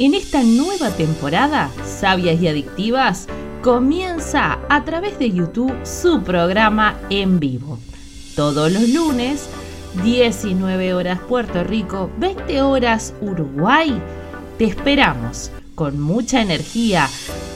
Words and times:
En 0.00 0.14
esta 0.14 0.42
nueva 0.42 0.88
temporada, 0.92 1.70
Sabias 1.84 2.40
y 2.40 2.48
Adictivas 2.48 3.26
comienza 3.60 4.58
a 4.70 4.82
través 4.82 5.18
de 5.18 5.30
YouTube 5.30 5.74
su 5.84 6.22
programa 6.22 6.98
en 7.10 7.38
vivo. 7.38 7.78
Todos 8.34 8.72
los 8.72 8.88
lunes, 8.88 9.46
19 10.02 10.94
horas 10.94 11.20
Puerto 11.28 11.64
Rico, 11.64 12.10
20 12.16 12.62
horas 12.62 13.12
Uruguay. 13.20 14.00
Te 14.56 14.64
esperamos 14.64 15.50
con 15.74 16.00
mucha 16.00 16.40
energía 16.40 17.06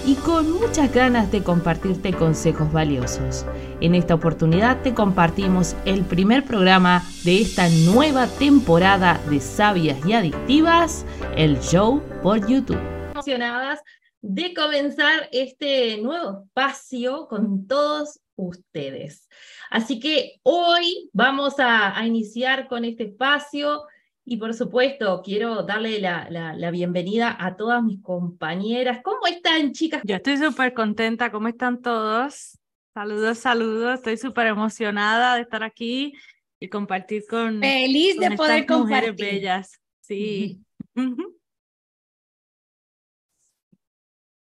y 0.07 0.17
con 0.17 0.53
muchas 0.53 0.93
ganas 0.93 1.33
de 1.33 1.43
compartirte 1.43 2.13
consejos 2.13 2.71
valiosos. 2.73 3.47
En 3.81 3.95
esta 3.95 4.15
oportunidad 4.15 4.83
te 4.83 4.93
compartimos 4.93 5.75
el 5.87 6.05
primer 6.05 6.45
programa 6.45 7.03
de 7.25 7.41
esta 7.41 7.69
nueva 7.69 8.27
temporada 8.27 9.21
de 9.31 9.41
Sabias 9.41 10.05
y 10.07 10.13
Adictivas, 10.13 11.07
el 11.37 11.59
show 11.61 12.03
por 12.23 12.47
YouTube. 12.47 12.81
Emocionadas 13.13 13.81
de 14.21 14.53
comenzar 14.55 15.29
este 15.33 15.99
nuevo 15.99 16.45
espacio 16.45 17.27
con 17.29 17.67
todos 17.67 18.21
ustedes. 18.37 19.29
Así 19.71 20.01
que 20.01 20.41
hoy 20.43 21.09
vamos 21.13 21.59
a, 21.59 21.99
a 21.99 22.07
iniciar 22.07 22.69
con 22.69 22.85
este 22.85 23.05
espacio 23.05 23.83
y 24.27 24.39
por 24.39 24.55
supuesto, 24.55 25.21
quiero 25.23 25.65
darle 25.65 26.01
la, 26.01 26.71
bienvenida 26.71 27.37
a 27.39 27.57
todas 27.57 27.83
mis 27.83 28.01
compañeras. 28.01 29.01
¿Cómo 29.05 29.27
están, 29.27 29.73
chicas? 29.73 30.01
Yo 30.05 30.17
estoy 30.17 30.39
súper 30.39 30.73
contenta. 30.73 31.31
¿Cómo 31.31 31.49
están 31.49 31.83
todos? 31.83 32.59
Saludos, 32.95 33.39
saludos. 33.39 33.97
Estoy 33.97 34.17
súper 34.17 34.47
emocionada 34.47 35.35
de 35.35 35.43
estar 35.43 35.63
aquí 35.63 36.15
y 36.59 36.69
compartir 36.69 37.25
con. 37.29 37.61
Feliz 37.61 38.19
de 38.19 38.31
poder 38.31 38.65
compartir. 38.65 39.13
Mujeres 39.13 39.17
bellas. 39.17 39.81
Sí. 40.01 40.65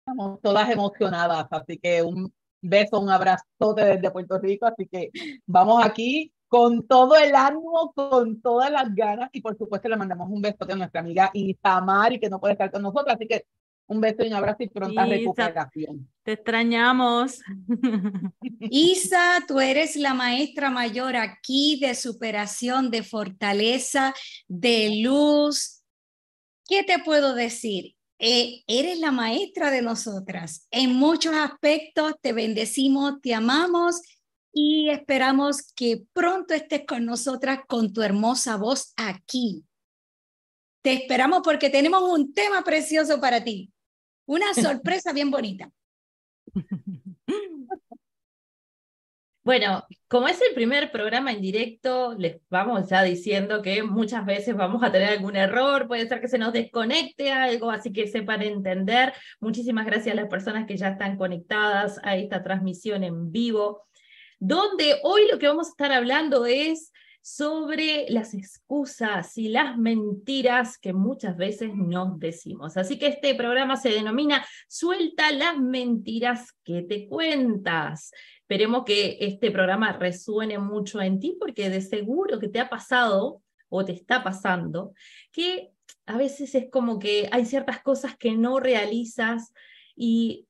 Estamos 0.05 0.41
todas 0.41 0.69
emocionadas, 0.69 1.47
así 1.49 1.77
que 1.77 2.03
un 2.03 2.31
beso, 2.61 2.99
un 2.99 3.09
abrazo 3.09 3.45
desde 3.75 4.11
Puerto 4.11 4.37
Rico. 4.37 4.67
Así 4.67 4.85
que 4.85 5.09
vamos 5.47 5.83
aquí 5.83 6.31
con 6.51 6.85
todo 6.85 7.15
el 7.15 7.33
ánimo, 7.33 7.93
con 7.95 8.41
todas 8.41 8.69
las 8.69 8.93
ganas 8.93 9.29
y 9.31 9.39
por 9.39 9.57
supuesto 9.57 9.87
le 9.87 9.95
mandamos 9.95 10.29
un 10.29 10.41
beso 10.41 10.57
a 10.59 10.75
nuestra 10.75 10.99
amiga 10.99 11.31
Isamari 11.33 12.19
que 12.19 12.29
no 12.29 12.41
puede 12.41 12.55
estar 12.55 12.69
con 12.69 12.81
nosotros, 12.81 13.15
así 13.15 13.25
que 13.25 13.45
un 13.87 14.01
beso 14.01 14.21
y 14.25 14.27
un 14.27 14.33
abrazo 14.33 14.63
y 14.63 14.67
pronta 14.67 15.05
recuperación. 15.05 16.09
Te 16.23 16.33
extrañamos. 16.33 17.39
Isa, 18.59 19.39
tú 19.47 19.61
eres 19.61 19.95
la 19.95 20.13
maestra 20.13 20.69
mayor 20.69 21.15
aquí 21.15 21.79
de 21.79 21.95
superación, 21.95 22.91
de 22.91 23.03
fortaleza, 23.03 24.13
de 24.49 25.01
luz. 25.01 25.83
¿Qué 26.67 26.83
te 26.83 26.99
puedo 26.99 27.33
decir? 27.33 27.95
Eh, 28.19 28.61
eres 28.67 28.99
la 28.99 29.13
maestra 29.13 29.71
de 29.71 29.81
nosotras. 29.81 30.67
En 30.69 30.95
muchos 30.95 31.33
aspectos 31.33 32.15
te 32.19 32.33
bendecimos, 32.33 33.21
te 33.21 33.33
amamos 33.33 34.01
y 34.53 34.89
esperamos 34.89 35.71
que 35.73 36.03
pronto 36.13 36.53
estés 36.53 36.85
con 36.85 37.05
nosotras 37.05 37.59
con 37.67 37.93
tu 37.93 38.01
hermosa 38.01 38.57
voz 38.57 38.93
aquí. 38.97 39.63
Te 40.81 40.93
esperamos 40.93 41.41
porque 41.43 41.69
tenemos 41.69 42.01
un 42.03 42.33
tema 42.33 42.63
precioso 42.63 43.21
para 43.21 43.43
ti, 43.43 43.71
una 44.25 44.53
sorpresa 44.53 45.13
bien 45.13 45.31
bonita. 45.31 45.71
Bueno, 49.43 49.87
como 50.07 50.27
es 50.27 50.39
el 50.39 50.53
primer 50.53 50.91
programa 50.91 51.31
en 51.31 51.41
directo, 51.41 52.13
les 52.15 52.39
vamos 52.51 52.87
ya 52.89 53.01
diciendo 53.01 53.63
que 53.63 53.81
muchas 53.81 54.23
veces 54.23 54.55
vamos 54.55 54.83
a 54.83 54.91
tener 54.91 55.09
algún 55.09 55.35
error, 55.35 55.87
puede 55.87 56.07
ser 56.07 56.21
que 56.21 56.27
se 56.27 56.37
nos 56.37 56.53
desconecte 56.53 57.31
algo, 57.31 57.71
así 57.71 57.91
que 57.91 58.05
sepan 58.05 58.43
entender. 58.43 59.13
Muchísimas 59.39 59.87
gracias 59.87 60.13
a 60.13 60.21
las 60.21 60.29
personas 60.29 60.67
que 60.67 60.77
ya 60.77 60.89
están 60.89 61.17
conectadas 61.17 61.99
a 62.03 62.17
esta 62.17 62.43
transmisión 62.43 63.03
en 63.03 63.31
vivo 63.31 63.87
donde 64.41 64.99
hoy 65.03 65.27
lo 65.31 65.37
que 65.37 65.47
vamos 65.47 65.67
a 65.67 65.69
estar 65.69 65.91
hablando 65.91 66.47
es 66.47 66.91
sobre 67.21 68.07
las 68.09 68.33
excusas 68.33 69.37
y 69.37 69.49
las 69.49 69.77
mentiras 69.77 70.79
que 70.79 70.93
muchas 70.93 71.37
veces 71.37 71.75
nos 71.75 72.19
decimos. 72.19 72.75
Así 72.75 72.97
que 72.97 73.05
este 73.05 73.35
programa 73.35 73.77
se 73.77 73.89
denomina 73.89 74.43
Suelta 74.67 75.31
las 75.31 75.59
mentiras 75.59 76.53
que 76.63 76.81
te 76.81 77.07
cuentas. 77.07 78.11
Esperemos 78.39 78.83
que 78.83 79.17
este 79.21 79.51
programa 79.51 79.93
resuene 79.93 80.57
mucho 80.57 80.99
en 80.99 81.19
ti 81.19 81.37
porque 81.39 81.69
de 81.69 81.81
seguro 81.81 82.39
que 82.39 82.49
te 82.49 82.59
ha 82.59 82.67
pasado 82.67 83.43
o 83.69 83.85
te 83.85 83.91
está 83.91 84.23
pasando 84.23 84.95
que 85.31 85.69
a 86.07 86.17
veces 86.17 86.55
es 86.55 86.67
como 86.71 86.97
que 86.97 87.29
hay 87.31 87.45
ciertas 87.45 87.83
cosas 87.83 88.17
que 88.17 88.31
no 88.31 88.59
realizas 88.59 89.53
y 89.95 90.47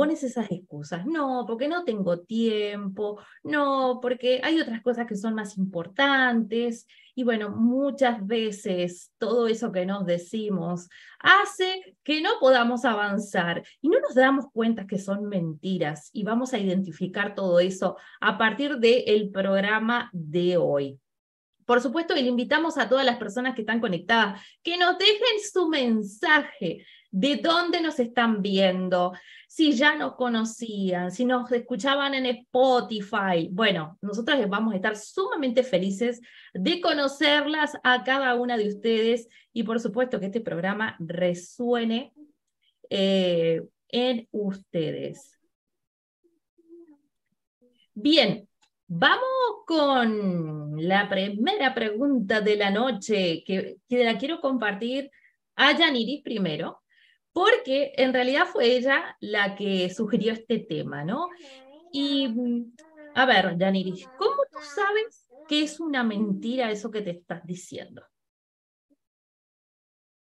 pones 0.00 0.22
esas 0.22 0.50
excusas. 0.50 1.04
No, 1.04 1.44
porque 1.46 1.68
no 1.68 1.84
tengo 1.84 2.20
tiempo, 2.20 3.20
no, 3.42 3.98
porque 4.00 4.40
hay 4.42 4.58
otras 4.58 4.80
cosas 4.80 5.06
que 5.06 5.14
son 5.14 5.34
más 5.34 5.58
importantes. 5.58 6.86
Y 7.14 7.22
bueno, 7.22 7.50
muchas 7.50 8.26
veces 8.26 9.12
todo 9.18 9.46
eso 9.46 9.70
que 9.72 9.84
nos 9.84 10.06
decimos 10.06 10.88
hace 11.18 11.98
que 12.02 12.22
no 12.22 12.30
podamos 12.40 12.86
avanzar 12.86 13.62
y 13.82 13.90
no 13.90 14.00
nos 14.00 14.14
damos 14.14 14.46
cuenta 14.54 14.86
que 14.86 14.98
son 14.98 15.28
mentiras 15.28 16.08
y 16.14 16.24
vamos 16.24 16.54
a 16.54 16.58
identificar 16.58 17.34
todo 17.34 17.60
eso 17.60 17.98
a 18.22 18.38
partir 18.38 18.78
del 18.78 19.28
programa 19.30 20.08
de 20.14 20.56
hoy. 20.56 20.98
Por 21.66 21.82
supuesto, 21.82 22.14
le 22.14 22.22
invitamos 22.22 22.78
a 22.78 22.88
todas 22.88 23.04
las 23.04 23.18
personas 23.18 23.54
que 23.54 23.60
están 23.60 23.80
conectadas 23.80 24.40
que 24.62 24.78
nos 24.78 24.96
dejen 24.96 25.40
su 25.52 25.68
mensaje 25.68 26.86
de 27.10 27.36
dónde 27.36 27.80
nos 27.80 27.98
están 27.98 28.40
viendo, 28.40 29.12
si 29.48 29.72
ya 29.72 29.96
nos 29.96 30.14
conocían, 30.14 31.10
si 31.10 31.24
nos 31.24 31.50
escuchaban 31.50 32.14
en 32.14 32.26
Spotify. 32.26 33.48
Bueno, 33.50 33.98
nosotros 34.00 34.48
vamos 34.48 34.72
a 34.72 34.76
estar 34.76 34.96
sumamente 34.96 35.62
felices 35.64 36.20
de 36.54 36.80
conocerlas 36.80 37.76
a 37.82 38.04
cada 38.04 38.34
una 38.36 38.56
de 38.56 38.68
ustedes 38.68 39.28
y 39.52 39.64
por 39.64 39.80
supuesto 39.80 40.20
que 40.20 40.26
este 40.26 40.40
programa 40.40 40.96
resuene 41.00 42.12
eh, 42.88 43.62
en 43.88 44.28
ustedes. 44.30 45.36
Bien, 47.92 48.48
vamos 48.86 49.24
con 49.66 50.76
la 50.76 51.08
primera 51.08 51.74
pregunta 51.74 52.40
de 52.40 52.56
la 52.56 52.70
noche 52.70 53.42
que, 53.44 53.78
que 53.88 54.04
la 54.04 54.16
quiero 54.16 54.40
compartir 54.40 55.10
a 55.56 55.76
Yaniris 55.76 56.22
primero 56.22 56.80
porque 57.32 57.92
en 57.96 58.12
realidad 58.12 58.46
fue 58.46 58.76
ella 58.76 59.16
la 59.20 59.54
que 59.54 59.90
sugirió 59.90 60.32
este 60.32 60.58
tema, 60.58 61.04
¿no? 61.04 61.28
Y, 61.92 62.34
a 63.14 63.26
ver, 63.26 63.56
Yaniris, 63.56 64.08
¿cómo 64.16 64.42
tú 64.50 64.58
sabes 64.74 65.28
que 65.48 65.62
es 65.62 65.80
una 65.80 66.02
mentira 66.02 66.70
eso 66.70 66.90
que 66.90 67.02
te 67.02 67.10
estás 67.10 67.44
diciendo? 67.44 68.02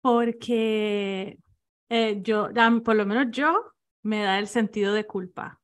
Porque 0.00 1.38
eh, 1.88 2.20
yo, 2.22 2.48
por 2.84 2.96
lo 2.96 3.06
menos 3.06 3.26
yo, 3.30 3.72
me 4.02 4.22
da 4.22 4.38
el 4.38 4.46
sentido 4.46 4.92
de 4.92 5.06
culpa. 5.06 5.60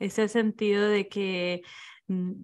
Ese 0.00 0.28
sentido 0.28 0.88
de 0.88 1.08
que 1.08 1.62
mm, 1.62 1.93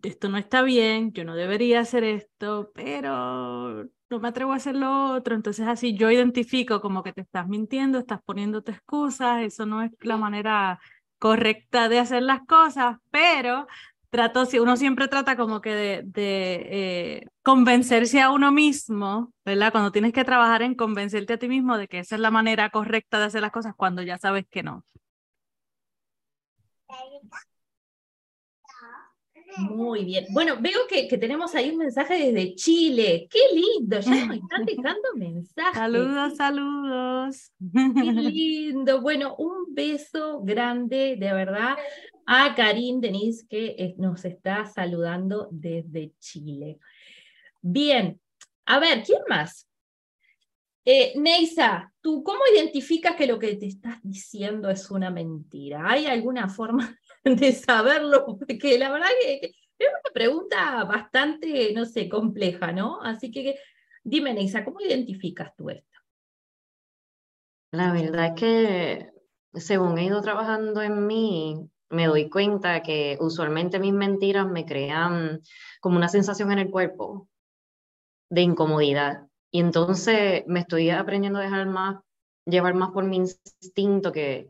esto 0.02 0.28
no 0.28 0.38
está 0.38 0.62
bien, 0.62 1.12
yo 1.12 1.24
no 1.24 1.34
debería 1.34 1.80
hacer 1.80 2.04
esto, 2.04 2.70
pero 2.74 3.84
no 4.10 4.18
me 4.20 4.28
atrevo 4.28 4.52
a 4.52 4.56
hacer 4.56 4.74
lo 4.76 5.12
otro, 5.14 5.34
entonces 5.34 5.66
así 5.68 5.94
yo 5.94 6.10
identifico 6.10 6.80
como 6.80 7.02
que 7.02 7.12
te 7.12 7.20
estás 7.20 7.46
mintiendo, 7.48 7.98
estás 7.98 8.20
poniéndote 8.24 8.72
excusas, 8.72 9.42
eso 9.42 9.66
no 9.66 9.82
es 9.82 9.90
la 10.00 10.16
manera 10.16 10.80
correcta 11.18 11.88
de 11.88 11.98
hacer 11.98 12.22
las 12.22 12.40
cosas, 12.46 12.96
pero 13.10 13.66
trato, 14.10 14.44
uno 14.60 14.76
siempre 14.76 15.08
trata 15.08 15.36
como 15.36 15.60
que 15.60 15.74
de, 15.74 16.02
de 16.04 16.54
eh, 16.70 17.26
convencerse 17.42 18.20
a 18.20 18.30
uno 18.30 18.52
mismo, 18.52 19.32
¿verdad? 19.44 19.72
Cuando 19.72 19.92
tienes 19.92 20.12
que 20.12 20.24
trabajar 20.24 20.62
en 20.62 20.74
convencerte 20.74 21.34
a 21.34 21.38
ti 21.38 21.48
mismo 21.48 21.78
de 21.78 21.88
que 21.88 22.00
esa 22.00 22.16
es 22.16 22.20
la 22.20 22.30
manera 22.30 22.70
correcta 22.70 23.18
de 23.18 23.26
hacer 23.26 23.42
las 23.42 23.52
cosas 23.52 23.74
cuando 23.76 24.02
ya 24.02 24.18
sabes 24.18 24.46
que 24.50 24.62
no. 24.62 24.84
Muy 29.58 30.04
bien. 30.04 30.26
Bueno, 30.30 30.56
veo 30.60 30.80
que, 30.88 31.08
que, 31.08 31.18
tenemos 31.18 31.54
ahí 31.54 31.70
un 31.70 31.78
mensaje 31.78 32.32
desde 32.32 32.54
Chile. 32.54 33.28
¡Qué 33.30 33.40
lindo! 33.54 34.00
Ya 34.00 34.26
nos 34.26 34.36
están 34.36 34.64
dejando 34.64 35.08
mensajes. 35.16 35.74
Saludos, 35.74 36.36
saludos. 36.36 37.52
Qué 37.72 38.12
lindo. 38.12 39.00
Bueno, 39.00 39.34
un 39.36 39.74
beso 39.74 40.40
grande, 40.42 41.16
de 41.18 41.32
verdad, 41.32 41.76
a 42.26 42.54
Karim 42.54 43.00
Denise, 43.00 43.46
que 43.48 43.94
nos 43.98 44.24
está 44.24 44.66
saludando 44.66 45.48
desde 45.50 46.12
Chile. 46.18 46.78
Bien, 47.60 48.20
a 48.66 48.78
ver, 48.78 49.02
¿quién 49.02 49.20
más? 49.28 49.66
Eh, 50.84 51.12
Neisa, 51.16 51.92
¿tú 52.00 52.22
cómo 52.22 52.40
identificas 52.54 53.14
que 53.14 53.26
lo 53.26 53.38
que 53.38 53.56
te 53.56 53.66
estás 53.66 53.98
diciendo 54.02 54.70
es 54.70 54.90
una 54.90 55.10
mentira? 55.10 55.90
¿Hay 55.90 56.06
alguna 56.06 56.48
forma 56.48 56.98
de 57.24 57.52
saberlo, 57.52 58.26
porque 58.26 58.78
la 58.78 58.90
verdad 58.90 59.08
que 59.20 59.54
es 59.78 59.88
una 59.88 60.12
pregunta 60.12 60.84
bastante, 60.84 61.72
no 61.74 61.84
sé, 61.84 62.08
compleja, 62.08 62.72
¿no? 62.72 63.00
Así 63.02 63.30
que 63.30 63.58
dime, 64.02 64.34
Neisa, 64.34 64.64
¿cómo 64.64 64.80
identificas 64.80 65.54
tú 65.56 65.70
esto? 65.70 65.98
La 67.72 67.92
verdad 67.92 68.26
es 68.26 68.34
que 68.34 69.12
según 69.54 69.98
he 69.98 70.04
ido 70.04 70.20
trabajando 70.20 70.82
en 70.82 71.06
mí, 71.06 71.70
me 71.88 72.06
doy 72.06 72.28
cuenta 72.28 72.82
que 72.82 73.16
usualmente 73.20 73.78
mis 73.78 73.92
mentiras 73.92 74.46
me 74.46 74.64
crean 74.64 75.40
como 75.80 75.96
una 75.96 76.08
sensación 76.08 76.52
en 76.52 76.60
el 76.60 76.70
cuerpo 76.70 77.28
de 78.28 78.42
incomodidad. 78.42 79.26
Y 79.50 79.60
entonces 79.60 80.44
me 80.46 80.60
estoy 80.60 80.90
aprendiendo 80.90 81.40
a 81.40 81.42
dejar 81.42 81.66
más, 81.66 82.00
llevar 82.46 82.74
más 82.74 82.90
por 82.90 83.04
mi 83.04 83.16
instinto 83.16 84.12
que, 84.12 84.48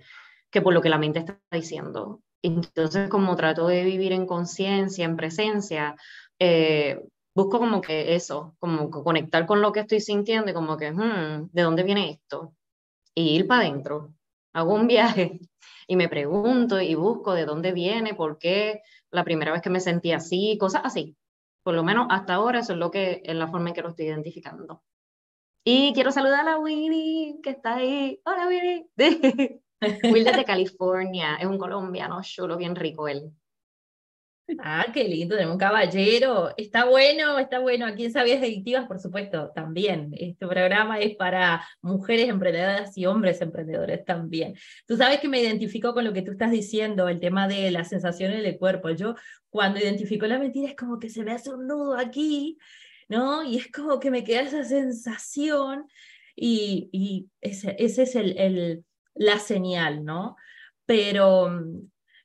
que 0.51 0.61
por 0.61 0.75
lo 0.75 0.83
que 0.83 0.91
la 0.91 0.99
mente 0.99 1.21
está 1.21 1.41
diciendo. 1.51 2.21
Entonces, 2.43 3.09
como 3.09 3.37
trato 3.37 3.67
de 3.67 3.85
vivir 3.85 4.13
en 4.13 4.27
conciencia, 4.27 5.05
en 5.05 5.17
presencia, 5.17 5.97
eh, 6.39 7.03
busco 7.35 7.59
como 7.59 7.81
que 7.81 8.15
eso, 8.15 8.57
como 8.59 8.91
conectar 8.91 9.47
con 9.47 9.61
lo 9.61 9.73
que 9.73 9.81
estoy 9.81 10.01
sintiendo 10.01 10.51
y 10.51 10.55
como 10.55 10.77
que, 10.77 10.91
hmm, 10.93 11.51
¿de 11.53 11.63
dónde 11.63 11.83
viene 11.83 12.11
esto? 12.11 12.55
Y 13.15 13.37
ir 13.37 13.47
para 13.47 13.63
adentro. 13.63 14.15
Hago 14.55 14.75
un 14.75 14.87
viaje 14.87 15.41
y 15.87 15.97
me 15.97 16.09
pregunto 16.09 16.81
y 16.81 16.95
busco 16.95 17.35
de 17.35 17.47
dónde 17.47 17.73
viene, 17.73 18.15
por 18.15 18.39
qué, 18.39 18.83
la 19.11 19.25
primera 19.25 19.53
vez 19.53 19.63
que 19.63 19.71
me 19.71 19.81
sentí 19.81 20.13
así, 20.13 20.57
cosas 20.59 20.83
así. 20.85 21.17
Por 21.63 21.75
lo 21.75 21.85
menos 21.85 22.07
hasta 22.11 22.35
ahora 22.35 22.61
eso 22.61 22.73
es 22.73 22.79
lo 22.79 22.91
que 22.91 23.23
es 23.25 23.35
la 23.35 23.49
forma 23.49 23.69
en 23.69 23.75
que 23.75 23.83
lo 23.83 23.91
estoy 23.91 24.07
identificando. 24.07 24.83
Y 25.65 25.93
quiero 25.93 26.11
saludar 26.11 26.49
a 26.49 26.59
Willy, 26.59 27.41
que 27.43 27.51
está 27.51 27.77
ahí. 27.77 28.21
Hola, 28.25 28.49
Willy. 28.49 28.87
Will 30.03 30.25
de 30.25 30.45
California, 30.45 31.37
es 31.37 31.47
un 31.47 31.59
colombiano 31.59 32.21
chulo, 32.23 32.57
bien 32.57 32.77
rico 32.77 33.09
él. 33.09 33.33
Ah, 34.59 34.87
qué 34.93 35.05
lindo, 35.05 35.37
tenemos 35.37 35.55
un 35.55 35.61
caballero. 35.61 36.51
Está 36.57 36.85
bueno, 36.85 37.39
está 37.39 37.61
bueno. 37.61 37.87
Aquí 37.87 38.07
en 38.07 38.13
Sabias 38.13 38.43
Adictivas, 38.43 38.87
por 38.87 38.99
supuesto, 38.99 39.53
también. 39.55 40.13
Este 40.19 40.47
programa 40.47 40.99
es 40.99 41.17
para 41.17 41.65
mujeres 41.83 42.29
emprendedoras 42.29 42.97
y 42.99 43.07
hombres 43.07 43.41
emprendedores 43.41 44.05
también. 44.05 44.55
Tú 44.87 44.97
sabes 44.97 45.21
que 45.21 45.29
me 45.29 45.41
identifico 45.41 45.95
con 45.95 46.05
lo 46.05 46.13
que 46.13 46.23
tú 46.23 46.33
estás 46.33 46.51
diciendo, 46.51 47.09
el 47.09 47.21
tema 47.21 47.47
de 47.49 47.71
las 47.71 47.89
sensaciones 47.89 48.43
del 48.43 48.59
cuerpo. 48.59 48.91
Yo 48.91 49.15
cuando 49.51 49.79
identifico 49.79 50.27
la 50.27 50.39
mentira 50.39 50.69
es 50.69 50.77
como 50.77 50.99
que 50.99 51.09
se 51.11 51.23
me 51.23 51.33
hace 51.33 51.51
un 51.51 51.67
nudo 51.67 51.97
aquí, 51.97 52.59
¿no? 53.09 53.45
Y 53.45 53.57
es 53.57 53.71
como 53.71 54.01
que 54.01 54.11
me 54.11 54.25
queda 54.25 54.41
esa 54.41 54.65
sensación 54.65 55.87
y, 56.35 57.29
ese, 57.41 57.77
es 57.79 58.17
el, 58.17 58.85
la 59.15 59.39
señal, 59.39 60.05
¿no? 60.05 60.37
Pero 60.87 61.51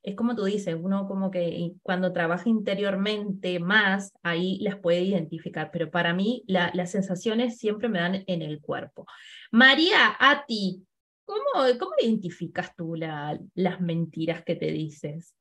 es 0.06 0.16
como 0.16 0.36
tú 0.36 0.44
dices, 0.44 0.76
uno 0.80 1.08
como 1.08 1.32
que 1.32 1.72
cuando 1.82 2.14
trabaja 2.14 2.48
interiormente 2.48 3.60
más, 3.60 4.14
ahí 4.22 4.60
las 4.60 4.78
puede 4.78 5.02
identificar, 5.02 5.72
pero 5.74 5.90
para 5.90 6.14
mí 6.14 6.44
las 6.46 6.92
sensaciones 6.92 7.58
siempre 7.58 7.90
me 7.90 8.00
dan 8.00 8.24
en 8.28 8.44
el 8.44 8.62
cuerpo. 8.62 9.08
María, 9.52 10.16
a 10.20 10.46
ti, 10.46 10.86
¿cómo, 11.26 11.42
cómo 11.80 11.94
identificas 12.00 12.76
tú 12.76 12.96
las 12.96 13.82
mentiras 13.82 14.44
que 14.44 14.56
te 14.56 14.72
dices? 14.72 15.34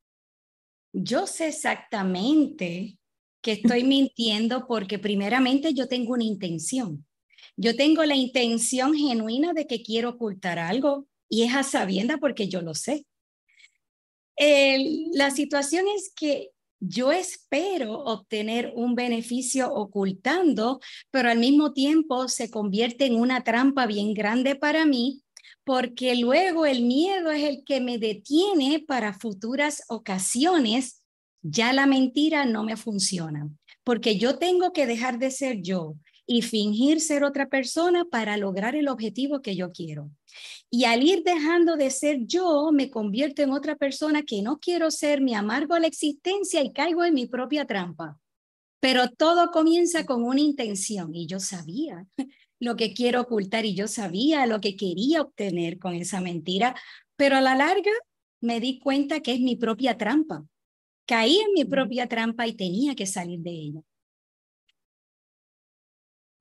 Yo 0.94 1.26
sé 1.26 1.48
exactamente 1.48 2.98
que 3.42 3.52
estoy 3.52 3.84
mintiendo 3.84 4.66
porque 4.66 4.98
primeramente 4.98 5.74
yo 5.74 5.88
tengo 5.88 6.14
una 6.14 6.24
intención. 6.24 7.04
Yo 7.54 7.76
tengo 7.76 8.02
la 8.04 8.16
intención 8.16 8.94
genuina 8.94 9.52
de 9.52 9.66
que 9.66 9.82
quiero 9.82 10.08
ocultar 10.10 10.58
algo 10.58 11.06
y 11.34 11.42
es 11.42 11.54
a 11.54 11.64
sabienda 11.64 12.18
porque 12.18 12.48
yo 12.48 12.62
lo 12.62 12.74
sé 12.74 13.06
la 14.36 15.30
situación 15.30 15.86
es 15.96 16.12
que 16.14 16.50
yo 16.80 17.12
espero 17.12 17.98
obtener 18.00 18.72
un 18.74 18.94
beneficio 18.94 19.72
ocultando, 19.72 20.80
pero 21.10 21.30
al 21.30 21.38
mismo 21.38 21.72
tiempo 21.72 22.28
se 22.28 22.50
convierte 22.50 23.06
en 23.06 23.16
una 23.16 23.42
trampa 23.42 23.86
bien 23.86 24.12
grande 24.12 24.54
para 24.54 24.84
mí, 24.84 25.22
porque 25.64 26.14
luego 26.16 26.66
el 26.66 26.82
miedo 26.82 27.30
es 27.30 27.42
el 27.44 27.64
que 27.64 27.80
me 27.80 27.98
detiene 27.98 28.84
para 28.86 29.14
futuras 29.14 29.82
ocasiones. 29.88 31.02
Ya 31.42 31.72
la 31.72 31.86
mentira 31.86 32.44
no 32.44 32.64
me 32.64 32.76
funciona, 32.76 33.48
porque 33.82 34.18
yo 34.18 34.38
tengo 34.38 34.72
que 34.72 34.86
dejar 34.86 35.18
de 35.18 35.30
ser 35.30 35.62
yo 35.62 35.94
y 36.26 36.42
fingir 36.42 37.00
ser 37.00 37.24
otra 37.24 37.48
persona 37.48 38.04
para 38.04 38.36
lograr 38.36 38.74
el 38.76 38.88
objetivo 38.88 39.42
que 39.42 39.56
yo 39.56 39.72
quiero. 39.72 40.10
Y 40.70 40.84
al 40.84 41.02
ir 41.02 41.22
dejando 41.22 41.76
de 41.76 41.90
ser 41.90 42.18
yo, 42.26 42.70
me 42.72 42.90
convierto 42.90 43.42
en 43.42 43.52
otra 43.52 43.76
persona 43.76 44.22
que 44.22 44.42
no 44.42 44.58
quiero 44.58 44.90
ser, 44.90 45.20
me 45.20 45.34
amargo 45.34 45.74
a 45.74 45.80
la 45.80 45.86
existencia 45.86 46.62
y 46.62 46.72
caigo 46.72 47.04
en 47.04 47.14
mi 47.14 47.26
propia 47.26 47.66
trampa. 47.66 48.18
Pero 48.80 49.08
todo 49.10 49.50
comienza 49.50 50.04
con 50.04 50.24
una 50.24 50.40
intención 50.40 51.14
y 51.14 51.26
yo 51.26 51.40
sabía 51.40 52.06
lo 52.60 52.76
que 52.76 52.94
quiero 52.94 53.22
ocultar 53.22 53.64
y 53.64 53.74
yo 53.74 53.88
sabía 53.88 54.46
lo 54.46 54.60
que 54.60 54.76
quería 54.76 55.22
obtener 55.22 55.78
con 55.78 55.94
esa 55.94 56.20
mentira, 56.20 56.74
pero 57.16 57.36
a 57.36 57.40
la 57.40 57.54
larga 57.54 57.92
me 58.40 58.60
di 58.60 58.78
cuenta 58.78 59.20
que 59.20 59.32
es 59.32 59.40
mi 59.40 59.56
propia 59.56 59.96
trampa. 59.96 60.44
Caí 61.06 61.38
en 61.38 61.52
mi 61.52 61.64
propia 61.64 62.08
trampa 62.08 62.46
y 62.46 62.54
tenía 62.54 62.94
que 62.94 63.06
salir 63.06 63.40
de 63.40 63.50
ella. 63.50 63.80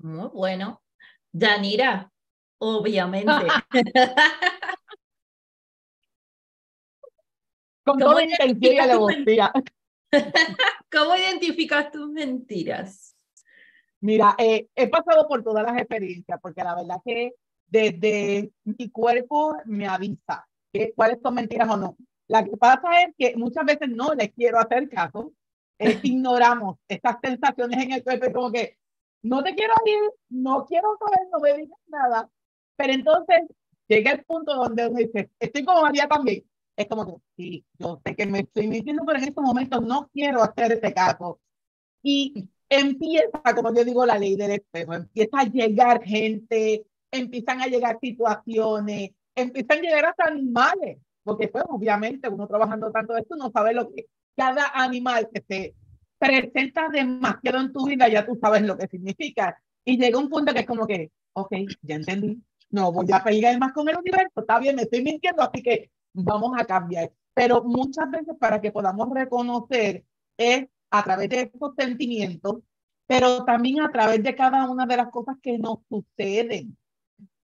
Muy 0.03 0.27
bueno. 0.27 0.83
Yanira, 1.31 2.11
obviamente. 2.59 3.31
Con 7.85 7.99
¿Cómo 7.99 8.19
identificas 8.19 8.89
¿Cómo 10.91 11.15
identificas 11.15 11.91
tus 11.91 12.09
mentiras? 12.09 13.15
Mira, 14.01 14.35
eh, 14.37 14.67
he 14.75 14.87
pasado 14.89 15.27
por 15.27 15.41
todas 15.43 15.63
las 15.63 15.77
experiencias, 15.77 16.39
porque 16.41 16.63
la 16.63 16.75
verdad 16.75 16.97
que 17.03 17.31
desde 17.65 18.51
mi 18.65 18.89
cuerpo 18.89 19.55
me 19.65 19.87
avisa 19.87 20.47
que 20.71 20.93
cuáles 20.93 21.19
son 21.21 21.35
mentiras 21.35 21.69
o 21.69 21.77
no. 21.77 21.97
La 22.27 22.43
que 22.43 22.57
pasa 22.57 23.03
es 23.03 23.15
que 23.17 23.37
muchas 23.37 23.65
veces 23.65 23.89
no 23.89 24.13
les 24.13 24.33
quiero 24.33 24.59
hacer 24.59 24.89
caso, 24.89 25.31
ignoramos 26.03 26.77
estas 26.89 27.17
sensaciones 27.23 27.81
en 27.83 27.93
el 27.93 28.03
cuerpo, 28.03 28.33
como 28.33 28.51
que 28.51 28.77
no 29.23 29.43
te 29.43 29.55
quiero 29.55 29.73
ir, 29.85 30.11
no 30.29 30.65
quiero 30.65 30.97
saber, 30.99 31.27
no 31.31 31.39
me 31.39 31.53
digas 31.57 31.79
nada. 31.87 32.29
Pero 32.75 32.93
entonces 32.93 33.41
llega 33.87 34.11
el 34.11 34.23
punto 34.23 34.53
donde 34.53 34.87
uno 34.87 34.97
dice, 34.97 35.31
estoy 35.39 35.65
como 35.65 35.81
María 35.81 36.07
también. 36.07 36.43
Es 36.75 36.87
como 36.87 37.05
que, 37.05 37.21
sí, 37.37 37.65
yo 37.77 38.01
sé 38.03 38.15
que 38.15 38.25
me 38.25 38.39
estoy 38.39 38.67
mintiendo, 38.67 39.03
pero 39.05 39.19
en 39.19 39.25
estos 39.25 39.43
momentos 39.43 39.81
no 39.81 40.09
quiero 40.11 40.43
hacer 40.43 40.73
este 40.73 40.93
caso. 40.93 41.39
Y 42.01 42.49
empieza, 42.69 43.41
como 43.55 43.73
yo 43.73 43.85
digo, 43.85 44.05
la 44.05 44.17
ley 44.17 44.35
del 44.35 44.51
espejo, 44.51 44.93
empieza 44.93 45.39
a 45.39 45.45
llegar 45.45 46.03
gente, 46.03 46.85
empiezan 47.11 47.61
a 47.61 47.67
llegar 47.67 47.99
situaciones, 48.01 49.11
empiezan 49.35 49.77
a 49.79 49.81
llegar 49.81 50.05
hasta 50.05 50.25
animales, 50.25 50.97
porque 51.23 51.47
pues 51.47 51.63
obviamente 51.69 52.27
uno 52.27 52.47
trabajando 52.47 52.91
tanto 52.91 53.15
esto 53.15 53.35
no 53.35 53.51
sabe 53.51 53.73
lo 53.73 53.89
que 53.93 54.07
cada 54.35 54.71
animal 54.73 55.29
que 55.31 55.43
se 55.47 55.75
presenta 56.23 56.87
demasiado 56.87 57.59
en 57.59 57.73
tu 57.73 57.85
vida, 57.85 58.07
ya 58.07 58.25
tú 58.25 58.37
sabes 58.41 58.61
lo 58.61 58.77
que 58.77 58.87
significa. 58.87 59.61
Y 59.83 59.97
llega 59.97 60.17
un 60.17 60.29
punto 60.29 60.53
que 60.53 60.61
es 60.61 60.65
como 60.65 60.87
que, 60.87 61.11
ok, 61.33 61.51
ya 61.81 61.95
entendí, 61.95 62.41
no 62.69 62.91
voy 62.93 63.07
a 63.11 63.21
pelear 63.21 63.59
más 63.59 63.73
con 63.73 63.89
el 63.89 63.97
universo, 63.97 64.39
está 64.39 64.57
bien, 64.59 64.77
me 64.77 64.83
estoy 64.83 65.03
mintiendo, 65.03 65.43
así 65.43 65.61
que 65.61 65.91
vamos 66.13 66.53
a 66.57 66.65
cambiar. 66.65 67.11
Pero 67.33 67.63
muchas 67.63 68.09
veces 68.09 68.35
para 68.39 68.61
que 68.61 68.71
podamos 68.71 69.09
reconocer 69.13 70.05
es 70.37 70.67
a 70.91 71.03
través 71.03 71.27
de 71.29 71.41
estos 71.41 71.73
sentimientos, 71.77 72.59
pero 73.05 73.43
también 73.43 73.81
a 73.81 73.91
través 73.91 74.23
de 74.23 74.33
cada 74.33 74.69
una 74.69 74.85
de 74.85 74.97
las 74.97 75.09
cosas 75.09 75.35
que 75.41 75.57
nos 75.57 75.79
suceden. 75.89 76.77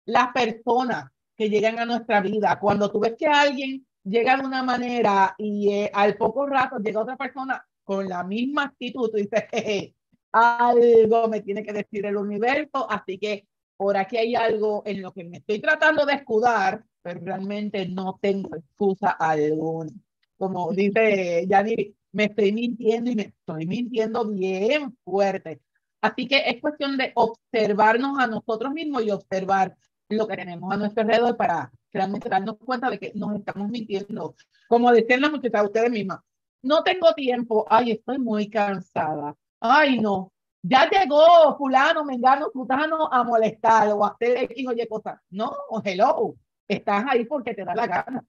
Las 0.06 0.34
personas 0.34 1.06
que 1.38 1.50
llegan 1.50 1.80
a 1.80 1.86
nuestra 1.86 2.20
vida, 2.20 2.60
cuando 2.60 2.92
tú 2.92 3.00
ves 3.00 3.16
que 3.18 3.28
alguien 3.28 3.86
llega 4.04 4.36
de 4.36 4.46
una 4.46 4.64
manera 4.64 5.34
y 5.38 5.72
eh, 5.72 5.92
al 5.94 6.18
poco 6.18 6.46
rato 6.46 6.78
llega 6.78 7.02
otra 7.02 7.16
persona 7.16 7.66
con 7.86 8.10
la 8.10 8.24
misma 8.24 8.64
actitud, 8.64 9.10
tú 9.10 9.18
dices, 9.18 9.94
algo 10.34 11.30
me 11.30 11.42
tiene 11.42 11.64
que 11.64 11.72
decir 11.72 12.06
el 12.06 12.18
universo, 12.18 12.92
así 12.92 13.18
que 13.18 13.48
por 13.78 13.96
aquí 13.96 14.18
hay 14.18 14.36
algo 14.36 14.84
en 14.86 15.02
lo 15.02 15.14
que 15.14 15.24
me 15.24 15.38
estoy 15.38 15.60
tratando 15.60 16.06
de 16.06 16.14
escudar, 16.14 16.84
pero 17.02 17.22
realmente 17.24 17.88
no 17.88 18.20
tengo 18.22 18.56
excusa 18.56 19.12
alguna. 19.12 19.92
Como 20.38 20.72
dice 20.74 21.46
Yanni, 21.48 21.96
me 22.12 22.26
estoy 22.26 22.52
mintiendo 22.52 23.12
y 23.12 23.16
me 23.16 23.24
estoy 23.24 23.66
mintiendo 23.66 24.26
bien 24.28 24.98
fuerte. 25.04 25.62
Así 26.02 26.28
que 26.28 26.44
es 26.48 26.62
cuestión 26.62 26.98
de 26.98 27.12
observarnos 27.16 28.20
a 28.20 28.28
nosotros 28.28 28.74
mismos 28.74 29.04
y 29.04 29.12
observar 29.12 29.76
lo 30.10 30.28
que 30.28 30.36
tenemos 30.36 30.72
a 30.72 30.78
nuestro 30.78 31.02
alrededor 31.02 31.36
para 31.36 31.72
realmente 31.92 32.30
darnos 32.30 32.58
cuenta 32.58 32.90
de 32.90 33.00
que 33.00 33.12
nos 33.16 33.36
estamos 33.36 33.70
mintiendo. 33.70 34.36
Como 34.68 34.92
decían 34.92 35.22
las 35.22 35.32
muchachas, 35.32 35.64
ustedes 35.64 35.92
mismas, 35.92 36.20
no 36.66 36.84
tengo 36.84 37.14
tiempo, 37.14 37.66
ay, 37.70 37.92
estoy 37.92 38.18
muy 38.18 38.50
cansada, 38.50 39.36
ay, 39.60 40.00
no, 40.00 40.34
ya 40.64 40.90
llegó 40.90 41.56
fulano, 41.58 42.04
mengano, 42.04 42.50
putano 42.52 43.08
a 43.12 43.24
molestar 43.24 43.90
o 43.90 44.04
a 44.04 44.10
hacer 44.10 44.38
X 44.52 44.68
o 44.68 44.74
Y 44.74 44.88
cosas. 44.88 45.20
No, 45.30 45.56
hello, 45.84 46.36
estás 46.68 47.06
ahí 47.08 47.26
porque 47.26 47.54
te 47.54 47.64
da 47.64 47.76
la 47.76 47.86
gana. 47.86 48.26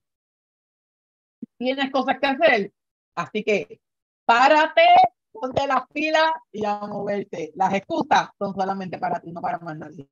Tienes 1.57 1.89
cosas 1.89 2.19
que 2.19 2.27
hacer, 2.27 2.73
así 3.15 3.43
que 3.43 3.81
párate, 4.23 4.85
ponte 5.31 5.65
las 5.65 5.87
pilas 5.87 6.31
y 6.51 6.63
a 6.63 6.77
moverte. 6.81 7.51
Las 7.55 7.73
excusas 7.73 8.29
son 8.37 8.53
solamente 8.53 8.99
para 8.99 9.19
ti, 9.19 9.31
no 9.31 9.41
para 9.41 9.57
más 9.57 9.75
nadie. 9.75 10.07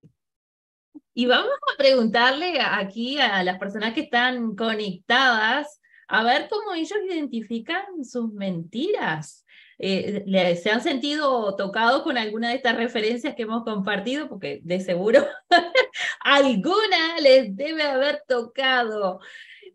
Y 1.13 1.27
vamos 1.27 1.51
a 1.51 1.77
preguntarle 1.77 2.60
aquí 2.60 3.20
a 3.20 3.44
las 3.44 3.60
personas 3.60 3.94
que 3.94 4.01
están 4.01 4.55
conectadas 4.55 5.79
a 6.08 6.24
ver 6.24 6.48
cómo 6.50 6.74
ellos 6.74 6.98
identifican 7.10 8.04
sus 8.04 8.32
mentiras. 8.34 9.46
Eh, 9.78 10.56
¿Se 10.62 10.70
han 10.70 10.82
sentido 10.82 11.56
tocados 11.56 12.04
con 12.04 12.18
alguna 12.18 12.50
de 12.50 12.56
estas 12.56 12.78
referencias 12.78 13.36
que 13.36 13.44
hemos 13.44 13.64
compartido? 13.64 14.30
Porque 14.30 14.62
de 14.64 14.80
seguro 14.80 15.26
alguna 16.22 17.20
les 17.22 17.56
debe 17.56 17.84
haber 17.84 18.24
tocado. 18.28 19.20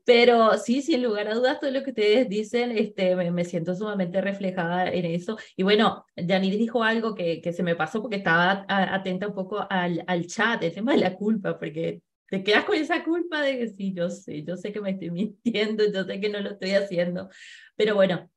Pero 0.05 0.57
sí, 0.59 0.83
sin 0.83 1.03
lugar 1.03 1.29
a 1.29 1.35
dudas, 1.35 1.61
todo 1.61 1.71
lo 1.71 1.83
que 1.85 1.91
ustedes 1.91 2.29
dicen, 2.29 2.73
este, 2.73 3.15
me, 3.15 3.45
siento 3.45 3.75
sumamente 3.75 4.21
reflejada 4.21 4.89
en 4.91 5.05
eso. 5.05 5.37
Y 5.57 5.63
bueno, 5.63 6.05
Janine 6.17 6.57
dijo 6.57 6.83
algo 6.83 7.15
que, 7.15 7.41
se 7.53 7.63
me 7.63 7.77
pasó 7.77 8.01
porque 8.01 8.17
estaba 8.17 8.65
atenta 8.69 9.29
un 9.29 9.35
poco 9.35 9.67
al, 9.69 10.27
chat, 10.27 10.63
el 10.63 10.73
tema 10.73 10.97
la 10.97 11.15
culpa, 11.15 11.59
porque 11.59 12.03
te 12.31 12.45
quedas 12.45 12.65
con 12.65 12.77
esa 12.77 13.03
culpa 13.05 13.43
de 13.43 13.59
que 13.59 13.69
sí, 13.69 13.93
yo 13.93 14.09
sé, 14.09 14.45
yo 14.45 14.57
sé 14.57 14.73
que 14.73 14.81
me 14.81 14.91
estoy 14.91 15.11
mintiendo, 15.11 15.85
yo 15.93 16.05
sé 16.05 16.21
que 16.21 16.29
no 16.29 16.41
lo 16.41 16.51
estoy 16.51 16.71
haciendo. 16.71 17.29
Pero 17.77 17.97
bueno, 17.97 18.31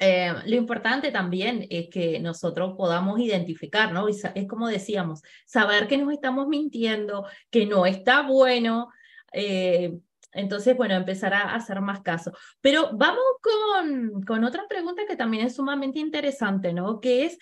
eh, 0.00 0.32
lo 0.46 0.56
importante 0.56 1.12
también 1.12 1.66
es 1.70 1.88
que 1.88 2.18
nosotros 2.20 2.74
podamos 2.76 3.20
identificar, 3.20 3.92
¿no? 3.92 4.08
es 4.08 4.22
como 4.48 4.68
decíamos, 4.68 5.22
saber 5.46 5.86
que 5.86 5.98
nos 5.98 6.12
estamos 6.12 6.48
mintiendo, 6.48 7.26
que 7.50 7.64
no 7.64 7.86
está 7.86 8.22
bueno. 8.22 8.90
Eh, 9.32 9.98
entonces, 10.32 10.76
bueno, 10.76 10.94
empezar 10.94 11.32
a 11.32 11.54
hacer 11.54 11.80
más 11.80 12.00
caso. 12.00 12.32
Pero 12.60 12.90
vamos 12.92 13.24
con, 13.40 14.22
con 14.24 14.44
otra 14.44 14.66
pregunta 14.68 15.06
que 15.06 15.16
también 15.16 15.46
es 15.46 15.54
sumamente 15.54 16.00
interesante, 16.00 16.72
¿no? 16.72 17.00
Que 17.00 17.24
es, 17.24 17.38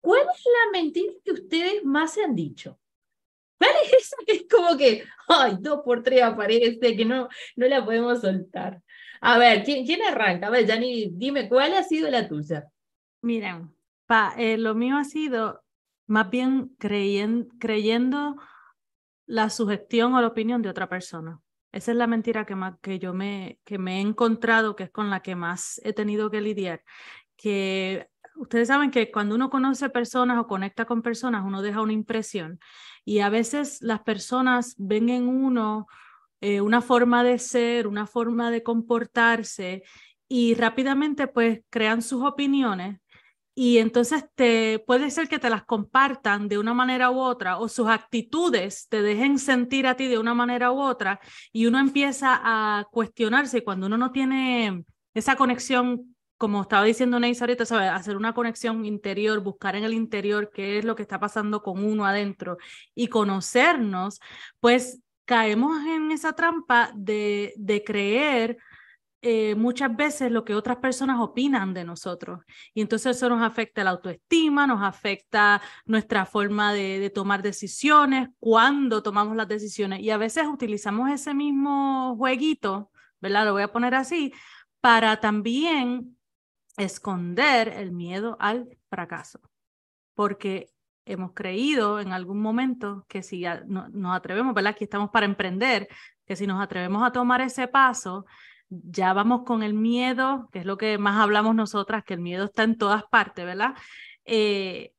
¿cuál 0.00 0.22
es 0.22 0.44
la 0.44 0.78
mentira 0.78 1.12
que 1.22 1.32
ustedes 1.32 1.84
más 1.84 2.14
se 2.14 2.24
han 2.24 2.34
dicho? 2.34 2.78
¿Cuál 3.64 3.74
es 4.26 4.46
como 4.50 4.76
que, 4.76 5.04
ay, 5.28 5.56
dos 5.60 5.80
por 5.84 6.02
tres 6.02 6.22
aparece, 6.22 6.96
que 6.96 7.04
no, 7.04 7.28
no 7.56 7.66
la 7.66 7.84
podemos 7.84 8.20
soltar? 8.20 8.80
A 9.20 9.38
ver, 9.38 9.64
¿quién, 9.64 9.86
quién 9.86 10.02
arranca? 10.02 10.48
A 10.48 10.50
ver, 10.50 10.66
Jani, 10.66 11.10
dime, 11.12 11.48
¿cuál 11.48 11.74
ha 11.74 11.82
sido 11.82 12.10
la 12.10 12.28
tuya? 12.28 12.68
Miren, 13.22 13.74
pa, 14.06 14.34
eh, 14.36 14.58
lo 14.58 14.74
mío 14.74 14.96
ha 14.96 15.04
sido 15.04 15.62
más 16.06 16.28
bien 16.28 16.76
creyendo 16.78 18.36
la 19.26 19.48
sugestión 19.48 20.14
o 20.14 20.20
la 20.20 20.26
opinión 20.26 20.60
de 20.60 20.68
otra 20.68 20.88
persona. 20.88 21.40
Esa 21.72 21.92
es 21.92 21.96
la 21.96 22.06
mentira 22.06 22.44
que, 22.44 22.54
más, 22.54 22.78
que 22.80 22.98
yo 22.98 23.14
me, 23.14 23.58
que 23.64 23.78
me 23.78 23.96
he 23.96 24.00
encontrado, 24.00 24.76
que 24.76 24.84
es 24.84 24.90
con 24.90 25.10
la 25.10 25.20
que 25.20 25.34
más 25.34 25.80
he 25.84 25.92
tenido 25.92 26.30
que 26.30 26.40
lidiar. 26.40 26.84
Que 27.36 28.08
ustedes 28.36 28.68
saben 28.68 28.90
que 28.90 29.10
cuando 29.10 29.34
uno 29.34 29.50
conoce 29.50 29.88
personas 29.88 30.38
o 30.38 30.46
conecta 30.46 30.84
con 30.84 31.02
personas, 31.02 31.44
uno 31.44 31.62
deja 31.62 31.80
una 31.80 31.92
impresión. 31.92 32.58
Y 33.04 33.20
a 33.20 33.28
veces 33.28 33.78
las 33.82 34.00
personas 34.00 34.74
ven 34.78 35.08
en 35.08 35.28
uno 35.28 35.86
eh, 36.40 36.60
una 36.60 36.82
forma 36.82 37.24
de 37.24 37.38
ser, 37.38 37.86
una 37.86 38.06
forma 38.06 38.50
de 38.50 38.62
comportarse 38.62 39.82
y 40.28 40.54
rápidamente 40.54 41.26
pues 41.26 41.60
crean 41.70 42.02
sus 42.02 42.22
opiniones 42.22 43.00
y 43.54 43.78
entonces 43.78 44.24
te 44.34 44.80
puede 44.80 45.10
ser 45.10 45.28
que 45.28 45.38
te 45.38 45.48
las 45.48 45.64
compartan 45.64 46.48
de 46.48 46.58
una 46.58 46.74
manera 46.74 47.10
u 47.10 47.20
otra 47.20 47.58
o 47.58 47.68
sus 47.68 47.88
actitudes 47.88 48.88
te 48.88 49.00
dejen 49.00 49.38
sentir 49.38 49.86
a 49.86 49.96
ti 49.96 50.08
de 50.08 50.18
una 50.18 50.34
manera 50.34 50.72
u 50.72 50.80
otra 50.80 51.20
y 51.52 51.66
uno 51.66 51.78
empieza 51.78 52.40
a 52.42 52.84
cuestionarse 52.90 53.62
cuando 53.62 53.86
uno 53.86 53.96
no 53.96 54.10
tiene 54.10 54.84
esa 55.14 55.36
conexión 55.36 56.13
como 56.44 56.60
estaba 56.60 56.84
diciendo 56.84 57.18
Neis 57.18 57.40
ahorita, 57.40 57.64
¿sabes? 57.64 57.88
hacer 57.88 58.18
una 58.18 58.34
conexión 58.34 58.84
interior, 58.84 59.40
buscar 59.40 59.76
en 59.76 59.84
el 59.84 59.94
interior 59.94 60.50
qué 60.52 60.76
es 60.76 60.84
lo 60.84 60.94
que 60.94 61.00
está 61.00 61.18
pasando 61.18 61.62
con 61.62 61.82
uno 61.82 62.04
adentro 62.04 62.58
y 62.94 63.06
conocernos, 63.08 64.20
pues 64.60 65.00
caemos 65.24 65.86
en 65.86 66.12
esa 66.12 66.34
trampa 66.34 66.90
de, 66.94 67.54
de 67.56 67.82
creer 67.82 68.58
eh, 69.22 69.54
muchas 69.54 69.96
veces 69.96 70.30
lo 70.30 70.44
que 70.44 70.54
otras 70.54 70.76
personas 70.76 71.18
opinan 71.18 71.72
de 71.72 71.82
nosotros. 71.82 72.40
Y 72.74 72.82
entonces 72.82 73.16
eso 73.16 73.30
nos 73.30 73.42
afecta 73.42 73.82
la 73.82 73.92
autoestima, 73.92 74.66
nos 74.66 74.82
afecta 74.82 75.62
nuestra 75.86 76.26
forma 76.26 76.74
de, 76.74 76.98
de, 76.98 77.08
tomar 77.08 77.40
decisiones, 77.40 78.28
cuando 78.38 79.02
tomamos 79.02 79.34
las 79.34 79.48
decisiones. 79.48 80.00
Y 80.00 80.10
a 80.10 80.18
veces 80.18 80.46
utilizamos 80.46 81.10
ese 81.10 81.32
mismo 81.32 82.14
jueguito, 82.18 82.90
¿verdad? 83.18 83.46
Lo 83.46 83.54
voy 83.54 83.62
a 83.62 83.72
poner 83.72 83.94
así, 83.94 84.34
para 84.82 85.20
también 85.20 86.18
esconder 86.76 87.68
el 87.68 87.92
miedo 87.92 88.36
al 88.40 88.76
fracaso. 88.88 89.40
Porque 90.14 90.70
hemos 91.06 91.32
creído 91.32 92.00
en 92.00 92.12
algún 92.12 92.40
momento 92.40 93.04
que 93.08 93.22
si 93.22 93.44
no, 93.66 93.88
nos 93.88 94.16
atrevemos, 94.16 94.54
¿verdad? 94.54 94.72
Aquí 94.72 94.84
estamos 94.84 95.10
para 95.10 95.26
emprender, 95.26 95.88
que 96.26 96.36
si 96.36 96.46
nos 96.46 96.62
atrevemos 96.62 97.06
a 97.06 97.12
tomar 97.12 97.40
ese 97.40 97.68
paso, 97.68 98.26
ya 98.68 99.12
vamos 99.12 99.42
con 99.44 99.62
el 99.62 99.74
miedo, 99.74 100.48
que 100.52 100.60
es 100.60 100.66
lo 100.66 100.76
que 100.78 100.98
más 100.98 101.20
hablamos 101.20 101.54
nosotras, 101.54 102.04
que 102.04 102.14
el 102.14 102.20
miedo 102.20 102.46
está 102.46 102.62
en 102.62 102.78
todas 102.78 103.04
partes, 103.04 103.44
¿verdad? 103.44 103.74
Eh, 104.24 104.94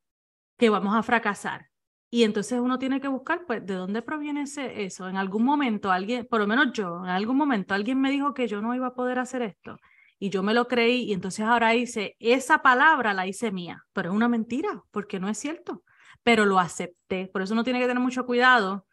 que 0.56 0.70
vamos 0.70 0.94
a 0.94 1.02
fracasar. 1.02 1.68
Y 2.08 2.22
entonces 2.22 2.60
uno 2.60 2.78
tiene 2.78 3.00
que 3.00 3.08
buscar, 3.08 3.44
pues, 3.46 3.66
¿de 3.66 3.74
dónde 3.74 4.00
proviene 4.00 4.42
ese, 4.42 4.84
eso? 4.84 5.08
En 5.08 5.16
algún 5.16 5.44
momento 5.44 5.90
alguien, 5.90 6.26
por 6.26 6.40
lo 6.40 6.46
menos 6.46 6.72
yo, 6.72 7.04
en 7.04 7.10
algún 7.10 7.36
momento 7.36 7.74
alguien 7.74 8.00
me 8.00 8.10
dijo 8.10 8.32
que 8.32 8.46
yo 8.48 8.62
no 8.62 8.74
iba 8.74 8.88
a 8.88 8.94
poder 8.94 9.18
hacer 9.18 9.42
esto. 9.42 9.76
Y 10.18 10.30
yo 10.30 10.42
me 10.42 10.54
lo 10.54 10.66
creí 10.66 11.04
y 11.04 11.12
entonces 11.12 11.44
ahora 11.44 11.74
hice, 11.74 12.16
esa 12.18 12.62
palabra 12.62 13.12
la 13.12 13.26
hice 13.26 13.52
mía, 13.52 13.84
pero 13.92 14.10
es 14.10 14.16
una 14.16 14.28
mentira, 14.28 14.82
porque 14.90 15.20
no 15.20 15.28
es 15.28 15.38
cierto 15.38 15.82
pero 16.26 16.44
lo 16.44 16.58
acepté. 16.58 17.28
Por 17.32 17.42
eso 17.42 17.54
uno 17.54 17.62
tiene 17.62 17.78
que 17.78 17.86
tener 17.86 18.02
mucho 18.02 18.26
cuidado 18.26 18.84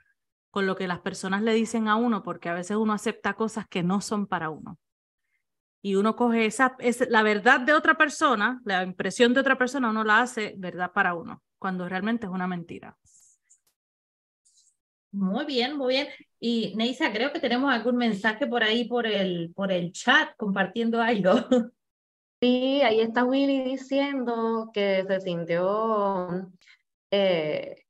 con 0.51 0.67
lo 0.67 0.75
que 0.75 0.87
las 0.87 0.99
personas 0.99 1.41
le 1.41 1.55
dicen 1.55 1.87
a 1.87 1.95
uno, 1.95 2.21
porque 2.21 2.47
a 2.47 2.53
veces 2.53 2.77
uno 2.77 2.93
acepta 2.93 3.33
cosas 3.33 3.67
que 3.67 3.81
no 3.81 4.01
son 4.01 4.27
para 4.27 4.51
uno. 4.51 4.77
Y 5.81 5.95
uno 5.95 6.15
coge 6.15 6.45
esa, 6.45 6.75
es 6.77 7.03
la 7.09 7.23
verdad 7.23 7.59
de 7.59 7.73
otra 7.73 7.95
persona, 7.95 8.61
la 8.65 8.83
impresión 8.83 9.33
de 9.33 9.39
otra 9.39 9.57
persona, 9.57 9.89
uno 9.89 10.03
la 10.03 10.21
hace 10.21 10.53
verdad 10.59 10.91
para 10.93 11.15
uno, 11.15 11.41
cuando 11.57 11.89
realmente 11.89 12.27
es 12.27 12.31
una 12.31 12.45
mentira. 12.45 12.95
Muy 15.13 15.45
bien, 15.45 15.77
muy 15.77 15.93
bien. 15.93 16.07
Y 16.39 16.73
Neisa, 16.75 17.13
creo 17.13 17.31
que 17.31 17.39
tenemos 17.39 17.71
algún 17.71 17.95
mensaje 17.95 18.47
por 18.47 18.63
ahí 18.63 18.85
por 18.85 19.07
el, 19.07 19.53
por 19.55 19.71
el 19.71 19.91
chat 19.91 20.35
compartiendo 20.37 21.01
algo. 21.01 21.33
Sí, 22.41 22.81
ahí 22.81 22.99
está 22.99 23.23
Willy 23.23 23.63
diciendo 23.63 24.69
que 24.73 25.05
se 25.07 25.21
sintió 25.21 26.51
eh, 27.09 27.83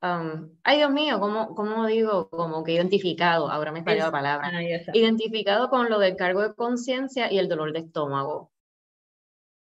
ay 0.00 0.76
Dios 0.78 0.90
mío, 0.90 1.20
¿cómo, 1.20 1.54
¿cómo, 1.54 1.86
digo? 1.86 2.28
Como 2.28 2.62
que 2.64 2.72
identificado, 2.72 3.50
ahora 3.50 3.72
me 3.72 3.82
salió 3.82 4.04
la 4.04 4.10
palabra, 4.10 4.50
identificado 4.92 5.68
con 5.68 5.90
lo 5.90 5.98
del 5.98 6.16
cargo 6.16 6.42
de 6.42 6.54
conciencia 6.54 7.32
y 7.32 7.38
el 7.38 7.48
dolor 7.48 7.72
de 7.72 7.80
estómago. 7.80 8.50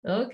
Ok. 0.04 0.34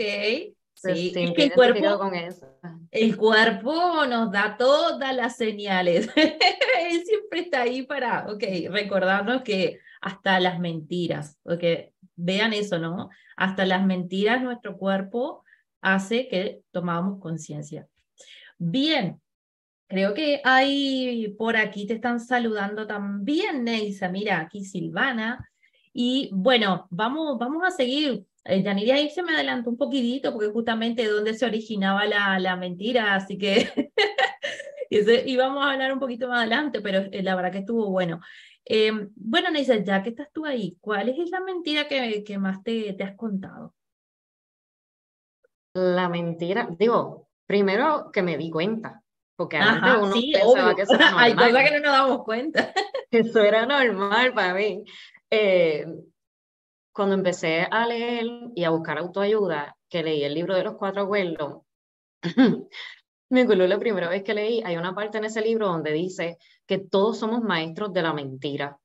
Sí, 0.81 1.13
es 1.13 1.31
que 1.33 1.43
el 1.43 1.53
cuerpo, 1.53 1.99
con 1.99 2.15
eso. 2.15 2.47
el 2.91 3.17
cuerpo 3.17 4.05
nos 4.05 4.31
da 4.31 4.55
todas 4.57 5.13
las 5.13 5.35
señales. 5.35 6.09
Él 6.15 7.03
siempre 7.05 7.41
está 7.41 7.63
ahí 7.63 7.83
para, 7.83 8.25
ok, 8.31 8.43
recordarnos 8.69 9.41
que 9.41 9.79
hasta 10.01 10.39
las 10.39 10.59
mentiras, 10.59 11.37
vean 12.15 12.53
eso, 12.53 12.79
¿no? 12.79 13.09
Hasta 13.35 13.65
las 13.65 13.85
mentiras 13.85 14.41
nuestro 14.41 14.77
cuerpo 14.77 15.43
hace 15.81 16.27
que 16.29 16.61
tomamos 16.71 17.19
conciencia. 17.19 17.87
Bien, 18.57 19.21
creo 19.87 20.13
que 20.13 20.41
hay 20.43 21.35
por 21.37 21.57
aquí, 21.57 21.87
te 21.87 21.95
están 21.95 22.19
saludando 22.19 22.87
también, 22.87 23.65
Neisa. 23.65 24.09
Mira, 24.09 24.39
aquí 24.39 24.63
Silvana. 24.63 25.49
Y 25.91 26.29
bueno, 26.31 26.87
vamos, 26.89 27.37
vamos 27.37 27.63
a 27.65 27.71
seguir. 27.71 28.25
Eh, 28.49 28.63
Yaniria 28.63 28.95
ahí 28.95 29.09
se 29.09 29.23
me 29.23 29.33
adelantó 29.33 29.69
un 29.69 29.77
poquitito 29.77 30.33
porque 30.33 30.49
justamente 30.49 31.03
de 31.03 31.09
dónde 31.09 31.33
se 31.33 31.45
originaba 31.45 32.05
la, 32.05 32.39
la 32.39 32.55
mentira, 32.55 33.15
así 33.15 33.37
que 33.37 33.69
y 34.89 35.37
vamos 35.37 35.65
a 35.65 35.71
hablar 35.71 35.93
un 35.93 35.99
poquito 35.99 36.27
más 36.27 36.39
adelante, 36.39 36.81
pero 36.81 36.99
eh, 37.11 37.23
la 37.23 37.35
verdad 37.35 37.51
que 37.51 37.59
estuvo 37.59 37.89
bueno. 37.89 38.21
Eh, 38.65 38.91
bueno, 39.15 39.49
Neisa, 39.51 39.77
ya 39.77 40.03
que 40.03 40.09
estás 40.09 40.29
tú 40.33 40.45
ahí, 40.45 40.77
¿cuál 40.81 41.09
es 41.09 41.29
la 41.29 41.39
mentira 41.39 41.87
que, 41.87 42.23
que 42.23 42.37
más 42.37 42.61
te, 42.63 42.93
te 42.93 43.03
has 43.03 43.15
contado? 43.15 43.73
La 45.73 46.09
mentira, 46.09 46.67
digo, 46.77 47.29
Primero 47.49 48.11
que 48.13 48.21
me 48.21 48.37
di 48.37 48.51
cuenta, 48.51 49.01
porque 49.35 49.57
antes 49.57 49.95
uno 49.99 50.13
pensaba 50.13 50.75
que 50.75 50.83
eso 50.83 50.93
era 50.93 51.05
normal. 51.09 51.23
Hay 51.23 51.33
cosas 51.33 51.63
que 51.63 51.71
no 51.71 51.79
nos 51.79 51.91
damos 51.91 52.23
cuenta. 52.23 52.73
Eso 53.09 53.41
era 53.41 53.65
normal 53.65 54.33
para 54.35 54.53
mí. 54.53 54.83
Eh, 55.31 55.83
cuando 56.99 57.15
empecé 57.15 57.65
a 57.71 57.87
leer 57.87 58.25
y 58.55 58.65
a 58.65 58.71
buscar 58.71 58.97
autoayuda, 58.97 59.77
que 59.87 60.03
leí 60.03 60.21
el 60.25 60.33
libro 60.33 60.53
de 60.53 60.65
los 60.65 60.75
cuatro 60.75 61.03
abuelos, 61.03 61.61
me 63.29 63.41
acuerdo 63.41 63.67
la 63.67 63.79
primera 63.79 64.09
vez 64.09 64.21
que 64.21 64.33
leí, 64.33 64.61
hay 64.65 64.75
una 64.75 64.93
parte 64.93 65.17
en 65.17 65.23
ese 65.23 65.39
libro 65.41 65.67
donde 65.67 65.93
dice 65.93 66.37
que 66.67 66.77
todos 66.77 67.17
somos 67.17 67.41
maestros 67.41 67.93
de 67.93 68.01
la 68.01 68.11
mentira. 68.11 68.77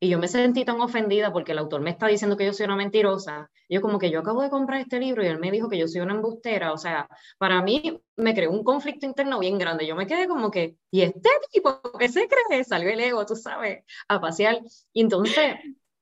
Y 0.00 0.08
yo 0.08 0.18
me 0.18 0.28
sentí 0.28 0.64
tan 0.64 0.80
ofendida 0.80 1.30
porque 1.30 1.52
el 1.52 1.58
autor 1.58 1.82
me 1.82 1.90
está 1.90 2.06
diciendo 2.06 2.38
que 2.38 2.46
yo 2.46 2.54
soy 2.54 2.64
una 2.64 2.76
mentirosa. 2.76 3.50
Yo 3.68 3.82
como 3.82 3.98
que 3.98 4.10
yo 4.10 4.20
acabo 4.20 4.40
de 4.40 4.48
comprar 4.48 4.80
este 4.80 4.98
libro 4.98 5.22
y 5.22 5.26
él 5.26 5.38
me 5.38 5.50
dijo 5.50 5.68
que 5.68 5.76
yo 5.76 5.88
soy 5.88 6.00
una 6.00 6.14
embustera. 6.14 6.72
O 6.72 6.78
sea, 6.78 7.06
para 7.36 7.60
mí 7.60 8.00
me 8.16 8.34
creó 8.34 8.50
un 8.50 8.64
conflicto 8.64 9.04
interno 9.04 9.38
bien 9.40 9.58
grande. 9.58 9.86
Yo 9.86 9.94
me 9.94 10.06
quedé 10.06 10.26
como 10.26 10.50
que, 10.50 10.76
¿y 10.90 11.02
este 11.02 11.28
tipo 11.52 11.82
qué 11.98 12.08
se 12.08 12.28
cree? 12.28 12.64
Salió 12.64 12.88
el 12.88 13.00
ego, 13.00 13.26
tú 13.26 13.36
sabes, 13.36 13.84
a 14.08 14.20
pasear. 14.22 14.60
Y 14.94 15.02
entonces 15.02 15.56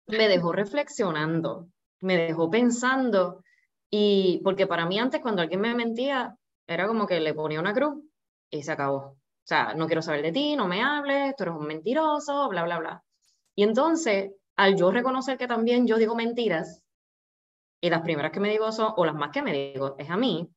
me 0.06 0.28
dejó 0.28 0.52
reflexionando, 0.52 1.68
me 2.00 2.16
dejó 2.16 2.50
pensando. 2.50 3.42
Y 3.90 4.40
porque 4.44 4.66
para 4.66 4.86
mí 4.86 4.98
antes 4.98 5.20
cuando 5.20 5.42
alguien 5.42 5.60
me 5.60 5.74
mentía, 5.74 6.36
era 6.66 6.86
como 6.86 7.06
que 7.06 7.20
le 7.20 7.34
ponía 7.34 7.60
una 7.60 7.74
cruz 7.74 8.02
y 8.50 8.62
se 8.62 8.72
acabó. 8.72 8.96
O 8.96 9.46
sea, 9.46 9.74
no 9.74 9.86
quiero 9.86 10.02
saber 10.02 10.22
de 10.22 10.32
ti, 10.32 10.56
no 10.56 10.66
me 10.66 10.82
hables, 10.82 11.36
tú 11.36 11.44
eres 11.44 11.54
un 11.54 11.66
mentiroso, 11.66 12.48
bla, 12.48 12.64
bla, 12.64 12.78
bla. 12.78 13.04
Y 13.54 13.62
entonces, 13.62 14.32
al 14.56 14.76
yo 14.76 14.90
reconocer 14.90 15.36
que 15.36 15.46
también 15.46 15.86
yo 15.86 15.98
digo 15.98 16.14
mentiras, 16.14 16.82
y 17.80 17.90
las 17.90 18.00
primeras 18.00 18.32
que 18.32 18.40
me 18.40 18.48
digo 18.48 18.72
son, 18.72 18.94
o 18.96 19.04
las 19.04 19.14
más 19.14 19.30
que 19.30 19.42
me 19.42 19.52
digo, 19.52 19.94
es 19.98 20.08
a 20.08 20.16
mí, 20.16 20.48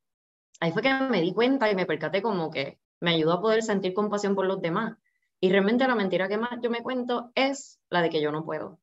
ahí 0.62 0.72
fue 0.72 0.82
que 0.82 0.94
me 0.94 1.22
di 1.22 1.34
cuenta 1.34 1.70
y 1.70 1.76
me 1.76 1.86
percaté 1.86 2.22
como 2.22 2.50
que 2.50 2.80
me 3.02 3.12
ayudó 3.12 3.34
a 3.34 3.42
poder 3.42 3.62
sentir 3.64 3.94
compasión 3.94 4.36
por 4.36 4.46
los 4.46 4.62
demás. 4.62 4.98
Y 5.40 5.52
realmente 5.52 5.88
la 5.88 5.96
mentira 5.96 6.30
que 6.30 6.38
más 6.38 6.60
yo 6.62 6.70
me 6.70 6.82
cuento 6.82 7.32
es 7.36 7.80
la 7.90 8.02
de 8.02 8.10
que 8.10 8.22
yo 8.22 8.32
no 8.32 8.46
puedo. 8.46 8.80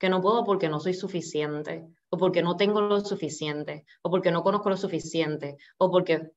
Que 0.00 0.08
no 0.08 0.20
puedo 0.20 0.44
porque 0.44 0.68
no 0.68 0.80
soy 0.80 0.94
suficiente, 0.94 1.86
o 2.08 2.18
porque 2.18 2.42
no 2.42 2.56
tengo 2.56 2.80
lo 2.80 3.00
suficiente, 3.00 3.84
o 4.02 4.10
porque 4.10 4.32
no 4.32 4.42
conozco 4.42 4.70
lo 4.70 4.76
suficiente, 4.76 5.58
o 5.78 5.90
porque, 5.92 6.32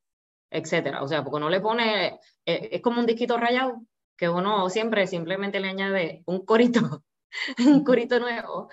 etcétera. 0.51 1.01
O 1.01 1.07
sea, 1.07 1.23
porque 1.23 1.39
no 1.39 1.49
le 1.49 1.61
pone, 1.61 2.19
eh, 2.45 2.69
es 2.73 2.81
como 2.81 2.99
un 2.99 3.07
disquito 3.07 3.37
rayado 3.37 3.81
que 4.17 4.29
uno 4.29 4.69
siempre 4.69 5.07
simplemente 5.07 5.59
le 5.59 5.69
añade 5.69 6.23
un 6.27 6.45
corito, 6.45 7.03
un 7.65 7.83
corito 7.83 8.19
nuevo. 8.19 8.69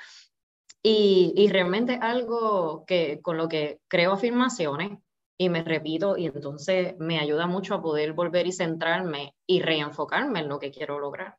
Y, 0.83 1.33
y 1.37 1.49
realmente 1.49 1.99
algo 2.01 2.85
que 2.87 3.21
con 3.23 3.37
lo 3.37 3.49
que 3.49 3.81
creo 3.89 4.13
afirmaciones 4.13 4.99
y 5.41 5.49
me 5.49 5.63
repito 5.63 6.19
y 6.19 6.27
entonces 6.27 6.97
me 6.99 7.19
ayuda 7.19 7.47
mucho 7.47 7.75
a 7.75 7.81
poder 7.81 8.13
volver 8.13 8.47
y 8.47 8.53
centrarme 8.53 9.35
y 9.47 9.63
reenfocarme 9.63 10.41
en 10.41 10.49
lo 10.49 10.59
que 10.59 10.71
quiero 10.71 10.99
lograr. 10.99 11.39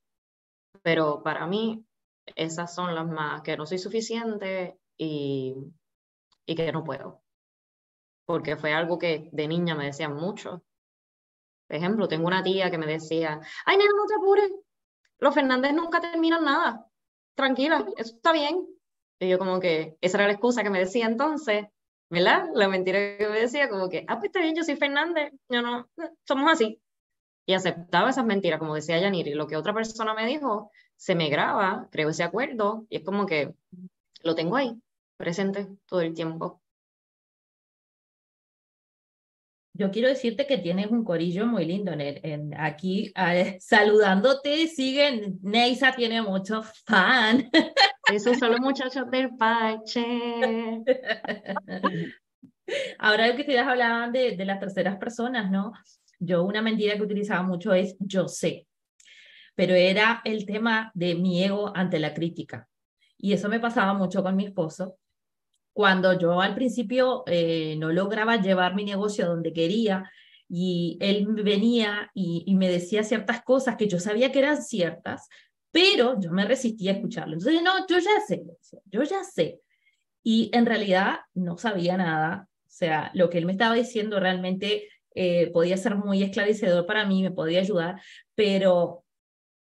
Pero 0.81 1.21
para 1.21 1.45
mí 1.45 1.85
esas 2.35 2.73
son 2.73 2.95
las 2.95 3.07
más 3.07 3.41
que 3.41 3.57
no 3.57 3.65
soy 3.65 3.77
suficiente 3.77 4.77
y, 4.97 5.55
y 6.45 6.55
que 6.55 6.71
no 6.71 6.83
puedo. 6.83 7.21
Porque 8.25 8.55
fue 8.55 8.73
algo 8.73 8.97
que 8.97 9.29
de 9.31 9.47
niña 9.47 9.75
me 9.75 9.85
decían 9.85 10.15
mucho 10.15 10.63
por 11.71 11.77
ejemplo, 11.77 12.09
tengo 12.09 12.27
una 12.27 12.43
tía 12.43 12.69
que 12.69 12.77
me 12.77 12.85
decía, 12.85 13.39
ay, 13.65 13.77
nena, 13.77 13.91
no 13.95 14.05
te 14.05 14.15
apures, 14.15 14.51
los 15.19 15.33
Fernández 15.33 15.71
nunca 15.73 16.01
terminan 16.01 16.43
nada, 16.43 16.85
tranquila, 17.33 17.85
eso 17.95 18.13
está 18.13 18.33
bien. 18.33 18.67
Y 19.19 19.29
yo 19.29 19.39
como 19.39 19.57
que, 19.61 19.95
esa 20.01 20.17
era 20.17 20.27
la 20.27 20.33
excusa 20.33 20.63
que 20.63 20.69
me 20.69 20.79
decía 20.79 21.05
entonces, 21.05 21.67
¿verdad? 22.09 22.49
La 22.55 22.67
mentira 22.67 22.99
que 23.17 23.25
me 23.29 23.39
decía, 23.39 23.69
como 23.69 23.87
que, 23.87 24.03
ah, 24.09 24.15
pues 24.15 24.25
está 24.25 24.41
bien, 24.41 24.53
yo 24.53 24.65
soy 24.65 24.75
Fernández, 24.75 25.31
yo 25.47 25.61
no, 25.61 25.89
somos 26.27 26.51
así. 26.51 26.81
Y 27.45 27.53
aceptaba 27.53 28.09
esas 28.09 28.25
mentiras, 28.25 28.59
como 28.59 28.75
decía 28.75 28.99
Yaniri, 28.99 29.33
lo 29.33 29.47
que 29.47 29.57
otra 29.57 29.73
persona 29.73 30.13
me 30.13 30.27
dijo, 30.27 30.71
se 30.95 31.15
me 31.15 31.29
graba, 31.29 31.87
creo 31.91 32.09
ese 32.09 32.23
acuerdo, 32.23 32.85
y 32.89 32.97
es 32.97 33.03
como 33.03 33.25
que 33.25 33.53
lo 34.23 34.35
tengo 34.35 34.55
ahí, 34.55 34.79
presente 35.17 35.67
todo 35.87 36.01
el 36.01 36.13
tiempo. 36.13 36.61
yo 39.81 39.89
quiero 39.89 40.09
decirte 40.09 40.45
que 40.45 40.57
tienes 40.57 40.91
un 40.91 41.03
corillo 41.03 41.47
muy 41.47 41.65
lindo. 41.65 41.91
En, 41.91 42.01
en 42.01 42.59
aquí 42.59 43.11
eh, 43.15 43.57
saludándote, 43.59 44.67
siguen. 44.67 45.39
Neisa 45.41 45.93
tiene 45.93 46.21
muchos 46.21 46.67
fans. 46.85 47.45
Esos 48.13 48.37
son 48.37 48.51
los 48.51 48.59
muchachos 48.59 49.09
del 49.09 49.35
Pache. 49.35 50.05
Ahora 52.99 53.35
que 53.35 53.41
ustedes 53.41 53.61
hablaban 53.61 54.11
de, 54.11 54.37
de 54.37 54.45
las 54.45 54.59
terceras 54.59 54.97
personas, 54.97 55.49
¿no? 55.49 55.73
Yo 56.23 56.43
una 56.43 56.61
mentira 56.61 56.95
que 56.95 57.03
utilizaba 57.03 57.41
mucho 57.41 57.73
es 57.73 57.95
yo 57.99 58.27
sé, 58.27 58.67
pero 59.55 59.73
era 59.73 60.21
el 60.23 60.45
tema 60.45 60.91
de 60.93 61.15
mi 61.15 61.43
ego 61.43 61.71
ante 61.75 61.99
la 61.99 62.13
crítica. 62.13 62.67
Y 63.17 63.33
eso 63.33 63.49
me 63.49 63.59
pasaba 63.59 63.93
mucho 63.93 64.23
con 64.23 64.35
mi 64.35 64.45
esposo, 64.45 64.97
cuando 65.73 66.17
yo 66.17 66.41
al 66.41 66.53
principio 66.53 67.23
eh, 67.27 67.75
no 67.77 67.91
lograba 67.91 68.41
llevar 68.41 68.75
mi 68.75 68.83
negocio 68.83 69.25
donde 69.25 69.53
quería 69.53 70.11
y 70.49 70.97
él 70.99 71.25
venía 71.43 72.11
y, 72.13 72.53
me 72.55 72.69
decía 72.69 73.03
ciertas 73.03 73.41
cosas 73.41 73.77
que 73.77 73.87
yo 73.87 73.99
sabía 73.99 74.31
que 74.31 74.39
eran 74.39 74.61
ciertas, 74.61 75.29
pero 75.71 76.19
yo 76.19 76.31
me 76.31 76.45
resistía 76.45 76.91
a 76.91 76.95
escucharlo. 76.95 77.35
Entonces, 77.35 77.63
no, 77.63 77.87
yo 77.87 77.99
ya 77.99 78.19
sé, 78.27 78.43
yo 78.85 79.03
ya 79.03 79.23
sé. 79.23 79.61
Y 80.23 80.51
en 80.53 80.65
realidad 80.65 81.19
no 81.33 81.57
sabía 81.57 81.95
nada. 81.95 82.49
O 82.65 82.69
sea, 82.69 83.11
lo 83.13 83.29
que 83.29 83.37
él 83.37 83.45
me 83.45 83.53
estaba 83.53 83.75
diciendo 83.75 84.19
realmente 84.19 84.89
eh, 85.15 85.51
podía 85.51 85.77
ser 85.77 85.95
muy 85.95 86.23
esclarecedor 86.23 86.85
para 86.85 87.05
mí, 87.05 87.23
me 87.23 87.31
podía 87.31 87.59
ayudar, 87.59 88.01
pero 88.35 89.03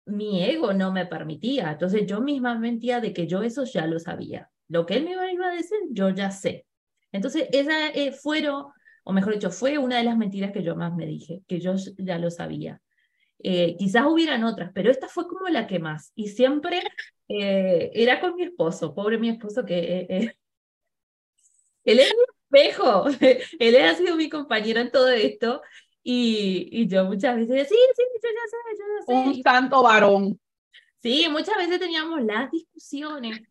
mi 0.05 0.43
ego 0.43 0.73
no 0.73 0.91
me 0.91 1.05
permitía. 1.05 1.71
Entonces 1.71 2.05
yo 2.07 2.21
misma 2.21 2.57
mentía 2.57 2.99
de 3.01 3.13
que 3.13 3.27
yo 3.27 3.43
eso 3.43 3.65
ya 3.65 3.85
lo 3.87 3.99
sabía. 3.99 4.49
Lo 4.69 4.85
que 4.85 4.95
él 4.95 5.05
me 5.05 5.11
iba 5.11 5.47
a 5.47 5.55
decir, 5.55 5.77
yo 5.91 6.09
ya 6.09 6.31
sé. 6.31 6.65
Entonces, 7.11 7.47
esa 7.51 7.89
eh, 7.89 8.11
fueron, 8.11 8.65
o 9.03 9.13
mejor 9.13 9.33
dicho, 9.33 9.51
fue 9.51 9.77
una 9.77 9.97
de 9.97 10.03
las 10.03 10.17
mentiras 10.17 10.51
que 10.51 10.63
yo 10.63 10.75
más 10.75 10.93
me 10.95 11.05
dije, 11.05 11.41
que 11.47 11.59
yo 11.59 11.75
ya 11.97 12.17
lo 12.19 12.29
sabía. 12.31 12.81
Eh, 13.39 13.75
quizás 13.77 14.05
hubieran 14.07 14.43
otras, 14.43 14.71
pero 14.73 14.91
esta 14.91 15.07
fue 15.07 15.27
como 15.27 15.47
la 15.49 15.67
que 15.67 15.79
más. 15.79 16.11
Y 16.15 16.29
siempre 16.29 16.81
eh, 17.29 17.91
era 17.93 18.19
con 18.19 18.35
mi 18.35 18.43
esposo, 18.43 18.93
pobre 18.95 19.17
mi 19.17 19.29
esposo, 19.29 19.65
que 19.65 20.07
él 21.85 21.99
es 21.99 22.13
mi 22.15 22.36
espejo, 22.49 23.05
él 23.59 23.75
ha 23.77 23.95
sido 23.95 24.15
mi 24.15 24.29
compañero 24.29 24.79
en 24.79 24.91
todo 24.91 25.09
esto. 25.09 25.61
Y, 26.03 26.69
y 26.71 26.87
yo 26.87 27.03
muchas 27.05 27.35
veces 27.35 27.67
sí, 27.67 27.75
sí, 27.75 28.03
yo 28.23 28.29
ya 28.29 28.49
sé, 28.49 28.57
yo 28.77 28.85
ya 28.97 29.05
sé. 29.05 29.29
Un 29.29 29.43
santo 29.43 29.83
varón. 29.83 30.39
Sí, 31.01 31.27
muchas 31.29 31.57
veces 31.57 31.79
teníamos 31.79 32.23
las 32.23 32.49
discusiones 32.49 33.41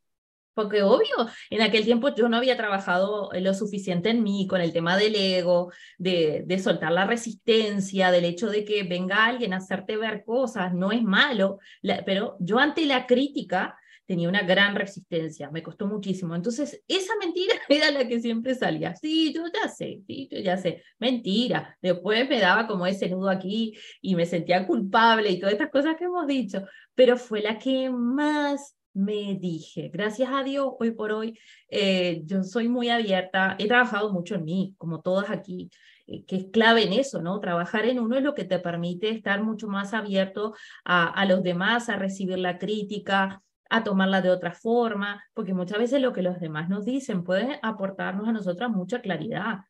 porque 0.56 0.82
obvio, 0.82 1.14
en 1.50 1.60
aquel 1.60 1.84
tiempo 1.84 2.14
yo 2.14 2.30
no 2.30 2.38
había 2.38 2.56
trabajado 2.56 3.28
lo 3.30 3.52
suficiente 3.52 4.08
en 4.08 4.22
mí 4.22 4.46
con 4.46 4.62
el 4.62 4.72
tema 4.72 4.96
del 4.96 5.14
ego, 5.14 5.70
de, 5.98 6.44
de 6.46 6.58
soltar 6.58 6.92
la 6.92 7.04
resistencia, 7.06 8.10
del 8.10 8.24
hecho 8.24 8.48
de 8.48 8.64
que 8.64 8.82
venga 8.82 9.26
alguien 9.26 9.52
a 9.52 9.58
hacerte 9.58 9.98
ver 9.98 10.24
cosas, 10.24 10.72
no 10.72 10.92
es 10.92 11.02
malo, 11.02 11.58
pero 12.06 12.38
yo 12.40 12.58
ante 12.58 12.86
la 12.86 13.06
crítica 13.06 13.76
tenía 14.06 14.28
una 14.28 14.42
gran 14.42 14.74
resistencia, 14.74 15.50
me 15.50 15.62
costó 15.62 15.86
muchísimo. 15.86 16.34
Entonces, 16.34 16.82
esa 16.88 17.12
mentira 17.20 17.54
era 17.68 17.90
la 17.90 18.06
que 18.06 18.20
siempre 18.20 18.54
salía. 18.54 18.94
Sí, 18.94 19.32
yo 19.34 19.42
ya 19.52 19.68
sé, 19.68 20.00
sí, 20.06 20.28
yo 20.30 20.38
ya 20.38 20.56
sé. 20.56 20.82
Mentira. 20.98 21.76
Después 21.82 22.28
me 22.28 22.40
daba 22.40 22.66
como 22.66 22.86
ese 22.86 23.08
nudo 23.08 23.28
aquí 23.28 23.76
y 24.00 24.14
me 24.14 24.26
sentía 24.26 24.66
culpable 24.66 25.30
y 25.30 25.38
todas 25.38 25.54
estas 25.54 25.70
cosas 25.70 25.96
que 25.96 26.04
hemos 26.04 26.26
dicho, 26.26 26.62
pero 26.94 27.16
fue 27.16 27.42
la 27.42 27.58
que 27.58 27.90
más 27.90 28.76
me 28.94 29.36
dije, 29.38 29.90
gracias 29.92 30.30
a 30.32 30.42
Dios, 30.42 30.72
hoy 30.80 30.92
por 30.92 31.12
hoy, 31.12 31.38
eh, 31.68 32.22
yo 32.24 32.42
soy 32.42 32.66
muy 32.66 32.88
abierta, 32.88 33.54
he 33.58 33.68
trabajado 33.68 34.10
mucho 34.10 34.36
en 34.36 34.44
mí, 34.44 34.74
como 34.78 35.02
todas 35.02 35.28
aquí, 35.28 35.70
eh, 36.06 36.24
que 36.24 36.36
es 36.36 36.46
clave 36.50 36.84
en 36.84 36.94
eso, 36.94 37.20
¿no? 37.20 37.38
Trabajar 37.38 37.84
en 37.84 38.00
uno 38.00 38.16
es 38.16 38.22
lo 38.22 38.34
que 38.34 38.44
te 38.44 38.58
permite 38.58 39.10
estar 39.10 39.42
mucho 39.42 39.68
más 39.68 39.92
abierto 39.92 40.54
a, 40.82 41.08
a 41.08 41.26
los 41.26 41.42
demás, 41.42 41.90
a 41.90 41.96
recibir 41.96 42.38
la 42.38 42.56
crítica, 42.58 43.42
a 43.70 43.84
tomarla 43.84 44.22
de 44.22 44.30
otra 44.30 44.52
forma, 44.52 45.22
porque 45.34 45.54
muchas 45.54 45.78
veces 45.78 46.00
lo 46.00 46.12
que 46.12 46.22
los 46.22 46.40
demás 46.40 46.68
nos 46.68 46.84
dicen 46.84 47.24
puede 47.24 47.58
aportarnos 47.62 48.28
a 48.28 48.32
nosotras 48.32 48.70
mucha 48.70 49.00
claridad, 49.00 49.60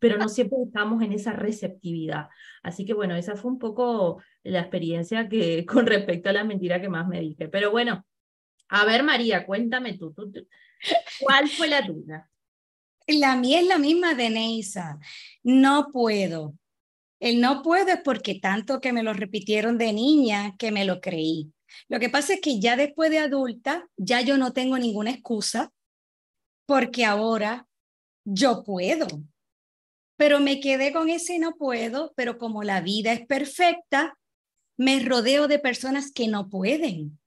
pero 0.00 0.18
no 0.18 0.28
siempre 0.28 0.58
estamos 0.66 1.02
en 1.02 1.12
esa 1.12 1.32
receptividad. 1.32 2.28
Así 2.62 2.84
que 2.84 2.94
bueno, 2.94 3.14
esa 3.14 3.36
fue 3.36 3.52
un 3.52 3.58
poco 3.58 4.22
la 4.42 4.60
experiencia 4.60 5.28
que 5.28 5.64
con 5.66 5.86
respecto 5.86 6.30
a 6.30 6.32
la 6.32 6.44
mentira 6.44 6.80
que 6.80 6.88
más 6.88 7.06
me 7.06 7.20
dije. 7.20 7.48
Pero 7.48 7.70
bueno, 7.70 8.04
a 8.68 8.84
ver, 8.84 9.02
María, 9.02 9.46
cuéntame 9.46 9.96
tú, 9.96 10.14
¿cuál 11.20 11.48
fue 11.48 11.68
la 11.68 11.86
tuya? 11.86 12.28
La 13.06 13.36
mía 13.36 13.60
es 13.60 13.66
la 13.66 13.78
misma 13.78 14.14
de 14.14 14.30
Neisa. 14.30 14.98
No 15.42 15.88
puedo. 15.92 16.54
El 17.20 17.40
no 17.40 17.62
puedo 17.62 17.88
es 17.88 18.00
porque 18.02 18.40
tanto 18.40 18.80
que 18.80 18.92
me 18.92 19.02
lo 19.02 19.12
repitieron 19.12 19.78
de 19.78 19.92
niña 19.92 20.56
que 20.58 20.72
me 20.72 20.84
lo 20.84 21.00
creí. 21.00 21.52
Lo 21.88 22.00
que 22.00 22.10
pasa 22.10 22.34
es 22.34 22.40
que 22.40 22.60
ya 22.60 22.76
después 22.76 23.10
de 23.10 23.18
adulta, 23.18 23.88
ya 23.96 24.20
yo 24.20 24.36
no 24.38 24.52
tengo 24.52 24.78
ninguna 24.78 25.10
excusa 25.10 25.72
porque 26.66 27.04
ahora 27.04 27.66
yo 28.24 28.64
puedo. 28.64 29.06
Pero 30.16 30.40
me 30.40 30.60
quedé 30.60 30.92
con 30.92 31.10
ese 31.10 31.38
no 31.38 31.56
puedo, 31.56 32.12
pero 32.16 32.38
como 32.38 32.62
la 32.62 32.80
vida 32.80 33.12
es 33.12 33.26
perfecta, 33.26 34.16
me 34.76 35.00
rodeo 35.00 35.48
de 35.48 35.58
personas 35.58 36.12
que 36.12 36.28
no 36.28 36.48
pueden 36.48 37.18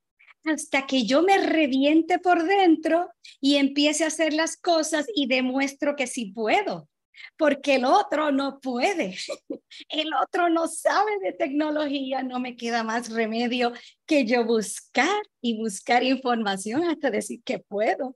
hasta 0.47 0.88
que 0.88 1.05
yo 1.05 1.23
me 1.23 1.38
reviente 1.38 2.19
por 2.19 2.43
dentro 2.43 3.10
y 3.39 3.57
empiece 3.57 4.03
a 4.03 4.07
hacer 4.07 4.33
las 4.33 4.57
cosas 4.57 5.07
y 5.13 5.27
demuestro 5.27 5.95
que 5.95 6.07
sí 6.07 6.31
puedo. 6.31 6.89
Porque 7.38 7.75
el 7.75 7.86
otro 7.86 8.32
no 8.32 8.60
puede, 8.60 9.15
el 9.89 10.13
otro 10.13 10.49
no 10.49 10.67
sabe 10.67 11.19
de 11.21 11.34
tecnología, 11.34 12.23
no 12.23 12.39
me 12.39 12.56
queda 12.56 12.84
más 12.84 13.10
remedio 13.12 13.73
que 14.06 14.25
yo 14.25 14.45
buscar 14.45 15.21
y 15.41 15.58
buscar 15.58 16.03
información 16.03 16.84
hasta 16.84 17.12
decir 17.12 17.41
que 17.43 17.60
puedo. 17.60 18.15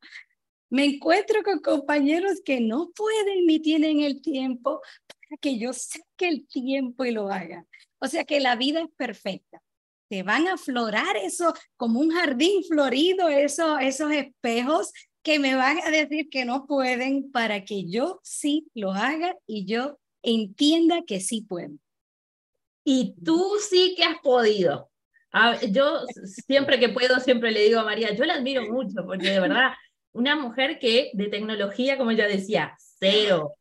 Me 0.70 0.86
encuentro 0.86 1.44
con 1.44 1.60
compañeros 1.60 2.42
que 2.46 2.62
no 2.62 2.92
pueden 2.96 3.46
ni 3.46 3.60
tienen 3.60 4.02
el 4.02 4.22
tiempo 4.22 4.82
para 5.08 5.38
que 5.40 5.58
yo 5.58 5.74
saque 5.74 6.30
el 6.30 6.48
tiempo 6.48 7.04
y 7.04 7.12
lo 7.12 7.30
haga. 7.30 7.66
O 8.00 8.08
sea 8.08 8.24
que 8.24 8.40
la 8.40 8.56
vida 8.56 8.82
es 8.82 8.90
perfecta. 8.96 9.62
Te 10.10 10.24
van 10.24 10.48
a 10.48 10.58
florar 10.58 11.16
eso 11.18 11.54
como 11.78 12.00
un 12.00 12.12
jardín 12.12 12.64
florido, 12.64 13.30
eso, 13.30 13.80
esos 13.80 14.12
espejos 14.12 14.92
que 15.24 15.40
me 15.40 15.56
van 15.56 15.80
a 15.86 15.92
decir 15.92 16.30
que 16.30 16.46
no 16.46 16.66
pueden 16.66 17.32
para 17.32 17.64
que 17.64 17.90
yo 17.90 18.20
sí 18.24 18.68
lo 18.74 18.92
haga 18.92 19.36
y 19.46 19.66
yo 19.66 20.00
entienda 20.24 21.02
que 21.06 21.20
sí 21.20 21.42
puedo. 21.42 21.74
Y 22.84 23.16
tú 23.24 23.54
sí 23.60 23.94
que 23.96 24.04
has 24.04 24.20
podido. 24.20 24.90
yo 25.70 26.06
siempre 26.48 26.80
que 26.80 26.90
puedo, 26.90 27.20
siempre 27.20 27.52
le 27.52 27.64
digo 27.64 27.80
a 27.80 27.86
María, 27.86 28.14
yo 28.14 28.26
la 28.26 28.36
admiro 28.36 28.64
mucho 28.72 29.06
porque 29.06 29.30
de 29.30 29.40
verdad, 29.40 29.74
una 30.14 30.36
mujer 30.36 30.80
que 30.80 31.12
de 31.14 31.28
tecnología, 31.28 31.98
como 31.98 32.12
ya 32.12 32.28
decía, 32.28 32.76
cero. 33.00 33.54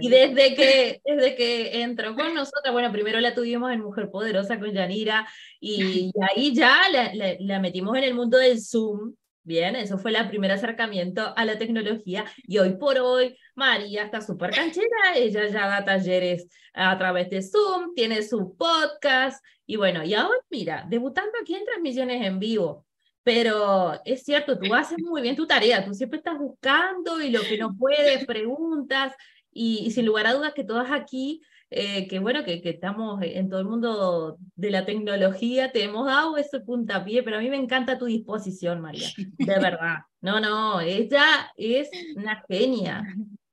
y 0.00 0.08
desde 0.08 0.54
que, 0.54 1.00
desde 1.04 1.34
que 1.34 1.82
entró 1.82 2.14
con 2.14 2.34
nosotros, 2.34 2.72
bueno, 2.72 2.92
primero 2.92 3.20
la 3.20 3.34
tuvimos 3.34 3.72
en 3.72 3.80
Mujer 3.80 4.10
Poderosa 4.10 4.58
con 4.58 4.72
Yanira 4.72 5.28
y, 5.60 6.12
ahí 6.22 6.54
ya 6.54 6.82
la, 6.90 7.12
la 7.38 7.60
metimos 7.60 7.96
en 7.96 8.04
el 8.04 8.14
mundo 8.14 8.38
del 8.38 8.60
Zoom 8.60 9.14
Bien, 9.50 9.74
eso 9.74 9.98
fue 9.98 10.16
el 10.16 10.28
primer 10.28 10.52
acercamiento 10.52 11.34
a 11.36 11.44
la 11.44 11.58
tecnología 11.58 12.24
y 12.46 12.58
hoy 12.58 12.76
por 12.76 13.00
hoy 13.00 13.36
María 13.56 14.04
está 14.04 14.20
súper 14.20 14.52
canchera, 14.52 15.16
ella 15.16 15.48
ya 15.48 15.66
da 15.66 15.84
talleres 15.84 16.46
a 16.72 16.96
través 16.96 17.30
de 17.30 17.42
Zoom, 17.42 17.92
tiene 17.96 18.22
su 18.22 18.56
podcast 18.56 19.44
y 19.66 19.74
bueno, 19.74 20.04
y 20.04 20.14
ahora 20.14 20.38
mira, 20.50 20.86
debutando 20.88 21.32
aquí 21.42 21.56
en 21.56 21.64
transmisiones 21.64 22.24
en 22.24 22.38
vivo, 22.38 22.86
pero 23.24 24.00
es 24.04 24.22
cierto, 24.22 24.56
tú 24.56 24.72
haces 24.72 24.98
muy 25.00 25.20
bien 25.20 25.34
tu 25.34 25.48
tarea, 25.48 25.84
tú 25.84 25.94
siempre 25.94 26.18
estás 26.18 26.38
buscando 26.38 27.20
y 27.20 27.30
lo 27.30 27.42
que 27.42 27.58
no 27.58 27.76
puedes, 27.76 28.26
preguntas 28.26 29.16
y, 29.50 29.80
y 29.84 29.90
sin 29.90 30.06
lugar 30.06 30.28
a 30.28 30.34
dudas 30.34 30.54
que 30.54 30.62
todas 30.62 30.92
aquí 30.92 31.42
eh, 31.70 32.08
que 32.08 32.18
bueno, 32.18 32.44
que, 32.44 32.60
que, 32.60 32.70
estamos 32.70 33.20
en 33.22 33.48
todo 33.48 33.60
el 33.60 33.66
mundo 33.66 34.38
de 34.56 34.70
la 34.70 34.84
tecnología, 34.84 35.70
te 35.70 35.84
hemos 35.84 36.06
dado 36.06 36.36
ese 36.36 36.60
puntapié, 36.60 37.22
pero 37.22 37.36
a 37.36 37.40
mí 37.40 37.48
me 37.48 37.56
encanta 37.56 37.96
tu 37.96 38.06
disposición, 38.06 38.80
María, 38.80 39.08
de 39.16 39.58
verdad. 39.58 39.98
No, 40.20 40.40
no, 40.40 40.80
ella 40.80 41.52
es 41.56 41.88
una 42.16 42.44
genia. 42.48 43.04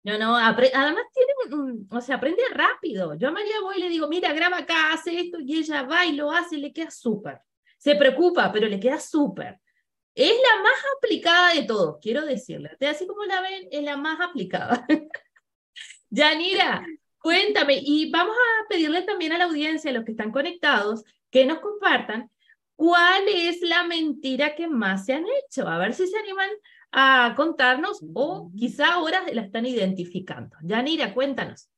No, 0.03 0.17
no, 0.17 0.35
además 0.35 1.03
tiene 1.13 1.85
o 1.89 2.01
sea, 2.01 2.15
aprende 2.15 2.41
rápido. 2.53 3.15
Yo 3.15 3.27
a 3.27 3.31
María 3.31 3.61
voy 3.61 3.77
y 3.77 3.81
le 3.81 3.89
digo, 3.89 4.07
mira, 4.07 4.33
graba 4.33 4.59
acá, 4.59 4.93
hace 4.93 5.19
esto, 5.19 5.39
y 5.39 5.57
ella 5.57 5.83
va 5.83 6.05
y 6.05 6.13
lo 6.13 6.31
hace 6.31 6.57
y 6.57 6.61
le 6.61 6.73
queda 6.73 6.91
súper. 6.91 7.39
Se 7.77 7.95
preocupa, 7.95 8.51
pero 8.51 8.67
le 8.67 8.79
queda 8.79 8.99
súper. 8.99 9.59
Es 10.15 10.31
la 10.31 10.63
más 10.63 10.83
aplicada 10.97 11.53
de 11.53 11.63
todos, 11.63 11.97
quiero 12.01 12.25
decirle. 12.25 12.71
Así 12.89 13.05
como 13.05 13.23
la 13.25 13.41
ven, 13.41 13.67
es 13.69 13.83
la 13.83 13.97
más 13.97 14.19
aplicada. 14.19 14.85
Yanira, 16.09 16.85
Cuéntame, 17.19 17.79
y 17.81 18.09
vamos 18.11 18.35
a 18.35 18.67
pedirle 18.69 19.01
también 19.01 19.33
a 19.33 19.37
la 19.37 19.45
audiencia, 19.45 19.91
a 19.91 19.93
los 19.93 20.05
que 20.05 20.11
están 20.11 20.31
conectados, 20.31 21.03
que 21.29 21.45
nos 21.45 21.59
compartan 21.59 22.29
cuál 22.75 23.23
es 23.27 23.61
la 23.61 23.83
mentira 23.83 24.55
que 24.55 24.67
más 24.67 25.05
se 25.05 25.13
han 25.13 25.25
hecho. 25.25 25.67
A 25.67 25.77
ver 25.77 25.93
si 25.93 26.07
se 26.07 26.17
animan 26.17 26.49
a 26.91 27.33
contarnos 27.35 27.99
o 28.13 28.51
quizá 28.55 28.93
ahora 28.93 29.23
la 29.33 29.41
están 29.41 29.65
identificando. 29.65 30.55
Yanira, 30.63 31.13
cuéntanos. 31.13 31.69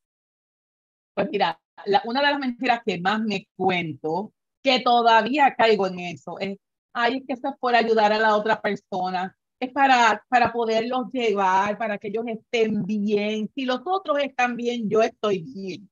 Pues 1.14 1.28
mira, 1.32 1.60
una 2.04 2.22
de 2.22 2.28
las 2.28 2.40
mentiras 2.40 2.82
que 2.86 3.00
más 3.00 3.22
me 3.22 3.48
cuento, 3.56 4.34
que 4.62 4.82
todavía 4.82 5.56
caigo 5.56 5.88
en 5.88 6.00
eso, 6.00 6.38
es, 6.40 6.58
ay, 6.94 7.24
que 7.26 7.34
eso 7.34 7.48
es 7.48 7.56
por 7.60 7.76
ayudar 7.76 8.14
a 8.14 8.20
la 8.20 8.36
otra 8.36 8.62
persona 8.62 9.36
es 9.60 9.72
para, 9.74 10.24
para 10.30 10.52
poderlos 10.52 11.12
llevar, 11.12 11.78
para 11.78 11.98
que 11.98 12.08
ellos 12.08 12.26
estén 12.28 12.86
bien. 12.86 13.50
Si 13.54 13.66
los 13.66 13.82
otros 13.86 14.20
están 14.20 14.56
bien, 14.56 14.90
yo 14.90 15.02
estoy 15.02 15.40
bien. 15.40 15.90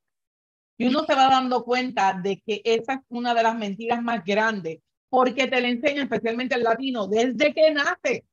Y 0.78 0.88
uno 0.88 1.04
se 1.06 1.16
va 1.16 1.28
dando 1.28 1.64
cuenta 1.64 2.14
de 2.14 2.40
que 2.40 2.62
esa 2.64 2.94
es 2.94 3.00
una 3.10 3.34
de 3.34 3.44
las 3.44 3.58
mentiras 3.58 4.02
más 4.02 4.24
grandes, 4.24 4.80
porque 5.10 5.48
te 5.48 5.60
le 5.60 5.70
enseña 5.70 6.04
especialmente 6.04 6.56
el 6.56 6.64
latino 6.64 7.08
desde 7.08 7.54
que 7.54 7.72
nace. 7.72 8.26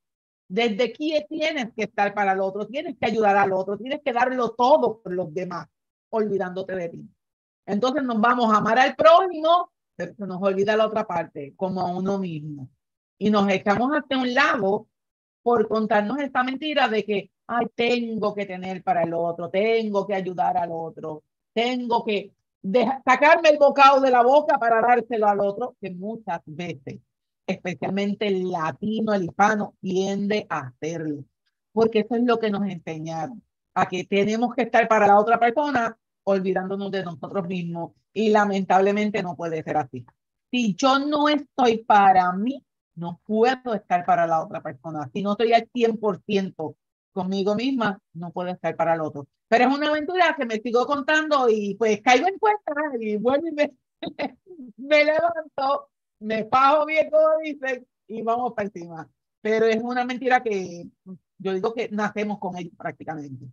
Desde 0.46 0.92
que 0.92 1.26
tienes 1.28 1.72
que 1.74 1.84
estar 1.84 2.12
para 2.12 2.32
el 2.32 2.40
otro, 2.40 2.66
tienes 2.66 2.96
que 2.98 3.06
ayudar 3.06 3.36
al 3.36 3.52
otro, 3.52 3.78
tienes 3.78 4.00
que 4.04 4.12
darlo 4.12 4.50
todo 4.50 5.00
por 5.00 5.12
los 5.12 5.32
demás, 5.32 5.66
olvidándote 6.10 6.76
de 6.76 6.88
ti. 6.90 7.08
Entonces 7.66 8.02
nos 8.02 8.20
vamos 8.20 8.52
a 8.52 8.58
amar 8.58 8.78
al 8.78 8.94
prójimo, 8.94 9.72
pero 9.96 10.14
se 10.14 10.26
nos 10.26 10.40
olvida 10.42 10.76
la 10.76 10.86
otra 10.86 11.06
parte, 11.06 11.54
como 11.56 11.80
a 11.80 11.86
uno 11.86 12.18
mismo. 12.18 12.68
Y 13.18 13.30
nos 13.30 13.48
echamos 13.48 13.90
hacia 13.92 14.18
un 14.18 14.34
lado 14.34 14.86
por 15.44 15.68
contarnos 15.68 16.18
esta 16.20 16.42
mentira 16.42 16.88
de 16.88 17.04
que, 17.04 17.30
ay, 17.46 17.66
tengo 17.74 18.34
que 18.34 18.46
tener 18.46 18.82
para 18.82 19.02
el 19.02 19.12
otro, 19.12 19.50
tengo 19.50 20.06
que 20.06 20.14
ayudar 20.14 20.56
al 20.56 20.70
otro, 20.72 21.22
tengo 21.52 22.02
que 22.02 22.32
sacarme 23.04 23.50
el 23.50 23.58
bocado 23.58 24.00
de 24.00 24.10
la 24.10 24.22
boca 24.22 24.58
para 24.58 24.80
dárselo 24.80 25.28
al 25.28 25.40
otro, 25.40 25.76
que 25.78 25.90
muchas 25.90 26.40
veces, 26.46 26.98
especialmente 27.46 28.26
el 28.26 28.50
latino, 28.50 29.12
el 29.12 29.24
hispano, 29.24 29.74
tiende 29.82 30.46
a 30.48 30.60
hacerlo, 30.68 31.24
porque 31.72 32.00
eso 32.00 32.14
es 32.14 32.22
lo 32.22 32.38
que 32.38 32.48
nos 32.50 32.66
enseñaron, 32.66 33.42
a 33.74 33.86
que 33.86 34.04
tenemos 34.04 34.54
que 34.54 34.62
estar 34.62 34.88
para 34.88 35.06
la 35.06 35.20
otra 35.20 35.38
persona 35.38 35.94
olvidándonos 36.22 36.90
de 36.90 37.04
nosotros 37.04 37.46
mismos 37.46 37.92
y 38.14 38.30
lamentablemente 38.30 39.22
no 39.22 39.36
puede 39.36 39.62
ser 39.62 39.76
así. 39.76 40.06
Si 40.50 40.74
yo 40.74 40.98
no 41.00 41.28
estoy 41.28 41.84
para 41.84 42.32
mí, 42.32 42.64
no 42.94 43.20
puedo 43.24 43.74
estar 43.74 44.04
para 44.04 44.26
la 44.26 44.42
otra 44.42 44.62
persona. 44.62 45.10
Si 45.12 45.22
no 45.22 45.32
estoy 45.32 45.52
al 45.52 45.68
100% 45.72 46.76
conmigo 47.12 47.54
misma, 47.54 47.98
no 48.12 48.30
puedo 48.32 48.50
estar 48.50 48.76
para 48.76 48.94
el 48.94 49.00
otro. 49.00 49.26
Pero 49.48 49.64
es 49.68 49.74
una 49.76 49.88
aventura 49.88 50.34
que 50.36 50.46
me 50.46 50.60
sigo 50.60 50.86
contando 50.86 51.48
y 51.48 51.74
pues 51.76 52.00
caigo 52.02 52.26
en 52.26 52.38
cuenta 52.38 52.72
y 53.00 53.16
vuelvo 53.16 53.48
y 53.48 53.52
me, 53.52 53.72
me 54.76 55.04
levanto, 55.04 55.90
me 56.20 56.44
pago 56.44 56.86
bien, 56.86 57.10
como 57.10 57.38
dicen, 57.42 57.86
y 58.08 58.22
vamos 58.22 58.52
para 58.54 58.68
encima. 58.68 59.08
Pero 59.40 59.66
es 59.66 59.82
una 59.82 60.04
mentira 60.04 60.42
que 60.42 60.86
yo 61.38 61.52
digo 61.52 61.74
que 61.74 61.88
nacemos 61.90 62.38
con 62.38 62.56
ellos 62.56 62.72
prácticamente. 62.76 63.46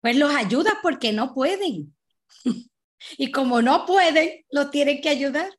Pues 0.00 0.16
los 0.16 0.34
ayudas 0.34 0.74
porque 0.82 1.12
no 1.12 1.34
pueden. 1.34 1.96
y 3.18 3.32
como 3.32 3.62
no 3.62 3.86
pueden, 3.86 4.44
los 4.50 4.70
tienen 4.70 5.00
que 5.00 5.08
ayudar. 5.08 5.50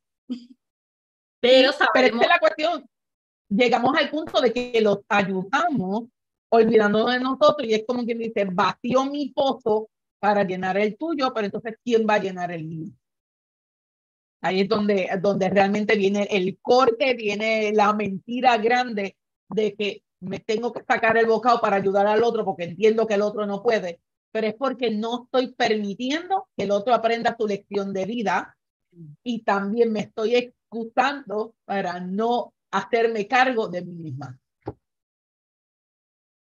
Pero, 1.46 1.72
sabemos... 1.72 2.22
es 2.22 2.28
la 2.28 2.38
cuestión. 2.40 2.90
Llegamos 3.48 3.96
al 3.96 4.10
punto 4.10 4.40
de 4.40 4.52
que 4.52 4.80
los 4.80 4.98
ayudamos 5.08 6.04
olvidándonos 6.48 7.12
de 7.12 7.20
nosotros 7.20 7.68
y 7.68 7.74
es 7.74 7.84
como 7.86 8.04
quien 8.04 8.18
dice, 8.18 8.46
vacío 8.50 9.04
mi 9.04 9.30
pozo 9.30 9.88
para 10.18 10.42
llenar 10.42 10.76
el 10.76 10.96
tuyo, 10.96 11.32
pero 11.32 11.46
entonces, 11.46 11.76
¿quién 11.84 12.04
va 12.08 12.14
a 12.14 12.18
llenar 12.18 12.50
el 12.50 12.64
mío? 12.64 12.92
Ahí 14.40 14.62
es 14.62 14.68
donde, 14.68 15.08
donde 15.20 15.48
realmente 15.48 15.96
viene 15.96 16.26
el 16.30 16.58
corte, 16.60 17.14
viene 17.14 17.72
la 17.72 17.92
mentira 17.92 18.56
grande 18.58 19.16
de 19.48 19.74
que 19.74 20.02
me 20.20 20.40
tengo 20.40 20.72
que 20.72 20.82
sacar 20.82 21.16
el 21.16 21.26
bocado 21.26 21.60
para 21.60 21.76
ayudar 21.76 22.06
al 22.06 22.24
otro 22.24 22.44
porque 22.44 22.64
entiendo 22.64 23.06
que 23.06 23.14
el 23.14 23.22
otro 23.22 23.46
no 23.46 23.62
puede, 23.62 24.00
pero 24.32 24.48
es 24.48 24.54
porque 24.54 24.90
no 24.90 25.24
estoy 25.24 25.52
permitiendo 25.54 26.48
que 26.56 26.64
el 26.64 26.72
otro 26.72 26.92
aprenda 26.92 27.36
su 27.38 27.46
lección 27.46 27.92
de 27.92 28.04
vida 28.04 28.55
y 29.22 29.42
también 29.42 29.92
me 29.92 30.00
estoy 30.00 30.54
gustando 30.70 31.54
para 31.64 32.00
no 32.00 32.54
hacerme 32.70 33.26
cargo 33.26 33.68
de 33.68 33.82
mí 33.82 33.92
misma. 33.92 34.38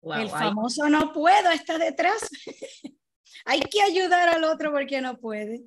el 0.02 0.28
famoso 0.28 0.88
no 0.88 1.12
puedo 1.12 1.50
está 1.50 1.78
detrás. 1.78 2.28
Hay 3.46 3.60
que 3.60 3.82
ayudar 3.82 4.28
al 4.28 4.44
otro 4.44 4.72
porque 4.72 5.00
no 5.00 5.18
puede. 5.18 5.64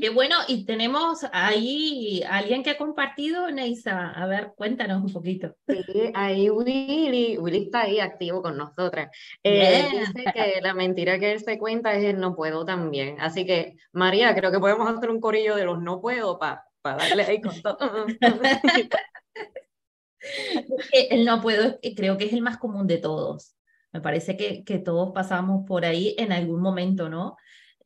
Qué 0.00 0.10
bueno, 0.10 0.34
y 0.48 0.64
tenemos 0.64 1.24
ahí 1.32 2.22
alguien 2.28 2.64
que 2.64 2.70
ha 2.70 2.78
compartido, 2.78 3.48
Neisa. 3.50 4.10
A 4.10 4.26
ver, 4.26 4.52
cuéntanos 4.56 5.04
un 5.04 5.12
poquito. 5.12 5.54
Sí, 5.68 6.10
ahí 6.14 6.50
Willy, 6.50 7.38
Willy 7.38 7.64
está 7.64 7.82
ahí 7.82 8.00
activo 8.00 8.42
con 8.42 8.56
nosotras. 8.56 9.10
Eh, 9.44 9.84
dice 9.92 10.24
que 10.34 10.60
la 10.60 10.74
mentira 10.74 11.20
que 11.20 11.30
él 11.32 11.40
se 11.40 11.56
cuenta 11.56 11.94
es 11.94 12.04
el 12.04 12.18
no 12.18 12.34
puedo 12.34 12.64
también. 12.64 13.20
Así 13.20 13.46
que, 13.46 13.76
María, 13.92 14.34
creo 14.34 14.50
que 14.50 14.58
podemos 14.58 14.88
hacer 14.88 15.08
un 15.08 15.20
corillo 15.20 15.54
de 15.54 15.66
los 15.66 15.80
no 15.80 16.00
puedo 16.00 16.40
para 16.40 16.64
darle 16.82 17.22
ahí 17.22 17.40
con 17.40 17.62
todo. 17.62 18.06
el 21.10 21.24
no 21.24 21.40
puedo, 21.40 21.78
creo 21.94 22.18
que 22.18 22.24
es 22.24 22.32
el 22.32 22.42
más 22.42 22.58
común 22.58 22.88
de 22.88 22.98
todos. 22.98 23.54
Me 23.92 24.00
parece 24.00 24.36
que, 24.36 24.64
que 24.64 24.78
todos 24.78 25.12
pasamos 25.14 25.64
por 25.64 25.84
ahí 25.84 26.16
en 26.18 26.32
algún 26.32 26.60
momento, 26.60 27.08
¿no? 27.08 27.36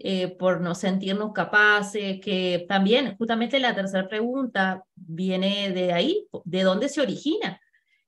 Eh, 0.05 0.35
por 0.37 0.61
no 0.61 0.75
sentirnos 0.75 1.33
capaces, 1.33 2.21
que 2.21 2.67
también 2.69 3.17
justamente 3.17 3.61
la 3.61 3.73
tercera 3.73 4.09
pregunta 4.09 4.83
viene 4.97 5.71
de 5.71 5.93
ahí, 5.93 6.27
¿de 6.45 6.63
dónde 6.65 6.89
se 6.89 7.01
origina? 7.01 7.61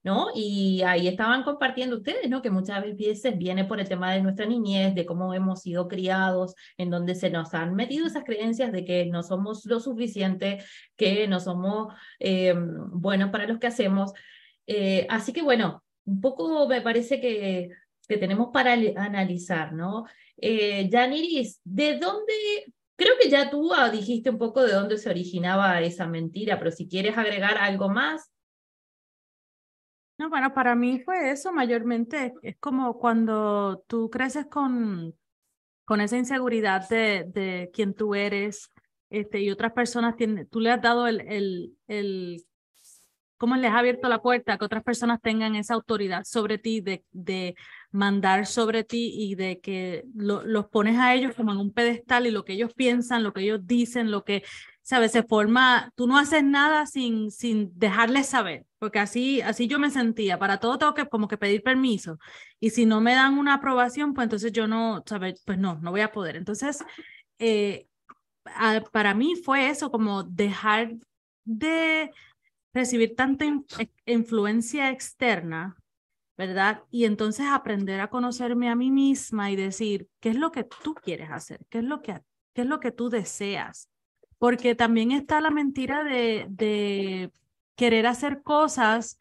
¿no? 0.02 0.28
Y 0.34 0.82
ahí 0.82 1.06
estaban 1.08 1.44
compartiendo 1.44 1.96
ustedes, 1.96 2.28
¿no? 2.28 2.42
Que 2.42 2.50
muchas 2.50 2.84
veces 2.96 3.38
viene 3.38 3.64
por 3.64 3.80
el 3.80 3.88
tema 3.88 4.12
de 4.12 4.20
nuestra 4.22 4.44
niñez, 4.44 4.94
de 4.94 5.06
cómo 5.06 5.32
hemos 5.32 5.62
sido 5.62 5.86
criados, 5.88 6.54
en 6.76 6.90
donde 6.90 7.14
se 7.14 7.30
nos 7.30 7.54
han 7.54 7.74
metido 7.74 8.06
esas 8.06 8.24
creencias 8.24 8.70
de 8.72 8.84
que 8.84 9.06
no 9.06 9.22
somos 9.22 9.64
lo 9.64 9.80
suficiente, 9.80 10.62
que 10.96 11.26
no 11.28 11.40
somos 11.40 11.94
eh, 12.18 12.54
buenos 12.56 13.30
para 13.30 13.46
los 13.46 13.58
que 13.58 13.68
hacemos. 13.68 14.12
Eh, 14.66 15.06
así 15.08 15.32
que 15.32 15.42
bueno, 15.42 15.84
un 16.04 16.20
poco 16.20 16.68
me 16.68 16.82
parece 16.82 17.20
que, 17.20 17.70
que 18.06 18.18
tenemos 18.18 18.48
para 18.52 18.72
analizar, 18.72 19.72
¿no? 19.72 20.04
Eh, 20.36 20.88
Janiris, 20.90 21.60
¿de 21.64 21.98
dónde 21.98 22.32
Creo 22.96 23.14
que 23.20 23.28
ya 23.28 23.50
tú 23.50 23.72
ah, 23.74 23.90
dijiste 23.90 24.30
un 24.30 24.38
poco 24.38 24.62
de 24.62 24.72
dónde 24.72 24.98
se 24.98 25.10
originaba 25.10 25.80
esa 25.80 26.06
mentira, 26.06 26.58
pero 26.58 26.70
si 26.70 26.88
quieres 26.88 27.18
agregar 27.18 27.58
algo 27.58 27.88
más. 27.88 28.30
No, 30.16 30.30
bueno, 30.30 30.54
para 30.54 30.76
mí 30.76 31.00
fue 31.00 31.32
eso 31.32 31.52
mayormente. 31.52 32.34
Es 32.42 32.56
como 32.58 32.96
cuando 32.98 33.82
tú 33.88 34.08
creces 34.10 34.46
con, 34.46 35.12
con 35.84 36.00
esa 36.00 36.16
inseguridad 36.16 36.88
de, 36.88 37.24
de 37.26 37.70
quién 37.72 37.94
tú 37.94 38.14
eres 38.14 38.70
este, 39.10 39.40
y 39.40 39.50
otras 39.50 39.72
personas 39.72 40.14
tienen, 40.14 40.48
tú 40.48 40.60
le 40.60 40.70
has 40.70 40.80
dado 40.80 41.08
el, 41.08 41.20
el, 41.22 41.76
el 41.88 42.44
cómo 43.36 43.56
les 43.56 43.72
ha 43.72 43.78
abierto 43.78 44.08
la 44.08 44.22
puerta 44.22 44.52
a 44.52 44.58
que 44.58 44.64
otras 44.64 44.84
personas 44.84 45.20
tengan 45.20 45.56
esa 45.56 45.74
autoridad 45.74 46.22
sobre 46.24 46.58
ti, 46.58 46.80
de, 46.80 47.04
de 47.10 47.56
mandar 47.94 48.46
sobre 48.46 48.82
ti 48.82 49.14
y 49.16 49.36
de 49.36 49.60
que 49.60 50.04
los 50.14 50.66
pones 50.66 50.98
a 50.98 51.14
ellos 51.14 51.34
como 51.36 51.52
en 51.52 51.58
un 51.58 51.72
pedestal 51.72 52.26
y 52.26 52.32
lo 52.32 52.44
que 52.44 52.54
ellos 52.54 52.74
piensan, 52.74 53.22
lo 53.22 53.32
que 53.32 53.42
ellos 53.42 53.60
dicen, 53.64 54.10
lo 54.10 54.24
que 54.24 54.42
¿sabes? 54.82 55.12
Se 55.12 55.22
forma, 55.22 55.90
tú 55.94 56.06
no 56.06 56.18
haces 56.18 56.44
nada 56.44 56.86
sin, 56.86 57.30
sin 57.30 57.70
dejarles 57.78 58.26
saber, 58.26 58.66
porque 58.78 58.98
así, 58.98 59.40
así 59.40 59.66
yo 59.68 59.78
me 59.78 59.90
sentía, 59.90 60.38
para 60.38 60.58
todo 60.58 60.76
tengo 60.76 60.92
que 60.94 61.06
como 61.06 61.28
que 61.28 61.38
pedir 61.38 61.62
permiso, 61.62 62.18
y 62.60 62.70
si 62.70 62.84
no 62.84 63.00
me 63.00 63.14
dan 63.14 63.38
una 63.38 63.54
aprobación, 63.54 64.12
pues 64.12 64.26
entonces 64.26 64.52
yo 64.52 64.66
no, 64.66 65.02
¿sabes? 65.06 65.40
Pues 65.46 65.58
no, 65.58 65.78
no 65.80 65.90
voy 65.90 66.02
a 66.02 66.12
poder. 66.12 66.36
Entonces, 66.36 66.84
eh, 67.38 67.86
para 68.92 69.14
mí 69.14 69.36
fue 69.36 69.70
eso, 69.70 69.90
como 69.90 70.24
dejar 70.24 70.94
de 71.44 72.10
recibir 72.74 73.14
tanta 73.16 73.46
influencia 74.04 74.90
externa, 74.90 75.76
¿verdad? 76.36 76.82
Y 76.90 77.04
entonces 77.04 77.46
aprender 77.50 78.00
a 78.00 78.10
conocerme 78.10 78.68
a 78.68 78.74
mí 78.74 78.90
misma 78.90 79.50
y 79.50 79.56
decir, 79.56 80.08
¿qué 80.20 80.30
es 80.30 80.36
lo 80.36 80.50
que 80.50 80.64
tú 80.64 80.94
quieres 80.94 81.30
hacer? 81.30 81.60
¿Qué 81.68 81.78
es 81.78 81.84
lo 81.84 82.02
que, 82.02 82.20
qué 82.54 82.62
es 82.62 82.66
lo 82.66 82.80
que 82.80 82.90
tú 82.90 83.08
deseas? 83.10 83.88
porque 84.44 84.74
también 84.74 85.10
está 85.10 85.40
la 85.40 85.48
mentira 85.48 86.04
de, 86.04 86.46
de 86.50 87.32
querer 87.76 88.06
hacer 88.06 88.42
cosas 88.42 89.18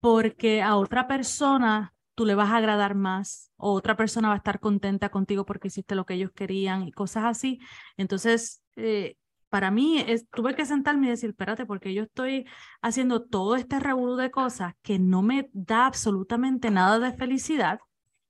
porque 0.00 0.60
a 0.60 0.76
otra 0.76 1.08
persona 1.08 1.94
tú 2.14 2.26
le 2.26 2.34
vas 2.34 2.50
a 2.50 2.56
agradar 2.56 2.94
más 2.94 3.50
o 3.56 3.72
otra 3.72 3.96
persona 3.96 4.28
va 4.28 4.34
a 4.34 4.36
estar 4.36 4.60
contenta 4.60 5.08
contigo 5.08 5.46
porque 5.46 5.68
hiciste 5.68 5.94
lo 5.94 6.04
que 6.04 6.14
ellos 6.14 6.32
querían 6.32 6.86
y 6.86 6.92
cosas 6.92 7.24
así. 7.24 7.60
Entonces, 7.96 8.62
eh, 8.76 9.16
para 9.48 9.70
mí 9.70 10.04
tuve 10.32 10.54
que 10.54 10.66
sentarme 10.66 11.06
y 11.06 11.10
decir, 11.10 11.30
espérate, 11.30 11.66
porque 11.66 11.94
yo 11.94 12.04
estoy 12.04 12.46
haciendo 12.82 13.22
todo 13.22 13.56
este 13.56 13.80
revuelo 13.80 14.16
de 14.16 14.30
cosas 14.30 14.74
que 14.82 14.98
no 14.98 15.22
me 15.22 15.48
da 15.52 15.86
absolutamente 15.86 16.70
nada 16.70 16.98
de 16.98 17.12
felicidad 17.12 17.80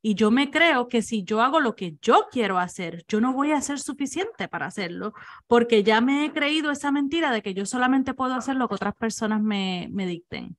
y 0.02 0.14
yo 0.14 0.30
me 0.30 0.52
creo 0.52 0.86
que 0.86 1.02
si 1.02 1.24
yo 1.24 1.42
hago 1.42 1.58
lo 1.58 1.74
que 1.74 1.96
yo 2.00 2.26
quiero 2.30 2.58
hacer, 2.58 3.04
yo 3.08 3.20
no 3.20 3.32
voy 3.32 3.50
a 3.50 3.60
ser 3.60 3.80
suficiente 3.80 4.46
para 4.46 4.66
hacerlo, 4.66 5.14
porque 5.48 5.82
ya 5.82 6.00
me 6.00 6.24
he 6.24 6.32
creído 6.32 6.70
esa 6.70 6.92
mentira 6.92 7.32
de 7.32 7.42
que 7.42 7.54
yo 7.54 7.66
solamente 7.66 8.14
puedo 8.14 8.34
hacer 8.34 8.54
lo 8.54 8.68
que 8.68 8.76
otras 8.76 8.94
personas 8.94 9.42
me, 9.42 9.88
me 9.90 10.06
dicten 10.06 10.56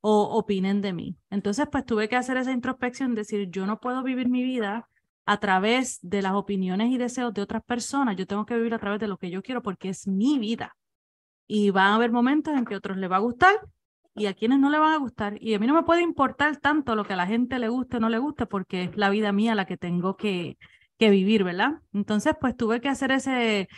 o 0.00 0.22
opinen 0.38 0.80
de 0.80 0.94
mí. 0.94 1.16
Entonces, 1.28 1.66
pues 1.70 1.84
tuve 1.84 2.08
que 2.08 2.16
hacer 2.16 2.38
esa 2.38 2.52
introspección, 2.52 3.14
decir, 3.14 3.50
yo 3.50 3.66
no 3.66 3.80
puedo 3.80 4.02
vivir 4.02 4.30
mi 4.30 4.42
vida 4.42 4.88
a 5.26 5.38
través 5.38 5.98
de 6.02 6.22
las 6.22 6.32
opiniones 6.32 6.90
y 6.90 6.98
deseos 6.98 7.34
de 7.34 7.42
otras 7.42 7.62
personas, 7.64 8.16
yo 8.16 8.26
tengo 8.26 8.46
que 8.46 8.56
vivir 8.56 8.74
a 8.74 8.78
través 8.78 9.00
de 9.00 9.08
lo 9.08 9.18
que 9.18 9.28
yo 9.28 9.42
quiero 9.42 9.60
porque 9.60 9.88
es 9.88 10.06
mi 10.06 10.38
vida. 10.38 10.76
Y 11.48 11.70
van 11.70 11.88
a 11.88 11.94
haber 11.96 12.12
momentos 12.12 12.56
en 12.56 12.64
que 12.64 12.74
a 12.74 12.78
otros 12.78 12.96
les 12.96 13.10
va 13.10 13.16
a 13.16 13.20
gustar 13.20 13.54
y 14.14 14.26
a 14.26 14.34
quienes 14.34 14.60
no 14.60 14.70
le 14.70 14.78
van 14.78 14.92
a 14.92 14.98
gustar. 14.98 15.36
Y 15.42 15.54
a 15.54 15.58
mí 15.58 15.66
no 15.66 15.74
me 15.74 15.82
puede 15.82 16.02
importar 16.02 16.58
tanto 16.58 16.94
lo 16.94 17.04
que 17.04 17.14
a 17.14 17.16
la 17.16 17.26
gente 17.26 17.58
le 17.58 17.68
guste 17.68 17.96
o 17.96 18.00
no 18.00 18.08
le 18.08 18.18
guste, 18.18 18.46
porque 18.46 18.84
es 18.84 18.96
la 18.96 19.10
vida 19.10 19.32
mía 19.32 19.56
la 19.56 19.66
que 19.66 19.76
tengo 19.76 20.16
que, 20.16 20.58
que 20.96 21.10
vivir, 21.10 21.42
¿verdad? 21.42 21.80
Entonces, 21.92 22.34
pues 22.40 22.56
tuve 22.56 22.80
que 22.80 22.88
hacer 22.88 23.10
ese, 23.10 23.68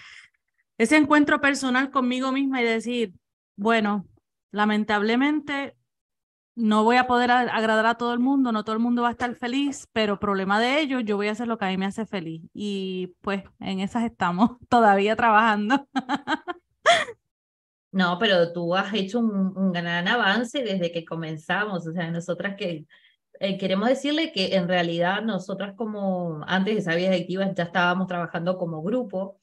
ese 0.76 0.96
encuentro 0.96 1.40
personal 1.40 1.90
conmigo 1.90 2.30
misma 2.30 2.60
y 2.60 2.64
decir, 2.66 3.14
bueno, 3.56 4.06
lamentablemente 4.50 5.77
no 6.58 6.82
voy 6.82 6.96
a 6.96 7.06
poder 7.06 7.30
agradar 7.30 7.86
a 7.86 7.94
todo 7.94 8.12
el 8.12 8.18
mundo, 8.18 8.50
no 8.50 8.64
todo 8.64 8.74
el 8.74 8.82
mundo 8.82 9.02
va 9.02 9.08
a 9.08 9.12
estar 9.12 9.32
feliz, 9.36 9.88
pero 9.92 10.18
problema 10.18 10.58
de 10.58 10.80
ello, 10.80 10.98
yo 10.98 11.16
voy 11.16 11.28
a 11.28 11.32
hacer 11.32 11.46
lo 11.46 11.56
que 11.56 11.66
a 11.66 11.68
mí 11.68 11.76
me 11.76 11.86
hace 11.86 12.04
feliz. 12.04 12.42
Y 12.52 13.14
pues 13.20 13.44
en 13.60 13.78
esas 13.78 14.04
estamos 14.04 14.50
todavía 14.68 15.14
trabajando. 15.14 15.86
No, 17.92 18.18
pero 18.18 18.52
tú 18.52 18.74
has 18.74 18.92
hecho 18.92 19.20
un, 19.20 19.72
gran 19.72 20.08
avance 20.08 20.62
desde 20.62 20.92
que 20.92 21.04
comenzamos. 21.04 21.86
O 21.86 21.92
sea, 21.92 22.10
nosotras 22.10 22.56
que 22.56 22.86
eh, 23.40 23.56
queremos 23.56 23.88
decirle 23.88 24.32
que 24.32 24.56
en 24.56 24.68
realidad 24.68 25.22
nosotras 25.22 25.74
como 25.76 26.42
antes 26.46 26.74
de 26.74 26.82
Sabias 26.82 27.10
Adictivas 27.10 27.54
ya 27.54 27.64
estábamos 27.64 28.08
trabajando 28.08 28.58
como 28.58 28.82
grupo 28.82 29.38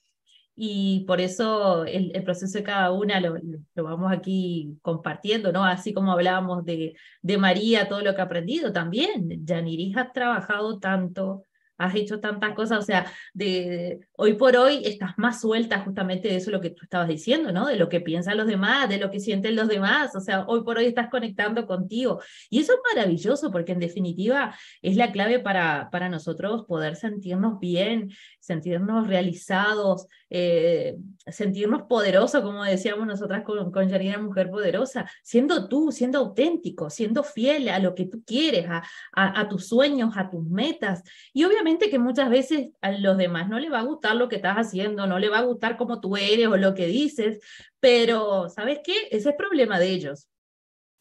y 0.56 1.04
por 1.06 1.20
eso 1.20 1.86
el, 1.86 2.12
proceso 2.24 2.58
de 2.58 2.64
cada 2.64 2.92
una 2.92 3.20
lo, 3.20 3.36
vamos 3.76 4.12
aquí 4.12 4.78
compartiendo, 4.82 5.52
¿no? 5.52 5.66
Así 5.66 5.94
como 5.94 6.12
hablábamos 6.14 6.64
de, 6.64 6.96
de 7.22 7.38
María, 7.38 7.90
todo 7.90 8.02
lo 8.02 8.16
que 8.16 8.22
ha 8.22 8.26
aprendido 8.26 8.72
también. 8.72 9.46
Yaniris 9.46 9.98
ha 9.98 10.12
trabajado 10.14 10.80
tanto 10.80 11.44
has 11.78 11.96
hecho 11.96 12.20
tantas 12.20 12.54
cosas, 12.54 12.80
o 12.80 12.82
sea, 12.82 13.12
de, 13.34 14.00
hoy 14.14 14.34
por 14.34 14.56
hoy 14.56 14.82
estás 14.86 15.18
más 15.18 15.42
suelta 15.42 15.82
justamente 15.82 16.30
de 16.30 16.38
eso 16.38 16.52
lo 16.52 16.62
que 16.62 16.70
tú 16.70 16.84
estabas 16.84 17.08
diciendo, 17.08 17.52
¿no? 17.52 17.68
De 17.68 17.76
lo 17.76 17.90
que 17.90 18.02
piensan 18.02 18.38
los 18.38 18.48
demás, 18.48 18.88
de 18.90 18.98
lo 18.98 19.12
que 19.12 19.20
sienten 19.20 19.56
los 19.56 19.68
demás, 19.68 20.16
o 20.16 20.22
sea, 20.22 20.46
hoy 20.48 20.64
por 20.64 20.78
hoy 20.78 20.86
estás 20.86 21.10
conectando 21.10 21.68
contigo. 21.68 22.22
Y 22.50 22.60
eso 22.60 22.74
es 22.74 22.80
maravilloso 22.96 23.52
porque 23.52 23.74
en 23.74 23.80
definitiva 23.80 24.56
es 24.82 24.96
la 24.96 25.12
clave 25.12 25.40
para, 25.40 25.90
para 25.92 26.10
nosotros 26.10 26.66
poder 26.66 26.96
sentirnos 26.96 27.60
bien, 27.60 28.12
sentirnos 28.40 29.08
realizados, 29.08 30.08
eh, 30.30 30.96
sentirnos 31.28 31.84
poderosos, 31.84 32.42
como 32.42 32.64
decíamos 32.64 33.06
nosotras 33.06 33.44
con, 33.44 33.72
con 33.72 33.90
Janina 33.90 34.18
Mujer 34.18 34.50
Poderosa, 34.50 35.10
siendo 35.24 35.68
tú, 35.68 35.92
siendo 35.92 36.20
auténtico, 36.20 36.90
siendo 36.90 37.24
fiel 37.24 37.70
a 37.70 37.80
lo 37.80 37.96
que 37.96 38.06
tú 38.06 38.24
quieres, 38.26 38.68
a, 38.70 38.84
a, 39.14 39.42
a 39.42 39.50
tus 39.50 39.68
sueños, 39.68 40.16
a 40.16 40.30
tus 40.30 40.46
metas. 40.46 41.04
Y 41.34 41.44
obviamente 41.44 41.65
que 41.66 42.00
muchas 42.00 42.30
veces 42.30 42.70
a 42.82 42.92
los 42.92 43.18
demás 43.18 43.50
no 43.50 43.60
le 43.60 43.70
va 43.70 43.80
a 43.80 43.84
gustar 43.84 44.16
lo 44.16 44.30
que 44.30 44.38
estás 44.38 44.56
haciendo, 44.56 45.08
no 45.08 45.20
le 45.20 45.30
va 45.30 45.40
a 45.40 45.44
gustar 45.44 45.78
cómo 45.78 46.00
tú 46.00 46.16
eres 46.16 46.48
o 46.48 46.58
lo 46.58 46.74
que 46.74 46.88
dices, 46.88 47.40
pero 47.80 48.50
¿sabes 48.50 48.80
qué? 48.84 48.94
Ese 49.12 49.30
es 49.30 49.36
problema 49.36 49.80
de 49.80 49.90
ellos, 49.90 50.30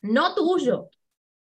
no 0.02 0.34
tuyo. 0.34 0.88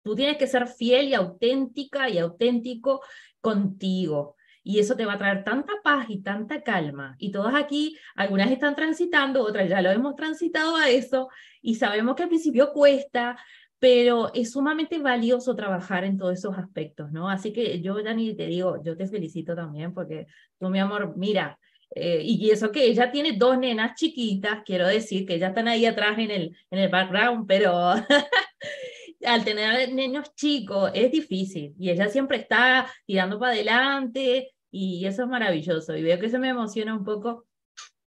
Tú 0.03 0.15
tienes 0.15 0.37
que 0.37 0.47
ser 0.47 0.67
fiel 0.67 1.09
y 1.09 1.13
auténtica 1.13 2.09
y 2.09 2.19
auténtico 2.19 3.01
contigo. 3.41 4.35
Y 4.63 4.79
eso 4.79 4.95
te 4.95 5.05
va 5.05 5.13
a 5.13 5.17
traer 5.17 5.43
tanta 5.43 5.73
paz 5.83 6.05
y 6.09 6.21
tanta 6.21 6.61
calma. 6.61 7.15
Y 7.17 7.31
todas 7.31 7.55
aquí, 7.55 7.97
algunas 8.15 8.51
están 8.51 8.75
transitando, 8.75 9.43
otras 9.43 9.69
ya 9.69 9.81
lo 9.81 9.89
hemos 9.89 10.15
transitado 10.15 10.75
a 10.75 10.89
eso. 10.89 11.29
Y 11.61 11.75
sabemos 11.75 12.15
que 12.15 12.23
al 12.23 12.29
principio 12.29 12.71
cuesta, 12.71 13.37
pero 13.79 14.31
es 14.33 14.51
sumamente 14.51 14.99
valioso 14.99 15.55
trabajar 15.55 16.03
en 16.03 16.17
todos 16.17 16.37
esos 16.37 16.57
aspectos, 16.57 17.11
¿no? 17.11 17.29
Así 17.29 17.53
que 17.53 17.81
yo, 17.81 18.01
Dani, 18.03 18.35
te 18.35 18.47
digo, 18.47 18.83
yo 18.83 18.97
te 18.97 19.07
felicito 19.07 19.55
también 19.55 19.93
porque 19.93 20.27
tú, 20.59 20.69
mi 20.69 20.79
amor, 20.79 21.13
mira, 21.17 21.57
eh, 21.95 22.21
y 22.23 22.51
eso 22.51 22.71
que 22.71 22.85
ella 22.85 23.11
tiene 23.11 23.33
dos 23.33 23.57
nenas 23.57 23.95
chiquitas, 23.95 24.61
quiero 24.65 24.85
decir, 24.87 25.25
que 25.25 25.39
ya 25.39 25.47
están 25.47 25.67
ahí 25.67 25.85
atrás 25.85 26.19
en 26.19 26.29
el, 26.29 26.57
en 26.69 26.79
el 26.79 26.89
background, 26.89 27.47
pero 27.47 27.93
al 29.25 29.43
tener 29.43 29.91
niños 29.93 30.33
chicos 30.35 30.91
es 30.93 31.11
difícil 31.11 31.73
y 31.77 31.89
ella 31.89 32.09
siempre 32.09 32.37
está 32.37 32.87
tirando 33.05 33.39
para 33.39 33.53
adelante 33.53 34.51
y 34.71 35.05
eso 35.05 35.23
es 35.23 35.29
maravilloso 35.29 35.95
y 35.95 36.03
veo 36.03 36.19
que 36.19 36.29
se 36.29 36.39
me 36.39 36.49
emociona 36.49 36.95
un 36.95 37.03
poco 37.03 37.45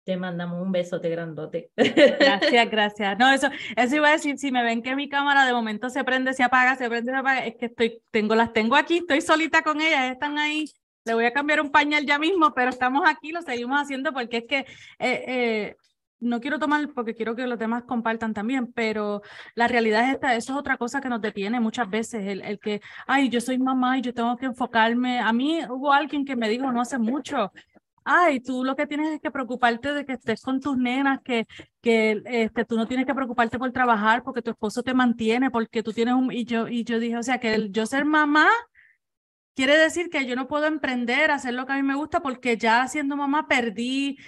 te 0.04 0.16
mandamos 0.16 0.60
un 0.60 0.72
besote 0.72 1.08
grandote. 1.08 1.70
Gracias, 1.76 2.70
gracias. 2.70 3.18
No, 3.18 3.30
eso, 3.30 3.48
eso 3.76 3.96
iba 3.96 4.08
a 4.08 4.12
decir, 4.12 4.38
si 4.38 4.50
me 4.50 4.62
ven 4.62 4.82
que 4.82 4.96
mi 4.96 5.08
cámara 5.08 5.46
de 5.46 5.52
momento 5.52 5.90
se 5.90 6.04
prende, 6.04 6.34
se 6.34 6.42
apaga, 6.42 6.76
se 6.76 6.88
prende, 6.88 7.12
se 7.12 7.18
apaga, 7.18 7.46
es 7.46 7.56
que 7.56 7.66
estoy, 7.66 8.02
tengo, 8.10 8.34
las 8.34 8.52
tengo 8.52 8.76
aquí, 8.76 8.98
estoy 8.98 9.20
solita 9.20 9.62
con 9.62 9.80
ellas, 9.80 10.10
están 10.10 10.38
ahí. 10.38 10.66
Le 11.04 11.14
voy 11.14 11.24
a 11.24 11.32
cambiar 11.32 11.60
un 11.60 11.70
pañal 11.70 12.06
ya 12.06 12.18
mismo, 12.18 12.54
pero 12.54 12.70
estamos 12.70 13.02
aquí, 13.08 13.32
lo 13.32 13.42
seguimos 13.42 13.80
haciendo 13.80 14.12
porque 14.12 14.38
es 14.38 14.44
que 14.48 14.58
eh, 14.58 14.66
eh, 14.98 15.76
no 16.20 16.40
quiero 16.40 16.60
tomar 16.60 16.88
porque 16.94 17.14
quiero 17.14 17.34
que 17.34 17.46
los 17.48 17.58
demás 17.58 17.82
compartan 17.82 18.32
también, 18.32 18.72
pero 18.72 19.22
la 19.56 19.66
realidad 19.66 20.04
es 20.04 20.14
esta, 20.14 20.36
eso 20.36 20.52
es 20.52 20.58
otra 20.58 20.76
cosa 20.76 21.00
que 21.00 21.08
nos 21.08 21.20
detiene 21.20 21.58
muchas 21.58 21.90
veces, 21.90 22.24
el, 22.24 22.42
el 22.42 22.60
que, 22.60 22.80
ay, 23.08 23.28
yo 23.28 23.40
soy 23.40 23.58
mamá 23.58 23.98
y 23.98 24.02
yo 24.02 24.14
tengo 24.14 24.36
que 24.36 24.46
enfocarme. 24.46 25.18
A 25.18 25.32
mí 25.32 25.60
hubo 25.68 25.92
alguien 25.92 26.24
que 26.24 26.36
me 26.36 26.48
dijo 26.48 26.70
no 26.70 26.80
hace 26.80 26.98
mucho, 26.98 27.52
ay, 28.04 28.40
tú 28.40 28.64
lo 28.64 28.76
que 28.76 28.86
tienes 28.86 29.08
es 29.08 29.20
que 29.20 29.30
preocuparte 29.30 29.92
de 29.92 30.04
que 30.04 30.12
estés 30.14 30.42
con 30.42 30.60
tus 30.60 30.76
nenas, 30.76 31.20
que, 31.22 31.46
que 31.80 32.22
este, 32.24 32.64
tú 32.64 32.76
no 32.76 32.86
tienes 32.86 33.06
que 33.06 33.14
preocuparte 33.14 33.58
por 33.58 33.72
trabajar 33.72 34.22
porque 34.22 34.42
tu 34.42 34.50
esposo 34.50 34.82
te 34.82 34.94
mantiene, 34.94 35.50
porque 35.50 35.82
tú 35.82 35.92
tienes 35.92 36.14
un... 36.14 36.32
Y 36.32 36.44
yo, 36.44 36.68
y 36.68 36.84
yo 36.84 36.98
dije, 36.98 37.16
o 37.16 37.22
sea, 37.22 37.38
que 37.38 37.54
el, 37.54 37.72
yo 37.72 37.86
ser 37.86 38.04
mamá 38.04 38.48
quiere 39.54 39.76
decir 39.76 40.10
que 40.10 40.26
yo 40.26 40.36
no 40.36 40.48
puedo 40.48 40.66
emprender, 40.66 41.30
hacer 41.30 41.54
lo 41.54 41.66
que 41.66 41.72
a 41.72 41.76
mí 41.76 41.82
me 41.82 41.94
gusta, 41.94 42.20
porque 42.20 42.56
ya 42.56 42.86
siendo 42.88 43.16
mamá 43.16 43.48
perdí, 43.48 44.18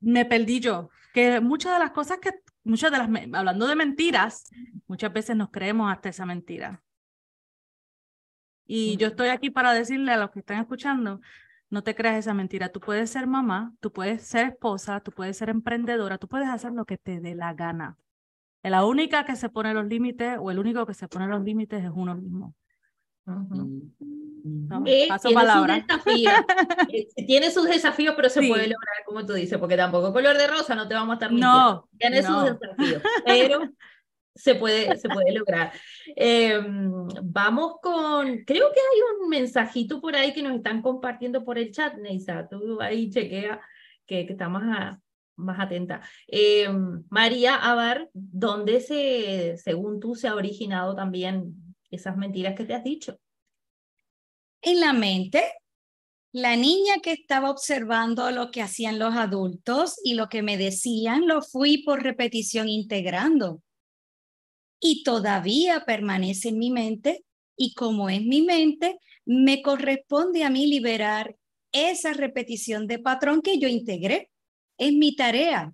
me 0.00 0.24
perdí 0.24 0.60
yo. 0.60 0.90
Que 1.14 1.40
muchas 1.40 1.72
de 1.72 1.78
las 1.78 1.92
cosas 1.92 2.18
que, 2.18 2.30
muchas 2.64 2.90
de 2.90 2.98
las, 2.98 3.08
hablando 3.32 3.66
de 3.66 3.76
mentiras, 3.76 4.50
muchas 4.86 5.12
veces 5.12 5.36
nos 5.36 5.50
creemos 5.50 5.90
hasta 5.90 6.10
esa 6.10 6.26
mentira. 6.26 6.82
Y 8.66 8.96
yo 8.96 9.08
estoy 9.08 9.28
aquí 9.28 9.50
para 9.50 9.72
decirle 9.72 10.12
a 10.12 10.16
los 10.16 10.30
que 10.30 10.40
están 10.40 10.58
escuchando, 10.58 11.20
no 11.70 11.82
te 11.82 11.94
creas 11.94 12.16
esa 12.16 12.34
mentira. 12.34 12.70
Tú 12.70 12.80
puedes 12.80 13.10
ser 13.10 13.26
mamá, 13.26 13.74
tú 13.80 13.92
puedes 13.92 14.22
ser 14.22 14.46
esposa, 14.46 15.00
tú 15.00 15.10
puedes 15.10 15.36
ser 15.36 15.48
emprendedora, 15.48 16.18
tú 16.18 16.28
puedes 16.28 16.48
hacer 16.48 16.72
lo 16.72 16.84
que 16.84 16.98
te 16.98 17.20
dé 17.20 17.34
la 17.34 17.54
gana. 17.54 17.98
La 18.62 18.84
única 18.84 19.24
que 19.24 19.36
se 19.36 19.48
pone 19.48 19.72
los 19.74 19.86
límites 19.86 20.38
o 20.40 20.50
el 20.50 20.58
único 20.58 20.86
que 20.86 20.94
se 20.94 21.06
pone 21.08 21.28
los 21.28 21.42
límites 21.42 21.84
es 21.84 21.90
uno 21.94 22.16
mismo. 22.16 22.54
Eh, 24.86 25.06
paso 25.08 25.28
tiene 25.28 25.40
palabra. 25.40 25.76
Sus 25.76 25.86
desafíos. 25.86 26.32
Eh, 26.92 27.26
tiene 27.26 27.50
sus 27.50 27.66
desafíos, 27.66 28.14
pero 28.16 28.28
se 28.28 28.46
puede 28.46 28.64
lograr, 28.64 29.04
como 29.04 29.26
tú 29.26 29.32
dices, 29.32 29.58
porque 29.58 29.76
tampoco 29.76 30.12
color 30.12 30.36
de 30.36 30.46
rosa 30.46 30.74
no 30.74 30.86
te 30.86 30.94
vamos 30.94 31.10
a 31.10 31.14
estar 31.14 31.30
mintiendo. 31.30 31.58
No, 31.58 31.88
tiene 31.98 32.22
sus 32.22 32.44
desafíos, 32.44 33.02
pero 33.24 33.70
se 34.36 34.54
puede, 34.54 34.96
se 34.96 35.08
puede 35.08 35.32
lograr. 35.32 35.72
Em, 36.14 37.08
vamos 37.22 37.76
con, 37.82 38.44
creo 38.44 38.70
que 38.72 38.80
hay 38.80 39.00
un 39.20 39.28
mensajito 39.28 40.00
por 40.00 40.14
ahí 40.14 40.32
que 40.32 40.42
nos 40.42 40.56
están 40.56 40.82
compartiendo 40.82 41.44
por 41.44 41.58
el 41.58 41.72
chat, 41.72 41.94
Neisa, 41.96 42.46
tú 42.48 42.80
ahí 42.80 43.10
chequea 43.10 43.60
que, 44.06 44.26
que 44.26 44.32
está 44.32 44.48
más, 44.48 44.98
más 45.36 45.60
atenta. 45.60 46.02
Em, 46.26 47.04
María 47.08 47.56
Abar, 47.56 48.08
¿dónde 48.12 48.80
se, 48.80 49.56
según 49.56 50.00
tú, 50.00 50.14
se 50.14 50.28
ha 50.28 50.34
originado 50.34 50.94
también 50.94 51.54
esas 51.90 52.16
mentiras 52.16 52.54
que 52.54 52.64
te 52.64 52.74
has 52.74 52.84
dicho? 52.84 53.18
En 54.62 54.80
la 54.80 54.92
mente. 54.92 55.42
La 56.32 56.54
niña 56.54 56.96
que 57.02 57.12
estaba 57.12 57.50
observando 57.50 58.30
lo 58.30 58.50
que 58.50 58.60
hacían 58.60 58.98
los 58.98 59.14
adultos 59.14 59.98
y 60.04 60.12
lo 60.12 60.28
que 60.28 60.42
me 60.42 60.58
decían, 60.58 61.26
lo 61.26 61.40
fui 61.40 61.78
por 61.78 62.02
repetición 62.02 62.68
integrando 62.68 63.62
y 64.80 65.02
todavía 65.02 65.84
permanece 65.84 66.50
en 66.50 66.58
mi 66.58 66.70
mente 66.70 67.24
y 67.56 67.74
como 67.74 68.10
es 68.10 68.22
mi 68.22 68.42
mente, 68.42 68.98
me 69.24 69.62
corresponde 69.62 70.44
a 70.44 70.50
mí 70.50 70.66
liberar 70.66 71.36
esa 71.72 72.12
repetición 72.12 72.86
de 72.86 72.98
patrón 72.98 73.42
que 73.42 73.58
yo 73.58 73.68
integré. 73.68 74.30
Es 74.78 74.92
mi 74.92 75.16
tarea, 75.16 75.72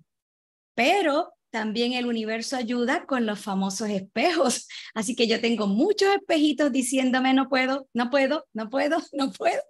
pero 0.75 1.33
también 1.49 1.93
el 1.93 2.07
universo 2.07 2.55
ayuda 2.55 3.05
con 3.05 3.25
los 3.25 3.39
famosos 3.39 3.89
espejos. 3.89 4.67
Así 4.93 5.15
que 5.15 5.27
yo 5.27 5.39
tengo 5.39 5.67
muchos 5.67 6.09
espejitos 6.15 6.71
diciéndome 6.71 7.33
no 7.33 7.49
puedo, 7.49 7.87
no 7.93 8.09
puedo, 8.09 8.47
no 8.53 8.69
puedo, 8.69 8.97
no 9.13 9.31
puedo, 9.31 9.61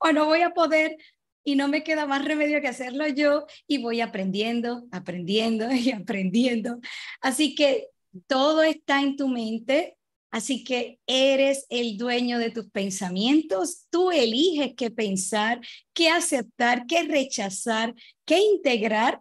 o 0.00 0.12
no 0.12 0.26
voy 0.26 0.42
a 0.42 0.50
poder. 0.50 0.96
Y 1.44 1.56
no 1.56 1.66
me 1.66 1.82
queda 1.82 2.06
más 2.06 2.24
remedio 2.24 2.60
que 2.60 2.68
hacerlo 2.68 3.04
yo 3.08 3.46
y 3.66 3.78
voy 3.78 4.00
aprendiendo, 4.00 4.84
aprendiendo 4.92 5.72
y 5.72 5.90
aprendiendo. 5.90 6.78
Así 7.20 7.54
que 7.56 7.88
todo 8.26 8.62
está 8.62 9.02
en 9.02 9.16
tu 9.16 9.28
mente, 9.28 9.96
así 10.30 10.64
que 10.64 11.00
eres 11.06 11.66
el 11.68 11.96
dueño 11.96 12.38
de 12.38 12.50
tus 12.50 12.70
pensamientos. 12.70 13.86
Tú 13.90 14.10
eliges 14.10 14.74
qué 14.76 14.90
pensar, 14.90 15.60
qué 15.92 16.08
aceptar, 16.08 16.86
qué 16.86 17.02
rechazar, 17.04 17.94
qué 18.24 18.38
integrar 18.38 19.20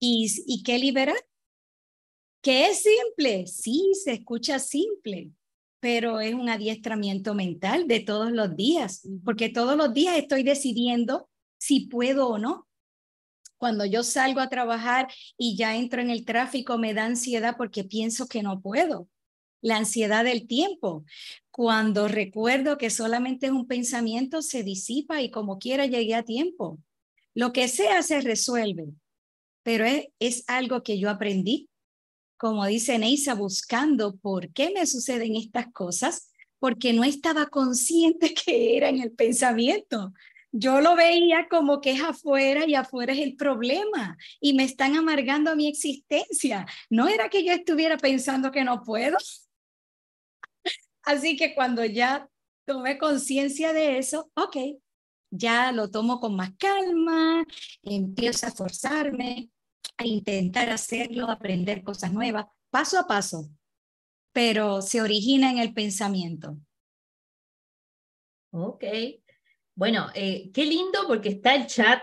y, 0.00 0.30
y 0.46 0.62
qué 0.62 0.78
liberar. 0.78 1.20
Que 2.42 2.68
es 2.68 2.82
simple, 2.82 3.46
sí, 3.46 3.92
se 3.94 4.12
escucha 4.12 4.58
simple, 4.58 5.32
pero 5.80 6.20
es 6.20 6.34
un 6.34 6.48
adiestramiento 6.48 7.34
mental 7.34 7.88
de 7.88 8.00
todos 8.00 8.30
los 8.30 8.54
días, 8.56 9.06
porque 9.24 9.48
todos 9.48 9.76
los 9.76 9.92
días 9.92 10.16
estoy 10.16 10.44
decidiendo 10.44 11.28
si 11.58 11.86
puedo 11.86 12.28
o 12.28 12.38
no. 12.38 12.67
Cuando 13.58 13.84
yo 13.84 14.04
salgo 14.04 14.40
a 14.40 14.48
trabajar 14.48 15.08
y 15.36 15.56
ya 15.56 15.76
entro 15.76 16.00
en 16.00 16.10
el 16.10 16.24
tráfico, 16.24 16.78
me 16.78 16.94
da 16.94 17.04
ansiedad 17.04 17.56
porque 17.58 17.84
pienso 17.84 18.28
que 18.28 18.42
no 18.42 18.60
puedo. 18.60 19.08
La 19.60 19.76
ansiedad 19.76 20.24
del 20.24 20.46
tiempo. 20.46 21.04
Cuando 21.50 22.06
recuerdo 22.06 22.78
que 22.78 22.88
solamente 22.88 23.46
es 23.46 23.52
un 23.52 23.66
pensamiento, 23.66 24.42
se 24.42 24.62
disipa 24.62 25.20
y 25.20 25.32
como 25.32 25.58
quiera 25.58 25.86
llegué 25.86 26.14
a 26.14 26.22
tiempo. 26.22 26.78
Lo 27.34 27.52
que 27.52 27.66
sea 27.66 28.02
se 28.02 28.20
resuelve, 28.20 28.86
pero 29.64 29.84
es, 30.18 30.44
algo 30.46 30.82
que 30.82 30.98
yo 30.98 31.10
aprendí, 31.10 31.68
como 32.36 32.64
dice 32.66 32.98
Neisa, 32.98 33.34
buscando 33.34 34.16
por 34.16 34.52
qué 34.52 34.70
me 34.70 34.86
suceden 34.86 35.34
estas 35.34 35.66
cosas, 35.72 36.30
porque 36.60 36.92
no 36.92 37.02
estaba 37.02 37.46
consciente 37.46 38.34
que 38.46 38.76
era 38.76 38.88
en 38.88 39.02
el 39.02 39.12
pensamiento 39.12 40.12
yo 40.52 40.80
lo 40.80 40.96
veía 40.96 41.46
como 41.48 41.80
que 41.80 41.92
es 41.92 42.02
afuera 42.02 42.66
y 42.66 42.74
afuera 42.74 43.12
es 43.12 43.20
el 43.20 43.36
problema 43.36 44.16
y 44.40 44.54
me 44.54 44.64
están 44.64 44.96
amargando 44.96 45.50
a 45.50 45.56
mi 45.56 45.68
existencia. 45.68 46.66
No 46.88 47.08
era 47.08 47.28
que 47.28 47.44
yo 47.44 47.52
estuviera 47.52 47.98
pensando 47.98 48.50
que 48.50 48.64
no 48.64 48.82
puedo. 48.82 49.16
Así 51.02 51.36
que 51.36 51.54
cuando 51.54 51.84
ya 51.84 52.28
tomé 52.64 52.98
conciencia 52.98 53.72
de 53.72 53.98
eso, 53.98 54.30
ok, 54.34 54.56
ya 55.30 55.72
lo 55.72 55.90
tomo 55.90 56.20
con 56.20 56.36
más 56.36 56.52
calma, 56.58 57.44
empiezo 57.82 58.46
a 58.46 58.48
esforzarme, 58.50 59.50
a 59.96 60.06
intentar 60.06 60.70
hacerlo, 60.70 61.30
aprender 61.30 61.82
cosas 61.82 62.12
nuevas, 62.12 62.46
paso 62.70 62.98
a 62.98 63.06
paso, 63.06 63.50
pero 64.32 64.80
se 64.80 65.02
origina 65.02 65.50
en 65.50 65.58
el 65.58 65.74
pensamiento. 65.74 66.58
Ok, 68.50 68.84
bueno, 69.78 70.08
eh, 70.14 70.50
qué 70.52 70.66
lindo 70.66 71.06
porque 71.06 71.28
está 71.28 71.54
el 71.54 71.68
chat 71.68 72.02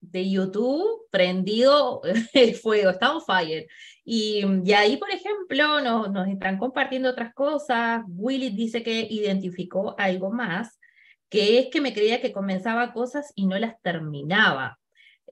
de 0.00 0.30
YouTube 0.30 1.06
prendido 1.10 2.00
el 2.32 2.54
fuego, 2.54 2.88
está 2.88 3.14
on 3.14 3.20
fire. 3.20 3.68
Y, 4.02 4.42
y 4.64 4.72
ahí, 4.72 4.96
por 4.96 5.10
ejemplo, 5.10 5.82
nos, 5.82 6.10
nos 6.10 6.26
están 6.28 6.56
compartiendo 6.56 7.10
otras 7.10 7.34
cosas. 7.34 8.02
Willy 8.08 8.48
dice 8.48 8.82
que 8.82 9.06
identificó 9.10 9.94
algo 9.98 10.30
más, 10.32 10.80
que 11.28 11.58
es 11.58 11.66
que 11.68 11.82
me 11.82 11.92
creía 11.92 12.22
que 12.22 12.32
comenzaba 12.32 12.94
cosas 12.94 13.34
y 13.34 13.46
no 13.46 13.58
las 13.58 13.78
terminaba. 13.82 14.78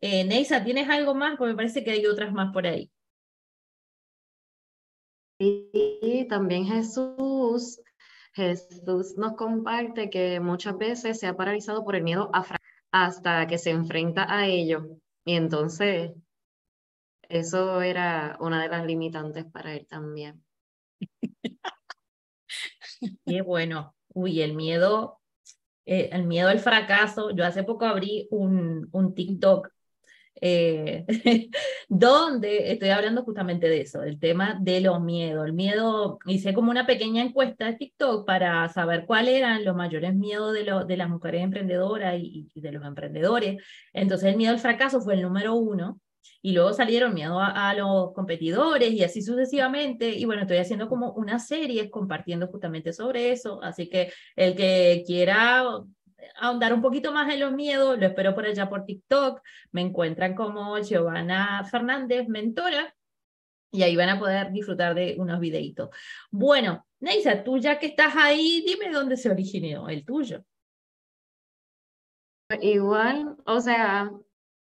Eh, 0.02 0.24
Neisa, 0.24 0.62
¿tienes 0.62 0.90
algo 0.90 1.14
más? 1.14 1.38
Porque 1.38 1.52
me 1.52 1.56
parece 1.56 1.82
que 1.82 1.92
hay 1.92 2.04
otras 2.04 2.34
más 2.34 2.52
por 2.52 2.66
ahí. 2.66 2.90
Y 5.38 6.26
también 6.28 6.66
Jesús 6.66 7.80
Jesús 8.38 9.16
nos 9.16 9.34
comparte 9.34 10.10
que 10.10 10.38
muchas 10.38 10.78
veces 10.78 11.18
se 11.18 11.26
ha 11.26 11.36
paralizado 11.36 11.84
por 11.84 11.96
el 11.96 12.04
miedo 12.04 12.30
a 12.32 12.46
hasta 12.92 13.48
que 13.48 13.58
se 13.58 13.70
enfrenta 13.70 14.32
a 14.32 14.46
ello. 14.46 14.86
Y 15.24 15.34
entonces, 15.34 16.12
eso 17.28 17.82
era 17.82 18.36
una 18.40 18.62
de 18.62 18.68
las 18.68 18.86
limitantes 18.86 19.44
para 19.44 19.74
él 19.74 19.88
también. 19.88 20.44
Qué 23.26 23.42
bueno. 23.42 23.96
Uy, 24.14 24.40
el 24.40 24.54
miedo, 24.54 25.20
eh, 25.84 26.10
el 26.12 26.24
miedo 26.24 26.48
al 26.48 26.60
fracaso. 26.60 27.30
Yo 27.32 27.44
hace 27.44 27.64
poco 27.64 27.86
abrí 27.86 28.28
un, 28.30 28.88
un 28.92 29.14
TikTok 29.16 29.68
eh, 30.40 31.04
donde 31.88 32.72
estoy 32.72 32.90
hablando 32.90 33.22
justamente 33.22 33.68
de 33.68 33.82
eso, 33.82 34.00
del 34.00 34.18
tema 34.18 34.58
de 34.60 34.80
los 34.80 35.00
miedos. 35.00 35.46
El 35.46 35.52
miedo, 35.52 36.18
hice 36.26 36.54
como 36.54 36.70
una 36.70 36.86
pequeña 36.86 37.22
encuesta 37.22 37.66
de 37.66 37.74
TikTok 37.74 38.26
para 38.26 38.68
saber 38.68 39.06
cuáles 39.06 39.36
eran 39.36 39.64
los 39.64 39.76
mayores 39.76 40.14
miedos 40.14 40.52
de, 40.52 40.64
de 40.86 40.96
las 40.96 41.08
mujeres 41.08 41.42
emprendedoras 41.42 42.14
y, 42.18 42.50
de 42.54 42.72
los 42.72 42.84
emprendedores. 42.84 43.62
Entonces 43.92 44.30
el 44.30 44.36
miedo 44.36 44.52
al 44.52 44.60
fracaso 44.60 45.00
fue 45.00 45.14
el 45.14 45.22
número 45.22 45.54
uno. 45.54 46.00
Y 46.40 46.52
luego 46.52 46.72
salieron 46.72 47.14
miedo 47.14 47.40
a, 47.40 47.70
a, 47.70 47.74
los 47.74 48.12
competidores 48.12 48.92
y 48.92 49.02
así 49.02 49.22
sucesivamente. 49.22 50.10
Y 50.10 50.24
bueno, 50.24 50.42
estoy 50.42 50.58
haciendo 50.58 50.88
como 50.88 51.12
una 51.12 51.38
serie 51.40 51.90
compartiendo 51.90 52.46
justamente 52.46 52.92
sobre 52.92 53.32
eso. 53.32 53.60
Así 53.62 53.88
que 53.88 54.12
el 54.36 54.54
que 54.54 55.02
quiera 55.06 55.64
ahondar 56.36 56.72
un 56.72 56.82
poquito 56.82 57.12
más 57.12 57.32
en 57.32 57.40
los 57.40 57.52
miedos, 57.52 57.98
lo 57.98 58.06
espero 58.06 58.34
por 58.34 58.46
allá 58.46 58.68
por 58.68 58.84
TikTok. 58.84 59.42
Me 59.72 59.80
encuentran 59.80 60.34
como 60.34 60.78
Giovanna 60.78 61.64
Fernández, 61.64 62.28
mentora, 62.28 62.94
y 63.70 63.82
ahí 63.82 63.96
van 63.96 64.08
a 64.08 64.18
poder 64.18 64.52
disfrutar 64.52 64.94
de 64.94 65.16
unos 65.18 65.40
videitos. 65.40 65.90
Bueno, 66.30 66.86
Neisa, 67.00 67.44
tú 67.44 67.58
ya 67.58 67.78
que 67.78 67.86
estás 67.86 68.14
ahí, 68.16 68.64
dime 68.66 68.90
dónde 68.90 69.16
se 69.16 69.30
originó 69.30 69.88
el 69.88 70.04
tuyo. 70.04 70.44
Igual, 72.62 73.36
o 73.44 73.60
sea, 73.60 74.10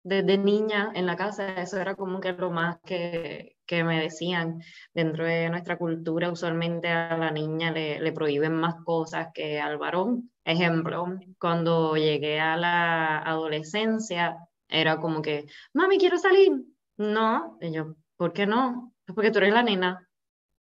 desde 0.03 0.37
niña 0.37 0.91
en 0.95 1.07
la 1.07 1.17
casa, 1.17 1.61
eso 1.61 1.79
era 1.79 1.95
como 1.95 2.21
que 2.21 2.33
lo 2.33 2.51
más 2.51 2.79
que, 2.85 3.57
que 3.67 3.85
me 3.85 4.01
decían. 4.03 4.61
Dentro 4.93 5.25
de 5.25 5.49
nuestra 5.49 5.79
cultura, 5.79 6.31
usualmente 6.31 6.89
a 6.89 7.17
la 7.17 7.31
niña 7.31 7.71
le, 7.71 8.01
le 8.01 8.13
prohíben 8.13 8.55
más 8.55 8.77
cosas 8.85 9.29
que 9.33 9.61
al 9.61 9.79
varón. 9.79 10.31
Ejemplo, 10.49 11.05
cuando 11.39 11.95
llegué 11.99 12.41
a 12.41 12.57
la 12.57 13.19
adolescencia, 13.19 14.39
era 14.67 14.97
como 14.99 15.21
que, 15.21 15.45
mami, 15.75 15.99
quiero 15.99 16.17
salir. 16.17 16.53
No, 16.97 17.59
y 17.61 17.71
yo, 17.71 17.97
¿por 18.17 18.33
qué 18.33 18.47
no? 18.47 18.95
Es 19.07 19.15
porque 19.15 19.31
tú 19.31 19.41
eres 19.41 19.53
la 19.53 19.63
nena. 19.63 20.09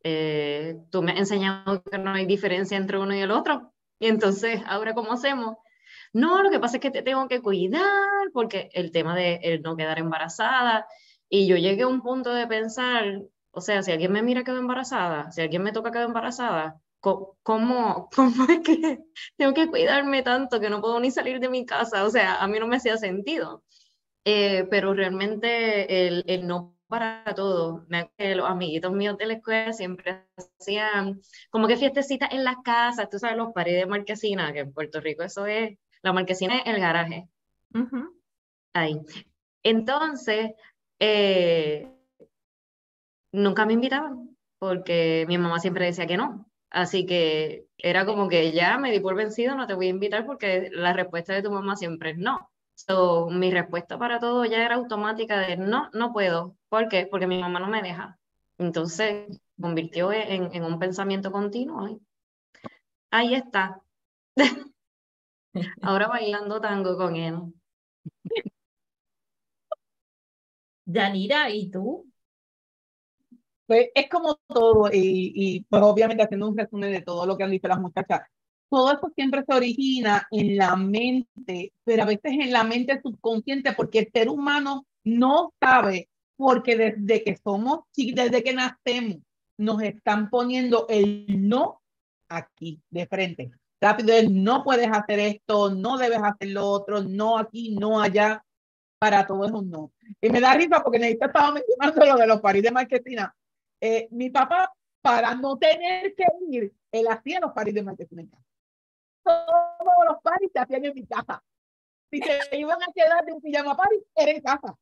Eh, 0.03 0.77
tú 0.91 1.05
me 1.05 1.13
has 1.13 1.21
enseñado 1.21 1.85
que 1.85 1.99
no 1.99 2.11
hay 2.11 2.27
diferencia 2.27 2.77
entre 2.77 2.99
uno 2.99 3.15
y 3.15 3.21
el 3.21 3.31
otro. 3.31 3.73
Y 4.01 4.09
entonces, 4.09 4.61
¿ahora 4.67 4.93
cómo 4.93 5.13
hacemos? 5.13 5.57
No, 6.13 6.43
lo 6.43 6.51
que 6.51 6.59
pasa 6.59 6.79
es 6.79 6.83
que 6.83 6.91
te 6.91 7.03
tengo 7.03 7.29
que 7.29 7.41
cuidar 7.41 7.85
porque 8.33 8.71
el 8.73 8.91
tema 8.91 9.15
de 9.15 9.37
el 9.45 9.63
no 9.63 9.77
quedar 9.77 10.01
embarazada. 10.01 10.85
Y 11.29 11.47
yo 11.47 11.57
llegué 11.57 11.83
a 11.83 11.89
un 11.89 12.03
punto 12.03 12.35
de 12.35 12.49
pensar, 12.49 13.23
o 13.53 13.61
sea, 13.61 13.85
si 13.85 13.93
alguien 13.93 14.11
me 14.11 14.23
mira 14.23 14.43
quedo 14.43 14.59
embarazada, 14.59 15.31
si 15.31 15.43
alguien 15.43 15.63
me 15.63 15.71
toca 15.71 15.93
quedo 15.93 16.07
embarazada, 16.07 16.81
¿cómo, 17.01 17.37
cómo 18.15 18.45
es 18.49 18.61
que 18.61 19.01
tengo 19.37 19.55
que 19.55 19.69
cuidarme 19.69 20.23
tanto 20.23 20.61
que 20.61 20.71
no 20.71 20.81
puedo 20.81 21.01
ni 21.01 21.11
salir 21.11 21.41
de 21.41 21.49
mi 21.49 21.67
casa? 21.67 22.05
O 22.05 22.11
sea, 22.11 22.37
a 22.37 22.49
mí 22.49 22.59
no 22.59 22.67
me 22.67 22.77
hacía 22.77 22.97
sentido. 22.97 23.65
Eh, 24.25 24.67
pero 24.71 24.93
realmente 24.95 26.07
el, 26.07 26.25
el 26.27 26.47
no 26.47 26.77
para 26.91 27.25
todo. 27.35 27.87
Los 28.19 28.51
amiguitos 28.51 28.93
míos 28.93 29.17
de 29.17 29.27
la 29.27 29.35
escuela 29.35 29.73
siempre 29.73 30.27
hacían 30.37 31.23
como 31.49 31.69
que 31.69 31.77
fiestecitas 31.77 32.33
en 32.33 32.45
las 32.45 32.57
casas, 32.65 33.09
tú 33.09 33.19
sabes, 33.19 33.37
los 33.37 33.53
paredes 33.53 33.83
de 33.83 33.87
marquesina, 33.87 34.53
que 34.53 34.61
en 34.61 34.73
Puerto 34.73 35.01
Rico 35.01 35.23
eso 35.23 35.47
es, 35.47 35.79
la 36.03 36.13
marquesina 36.13 36.59
es 36.59 36.67
el 36.67 36.81
garaje. 36.81 37.29
Ahí. 38.75 39.01
Entonces, 39.63 40.53
eh, 40.99 41.91
nunca 43.33 43.65
me 43.67 43.75
invitaban, 43.75 44.37
porque 44.59 45.25
mi 45.29 45.39
mamá 45.39 45.61
siempre 45.61 45.87
decía 45.87 46.07
que 46.07 46.17
no. 46.17 46.50
Así 46.71 47.07
que 47.07 47.67
era 47.79 48.07
como 48.07 48.29
que 48.29 48.53
ya 48.53 48.79
me 48.79 48.93
di 48.93 49.01
por 49.01 49.17
vencido, 49.17 49.57
no 49.57 49.67
te 49.67 49.75
voy 49.75 49.87
a 49.89 49.91
invitar 49.91 50.25
porque 50.27 50.71
la 50.73 50.93
respuesta 50.93 51.35
de 51.35 51.43
tu 51.43 51.51
mamá 51.51 51.77
siempre 51.77 52.11
es 52.11 52.19
no. 52.19 52.51
So, 52.75 53.29
mi 53.31 53.51
respuesta 53.51 53.99
para 53.99 54.21
todo 54.21 54.45
ya 54.45 54.65
era 54.65 54.77
automática 54.77 55.39
de 55.41 55.57
no, 55.57 55.91
no 55.93 56.13
puedo. 56.13 56.57
¿Por 56.69 56.89
qué? 56.89 57.07
Porque 57.11 57.27
mi 57.27 57.41
mamá 57.41 57.61
no 57.61 57.69
me 57.69 57.83
deja. 57.83 58.19
Entonces, 58.59 59.41
convirtió 59.61 60.13
en, 60.13 60.55
en 60.55 60.65
un 60.65 60.79
pensamiento 60.79 61.33
continuo. 61.33 62.01
Ahí 63.11 63.35
está. 63.35 63.81
Ahora 65.83 66.09
bailando 66.09 66.61
tango 66.61 66.97
con 66.97 67.17
él. 67.17 67.37
Yanira, 70.87 71.49
¿y 71.51 71.71
tú? 71.71 72.10
Pues 73.71 73.89
es 73.95 74.09
como 74.09 74.35
todo, 74.49 74.89
y, 74.93 75.33
y 75.33 75.61
pues 75.61 75.81
obviamente 75.81 76.25
haciendo 76.25 76.49
un 76.49 76.59
resumen 76.59 76.91
de 76.91 77.03
todo 77.03 77.25
lo 77.25 77.39
que 77.39 77.45
han 77.45 77.53
dicho 77.53 77.69
las 77.69 77.79
muchachas, 77.79 78.23
todo 78.69 78.91
eso 78.91 79.13
siempre 79.15 79.45
se 79.47 79.55
origina 79.55 80.27
en 80.33 80.57
la 80.57 80.75
mente, 80.75 81.73
pero 81.85 82.03
a 82.03 82.07
veces 82.07 82.33
en 82.33 82.51
la 82.51 82.65
mente 82.65 83.01
subconsciente, 83.01 83.73
porque 83.75 84.01
el 84.01 84.11
ser 84.13 84.29
humano 84.29 84.87
no 85.05 85.53
sabe, 85.61 86.09
porque 86.37 86.77
desde 86.77 87.23
que 87.23 87.37
somos, 87.37 87.83
desde 87.95 88.43
que 88.43 88.53
nacemos, 88.53 89.19
nos 89.57 89.81
están 89.85 90.31
poniendo 90.31 90.87
el 90.89 91.27
no 91.29 91.81
aquí, 92.29 92.83
de 92.91 93.07
frente. 93.07 93.53
Rápido, 93.81 94.15
no 94.31 94.65
puedes 94.65 94.89
hacer 94.91 95.21
esto, 95.21 95.73
no 95.73 95.97
debes 95.97 96.19
hacer 96.25 96.49
lo 96.49 96.67
otro, 96.67 97.05
no 97.05 97.39
aquí, 97.39 97.77
no 97.77 98.01
allá, 98.01 98.45
para 98.99 99.29
todo 99.29 99.45
es 99.45 99.53
un 99.53 99.71
no. 99.71 99.93
Y 100.21 100.29
me 100.29 100.41
da 100.41 100.55
risa 100.55 100.83
porque 100.83 100.99
necesito 100.99 101.27
estaba 101.27 101.53
mencionando 101.53 102.05
lo 102.05 102.17
de 102.17 102.27
los 102.27 102.41
paris 102.41 102.65
de 102.65 102.73
marquesina. 102.73 103.33
Eh, 103.81 104.09
mi 104.11 104.31
papá, 104.31 104.73
para 105.01 105.35
no 105.35 105.57
tener 105.57 106.15
que 106.15 106.25
ir, 106.51 106.73
él 106.93 107.09
hacía 107.09 107.41
los 107.41 107.53
paris 107.53 107.75
de 107.75 107.83
marquesina 107.83 108.23
en 108.23 108.29
casa. 108.29 108.45
Todos 109.23 110.09
los 110.09 110.23
paris 110.23 110.51
se 110.53 110.59
hacían 110.59 110.85
en 110.85 110.95
mi 110.95 111.07
casa. 111.07 111.43
Si 112.11 112.21
se 112.21 112.59
iban 112.59 112.83
a 112.83 112.93
quedar 112.93 113.25
de 113.25 113.33
un 113.33 113.41
pijama 113.41 113.77
party, 113.77 113.97
era 114.15 114.33
en 114.33 114.41
casa. 114.43 114.77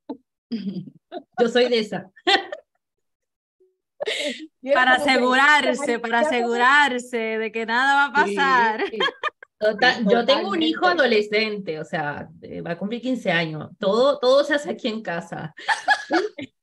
Yo 1.38 1.49
soy 1.49 1.68
de 1.68 1.78
esa. 1.78 2.11
para 4.74 4.92
asegurarse, 4.94 5.99
para 5.99 6.20
asegurarse 6.20 7.16
de 7.16 7.53
que 7.53 7.66
nada 7.66 7.94
va 7.94 8.05
a 8.07 8.24
pasar. 8.24 8.84
yo 10.11 10.24
tengo 10.24 10.51
un 10.51 10.62
hijo 10.62 10.86
adolescente, 10.86 11.78
o 11.80 11.84
sea, 11.84 12.28
eh, 12.42 12.61
va 12.61 12.72
a 12.72 12.78
cumplir 12.78 13.03
15 13.03 13.30
años. 13.30 13.70
Todo, 13.78 14.18
todo 14.18 14.44
se 14.44 14.55
hace 14.55 14.70
aquí 14.70 14.88
en 14.88 15.03
casa. 15.03 15.55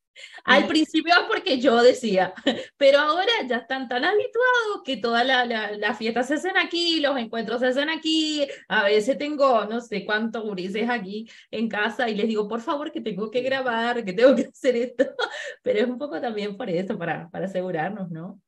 Al 0.46 0.68
principio 0.68 1.14
porque 1.28 1.60
yo 1.60 1.82
decía, 1.82 2.34
pero 2.78 3.00
ahora 3.00 3.32
ya 3.48 3.58
están 3.58 3.90
tan 3.90 4.06
habituados 4.06 4.84
que 4.84 4.98
todas 4.98 5.26
las 5.26 5.48
la, 5.78 5.94
fiestas 5.96 6.28
se 6.28 6.36
hacen 6.36 6.58
aquí, 6.58 7.00
los 7.00 7.18
encuentros 7.18 7.62
se 7.62 7.68
hacen 7.68 7.90
aquí. 7.90 8.48
A 8.68 8.84
veces 8.84 9.18
tengo 9.18 9.66
no 9.66 9.82
sé 9.82 10.06
cuántos 10.06 10.44
gurises 10.44 10.90
aquí 10.90 11.28
en 11.50 11.68
casa 11.68 12.10
y 12.10 12.16
les 12.16 12.28
digo, 12.28 12.48
por 12.48 12.62
favor, 12.62 12.92
que 12.92 13.02
tengo 13.02 13.32
que 13.32 13.42
grabar, 13.42 14.06
que 14.06 14.14
tengo 14.14 14.36
que 14.36 14.44
hacer 14.54 14.76
esto. 14.76 15.06
Pero 15.64 15.80
es 15.80 15.88
un 15.88 15.98
poco 15.98 16.22
también 16.22 16.56
por 16.56 16.70
eso, 16.70 16.98
para, 16.98 17.30
para 17.30 17.46
asegurarnos, 17.46 18.12
¿no? 18.12 18.40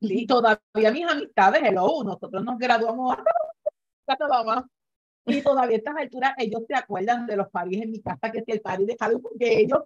Sí, 0.00 0.26
todavía 0.26 0.92
mis 0.92 1.08
amistades, 1.08 1.62
hello, 1.64 2.04
nosotros 2.04 2.44
nos 2.44 2.58
graduamos 2.58 3.16
y 5.26 5.42
todavía 5.42 5.76
a 5.76 5.78
estas 5.78 5.96
alturas 5.96 6.34
ellos 6.38 6.62
se 6.68 6.74
acuerdan 6.74 7.26
de 7.26 7.36
los 7.36 7.48
paris 7.48 7.82
en 7.82 7.90
mi 7.90 8.00
casa, 8.00 8.30
que 8.30 8.42
si 8.44 8.52
el 8.52 8.60
pari 8.60 8.84
de 8.84 8.96
Halloween, 8.98 9.22
porque 9.22 9.58
ellos 9.58 9.80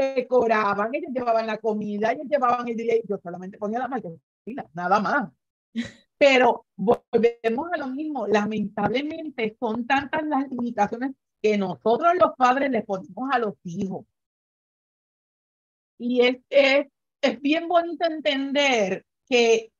decoraban, 0.00 0.94
ellos 0.94 1.10
llevaban 1.12 1.46
la 1.46 1.58
comida, 1.58 2.12
ellos 2.12 2.26
llevaban 2.28 2.68
el 2.68 2.76
día, 2.76 2.94
yo 3.08 3.18
solamente 3.22 3.58
ponía 3.58 3.78
la 3.78 3.88
marquesina, 3.88 4.66
nada 4.74 5.00
más. 5.00 5.30
Pero 6.18 6.66
volvemos 6.76 7.72
a 7.72 7.78
lo 7.78 7.88
mismo, 7.88 8.26
lamentablemente 8.26 9.56
son 9.58 9.86
tantas 9.86 10.24
las 10.24 10.48
limitaciones 10.48 11.12
que 11.42 11.58
nosotros 11.58 12.12
los 12.18 12.32
padres 12.36 12.70
le 12.70 12.82
ponemos 12.82 13.28
a 13.32 13.38
los 13.38 13.54
hijos. 13.64 14.06
Y 15.98 16.20
es, 16.20 16.36
es, 16.48 16.86
es 17.20 17.40
bien 17.40 17.68
bonito 17.68 18.06
entender 18.06 19.04
que 19.28 19.72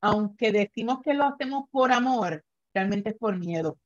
aunque 0.00 0.52
decimos 0.52 1.00
que 1.02 1.14
lo 1.14 1.24
hacemos 1.24 1.68
por 1.70 1.92
amor, 1.92 2.44
realmente 2.74 3.10
es 3.10 3.16
por 3.16 3.36
miedo. 3.36 3.78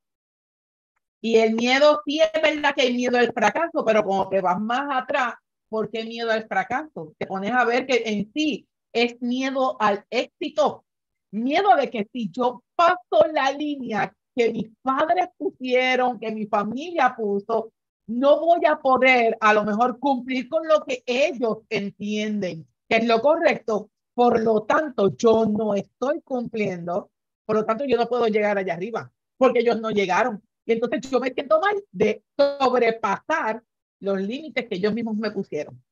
Y 1.20 1.36
el 1.36 1.54
miedo 1.54 2.00
sí 2.04 2.20
es 2.20 2.42
verdad 2.42 2.74
que 2.74 2.82
hay 2.82 2.94
miedo 2.94 3.18
al 3.18 3.32
fracaso, 3.32 3.84
pero 3.84 4.02
como 4.02 4.28
te 4.28 4.40
vas 4.40 4.58
más 4.60 5.02
atrás, 5.02 5.34
¿por 5.70 5.90
qué 5.90 6.04
miedo 6.04 6.30
al 6.30 6.46
fracaso? 6.46 7.14
Te 7.16 7.26
pones 7.26 7.52
a 7.52 7.64
ver 7.64 7.86
que 7.86 8.02
en 8.04 8.30
sí 8.34 8.68
es 8.92 9.20
miedo 9.22 9.80
al 9.80 10.04
éxito, 10.10 10.84
miedo 11.30 11.74
de 11.76 11.88
que 11.88 12.06
si 12.12 12.30
yo 12.30 12.62
paso 12.76 13.26
la 13.32 13.50
línea 13.52 14.14
que 14.36 14.52
mis 14.52 14.68
padres 14.82 15.28
pusieron, 15.38 16.20
que 16.20 16.30
mi 16.30 16.46
familia 16.46 17.14
puso, 17.16 17.72
no 18.08 18.40
voy 18.40 18.66
a 18.66 18.76
poder 18.76 19.38
a 19.40 19.54
lo 19.54 19.64
mejor 19.64 19.98
cumplir 19.98 20.48
con 20.48 20.68
lo 20.68 20.84
que 20.84 21.02
ellos 21.06 21.60
entienden 21.70 22.66
que 22.90 22.96
es 22.96 23.06
lo 23.06 23.22
correcto. 23.22 23.90
Por 24.12 24.42
lo 24.42 24.64
tanto, 24.64 25.16
yo 25.16 25.46
no 25.46 25.74
estoy 25.74 26.20
cumpliendo. 26.22 27.10
Por 27.46 27.56
lo 27.56 27.64
tanto, 27.64 27.84
yo 27.84 27.96
no 27.96 28.08
puedo 28.08 28.26
llegar 28.26 28.58
allá 28.58 28.74
arriba 28.74 29.10
porque 29.38 29.60
ellos 29.60 29.80
no 29.80 29.90
llegaron. 29.90 30.42
Y 30.66 30.72
entonces 30.72 31.08
yo 31.08 31.20
me 31.20 31.32
siento 31.32 31.60
mal 31.60 31.82
de 31.92 32.22
sobrepasar 32.36 33.62
los 34.00 34.20
límites 34.20 34.66
que 34.68 34.76
ellos 34.76 34.94
mismos 34.94 35.16
me 35.16 35.30
pusieron. 35.30 35.82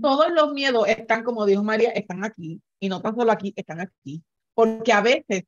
Todos 0.00 0.32
los 0.32 0.52
miedos 0.52 0.88
están, 0.88 1.22
como 1.22 1.44
dijo 1.44 1.62
María, 1.62 1.90
están 1.90 2.24
aquí, 2.24 2.60
y 2.80 2.88
no 2.88 3.00
tan 3.02 3.14
solo 3.14 3.32
aquí, 3.32 3.52
están 3.56 3.80
aquí, 3.80 4.22
porque 4.54 4.92
a 4.92 5.02
veces 5.02 5.44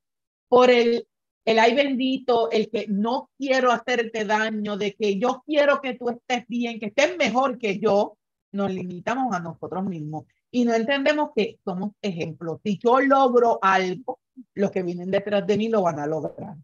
por 0.49 0.71
el, 0.71 1.07
el 1.45 1.59
ay 1.59 1.75
bendito, 1.75 2.51
el 2.51 2.69
que 2.71 2.87
no 2.89 3.31
quiero 3.39 3.71
hacerte 3.71 4.25
daño, 4.25 4.77
de 4.77 4.95
que 4.95 5.19
yo 5.19 5.43
quiero 5.47 5.81
que 5.81 5.95
tú 5.95 6.11
estés 6.11 6.47
bien, 6.49 6.79
que 6.79 6.87
estés 6.87 7.17
mejor 7.17 7.59
que 7.59 7.79
yo, 7.79 8.19
nos 8.53 8.73
limitamos 8.73 9.35
a 9.35 9.41
nosotros 9.41 9.85
mismos 9.85 10.25
y 10.51 10.65
no 10.65 10.75
entendemos 10.75 11.31
que 11.35 11.59
somos 11.65 11.93
ejemplos. 12.01 12.61
Si 12.65 12.79
yo 12.79 13.01
logro 13.01 13.59
algo, 13.63 14.21
los 14.55 14.71
que 14.71 14.83
vienen 14.83 15.11
detrás 15.11 15.47
de 15.47 15.57
mí 15.57 15.69
lo 15.69 15.83
van 15.83 15.99
a 15.99 16.07
lograr. 16.07 16.57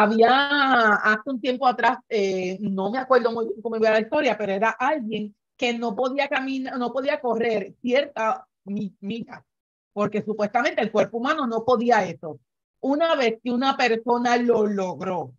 Había 0.00 0.94
hace 0.94 1.28
un 1.28 1.40
tiempo 1.40 1.66
atrás, 1.66 1.98
eh, 2.08 2.56
no 2.60 2.88
me 2.88 2.98
acuerdo 2.98 3.32
muy 3.32 3.46
bien 3.46 3.60
cómo 3.60 3.74
iba 3.74 3.90
la 3.90 3.98
historia, 3.98 4.38
pero 4.38 4.52
era 4.52 4.70
alguien 4.70 5.34
que 5.56 5.76
no 5.76 5.96
podía 5.96 6.28
caminar, 6.28 6.78
no 6.78 6.92
podía 6.92 7.20
correr 7.20 7.74
cierta 7.82 8.46
milla, 8.64 9.44
porque 9.92 10.22
supuestamente 10.22 10.82
el 10.82 10.92
cuerpo 10.92 11.18
humano 11.18 11.48
no 11.48 11.64
podía 11.64 12.04
eso. 12.04 12.38
Una 12.78 13.16
vez 13.16 13.40
que 13.42 13.50
una 13.50 13.76
persona 13.76 14.36
lo 14.36 14.68
logró, 14.68 15.34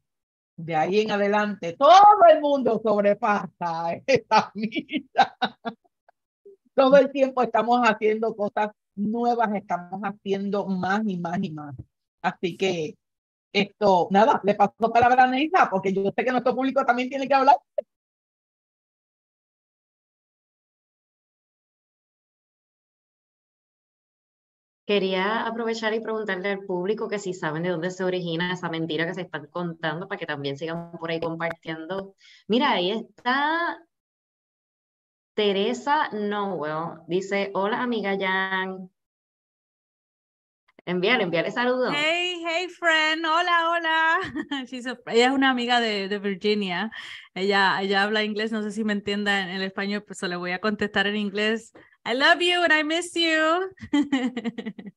de 0.57 0.75
ahí 0.75 0.99
en 0.99 1.11
adelante, 1.11 1.77
todo 1.79 2.25
el 2.29 2.41
mundo 2.41 2.81
sobrepasa 2.83 3.93
esa 4.05 4.51
milla. 4.55 5.37
Todo 6.75 6.97
el 6.97 7.11
tiempo 7.11 7.41
estamos 7.43 7.79
haciendo 7.83 8.35
cosas 8.35 8.71
nuevas, 8.95 9.53
estamos 9.53 10.01
haciendo 10.01 10.65
más 10.65 11.01
y 11.05 11.17
más 11.17 11.39
y 11.41 11.51
más. 11.51 11.75
Así 12.21 12.55
que 12.55 12.95
esto, 13.53 14.07
nada, 14.11 14.41
le 14.43 14.55
paso 14.55 14.91
palabra 14.93 15.23
a 15.23 15.27
Neisa, 15.27 15.69
porque 15.69 15.93
yo 15.93 16.03
sé 16.15 16.23
que 16.25 16.31
nuestro 16.31 16.55
público 16.55 16.85
también 16.85 17.09
tiene 17.09 17.27
que 17.27 17.33
hablar. 17.33 17.57
Quería 24.85 25.45
aprovechar 25.45 25.93
y 25.93 25.99
preguntarle 25.99 26.49
al 26.49 26.65
público 26.65 27.07
que 27.07 27.19
si 27.19 27.33
saben 27.33 27.61
de 27.63 27.69
dónde 27.69 27.91
se 27.91 28.03
origina 28.03 28.51
esa 28.53 28.69
mentira 28.69 29.05
que 29.05 29.13
se 29.13 29.21
están 29.21 29.45
contando 29.47 30.07
para 30.07 30.17
que 30.17 30.25
también 30.25 30.57
sigan 30.57 30.91
por 30.93 31.11
ahí 31.11 31.19
compartiendo. 31.19 32.15
Mira, 32.47 32.71
ahí 32.71 32.91
está 32.91 33.77
Teresa 35.35 36.09
Noel. 36.11 37.01
Dice, 37.07 37.51
hola 37.53 37.81
amiga 37.81 38.17
Jan. 38.19 38.89
Envíale, 40.89 41.21
envíale 41.21 41.51
saludos. 41.51 41.93
Hey, 41.95 42.43
hey, 42.43 42.67
friend. 42.67 43.23
Hola, 43.23 43.69
hola. 43.69 44.17
ella 45.05 45.27
es 45.27 45.31
una 45.31 45.51
amiga 45.51 45.79
de, 45.79 46.07
de, 46.07 46.17
Virginia. 46.17 46.89
Ella, 47.35 47.79
ella 47.79 48.01
habla 48.01 48.23
inglés. 48.23 48.51
No 48.51 48.63
sé 48.63 48.71
si 48.71 48.83
me 48.83 48.93
entienda 48.93 49.39
en 49.43 49.49
el 49.49 49.61
español, 49.61 50.03
pues 50.03 50.19
le 50.23 50.35
voy 50.35 50.49
a 50.49 50.59
contestar 50.59 51.05
en 51.05 51.15
inglés. 51.15 51.73
I 52.03 52.15
love 52.15 52.39
you 52.39 52.63
and 52.63 52.73
I 52.73 52.83
miss 52.83 53.13
you. 53.13 53.69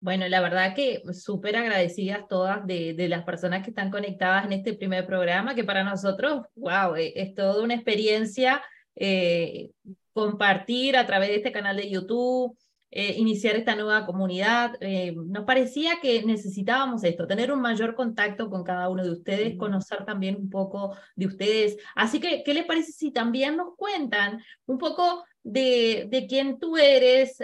Bueno, 0.00 0.28
la 0.28 0.40
verdad 0.40 0.74
que 0.74 1.02
súper 1.12 1.56
agradecidas 1.56 2.28
todas 2.28 2.64
de, 2.64 2.94
de, 2.94 3.08
las 3.08 3.24
personas 3.24 3.64
que 3.64 3.70
están 3.70 3.90
conectadas 3.90 4.44
en 4.44 4.52
este 4.52 4.74
primer 4.74 5.04
programa, 5.04 5.54
que 5.56 5.64
para 5.64 5.82
nosotros, 5.82 6.46
wow, 6.54 6.94
eh, 6.94 7.12
es, 7.16 7.34
toda 7.34 7.62
una 7.64 7.74
experiencia 7.74 8.62
eh, 8.94 9.70
compartir 10.16 10.96
a 10.96 11.06
través 11.06 11.28
de 11.28 11.36
este 11.36 11.52
canal 11.52 11.76
de 11.76 11.90
YouTube, 11.90 12.56
eh, 12.90 13.16
iniciar 13.18 13.54
esta 13.54 13.76
nueva 13.76 14.06
comunidad. 14.06 14.72
nos 15.14 15.44
parecía 15.44 16.00
que 16.00 16.24
necesitábamos 16.24 17.04
esto, 17.04 17.26
tener 17.26 17.52
un 17.52 17.60
mayor 17.60 17.94
contacto 17.94 18.48
con 18.48 18.64
cada 18.64 18.88
uno 18.88 19.04
de 19.04 19.10
ustedes, 19.10 19.58
conocer 19.58 20.06
también 20.06 20.36
un 20.36 20.48
poco 20.48 20.96
de 21.16 21.26
ustedes. 21.26 21.76
Así 21.94 22.18
que, 22.18 22.42
¿qué 22.42 22.54
les 22.54 22.64
parece 22.64 22.92
si 22.92 23.10
también 23.10 23.58
nos 23.58 23.76
cuentan 23.76 24.40
un 24.64 24.78
poco 24.78 25.24
de, 25.42 26.06
de 26.10 26.26
quién 26.26 26.58
tú 26.58 26.78
eres? 26.78 27.38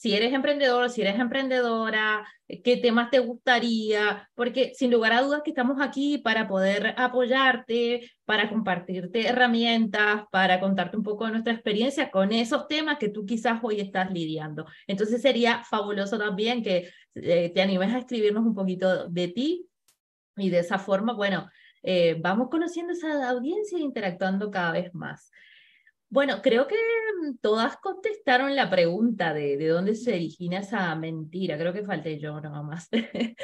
Si 0.00 0.14
eres 0.14 0.32
emprendedor, 0.32 0.88
si 0.88 1.02
eres 1.02 1.20
emprendedora, 1.20 2.26
eh, 2.48 2.62
qué 2.62 2.78
temas 2.78 3.10
te 3.10 3.18
gustaría, 3.18 4.26
porque 4.34 4.72
sin 4.74 4.90
lugar 4.90 5.12
a 5.12 5.20
dudas 5.20 5.42
que 5.44 5.50
estamos 5.50 5.78
aquí 5.78 6.16
para 6.16 6.48
poder 6.48 6.94
apoyarte, 6.96 8.10
para 8.24 8.48
compartirte 8.48 9.28
herramientas, 9.28 10.22
para 10.32 10.58
contarte 10.58 10.96
un 10.96 11.02
poco 11.02 11.26
de 11.26 11.32
nuestra 11.32 11.52
experiencia 11.52 12.10
con 12.10 12.32
esos 12.32 12.66
temas 12.66 12.96
que 12.96 13.10
tú 13.10 13.26
quizás 13.26 13.60
hoy 13.62 13.78
estás 13.78 14.10
lidiando. 14.10 14.64
Entonces 14.86 15.20
sería 15.20 15.64
fabuloso 15.64 16.16
también 16.16 16.62
que 16.62 16.88
eh, 17.16 17.52
te 17.54 17.60
animes 17.60 17.92
a 17.92 17.98
escribirnos 17.98 18.46
un 18.46 18.54
poquito 18.54 19.06
de 19.06 19.28
ti 19.28 19.66
y 20.34 20.48
de 20.48 20.60
esa 20.60 20.78
forma, 20.78 21.12
bueno, 21.12 21.50
eh, 21.82 22.16
vamos 22.18 22.48
conociendo 22.48 22.94
esa 22.94 23.28
audiencia 23.28 23.76
e 23.76 23.82
interactuando 23.82 24.50
cada 24.50 24.72
vez 24.72 24.94
más. 24.94 25.30
Bueno, 26.10 26.42
creo 26.42 26.66
que 26.66 26.74
mm, 26.74 27.38
todas 27.40 27.76
contestaron 27.76 28.56
la 28.56 28.68
pregunta 28.68 29.32
de, 29.32 29.56
de 29.56 29.68
dónde 29.68 29.94
se 29.94 30.12
origina 30.14 30.58
esa 30.58 30.94
mentira. 30.96 31.56
Creo 31.56 31.72
que 31.72 31.84
falté 31.84 32.18
yo 32.18 32.40
nomás. 32.40 32.88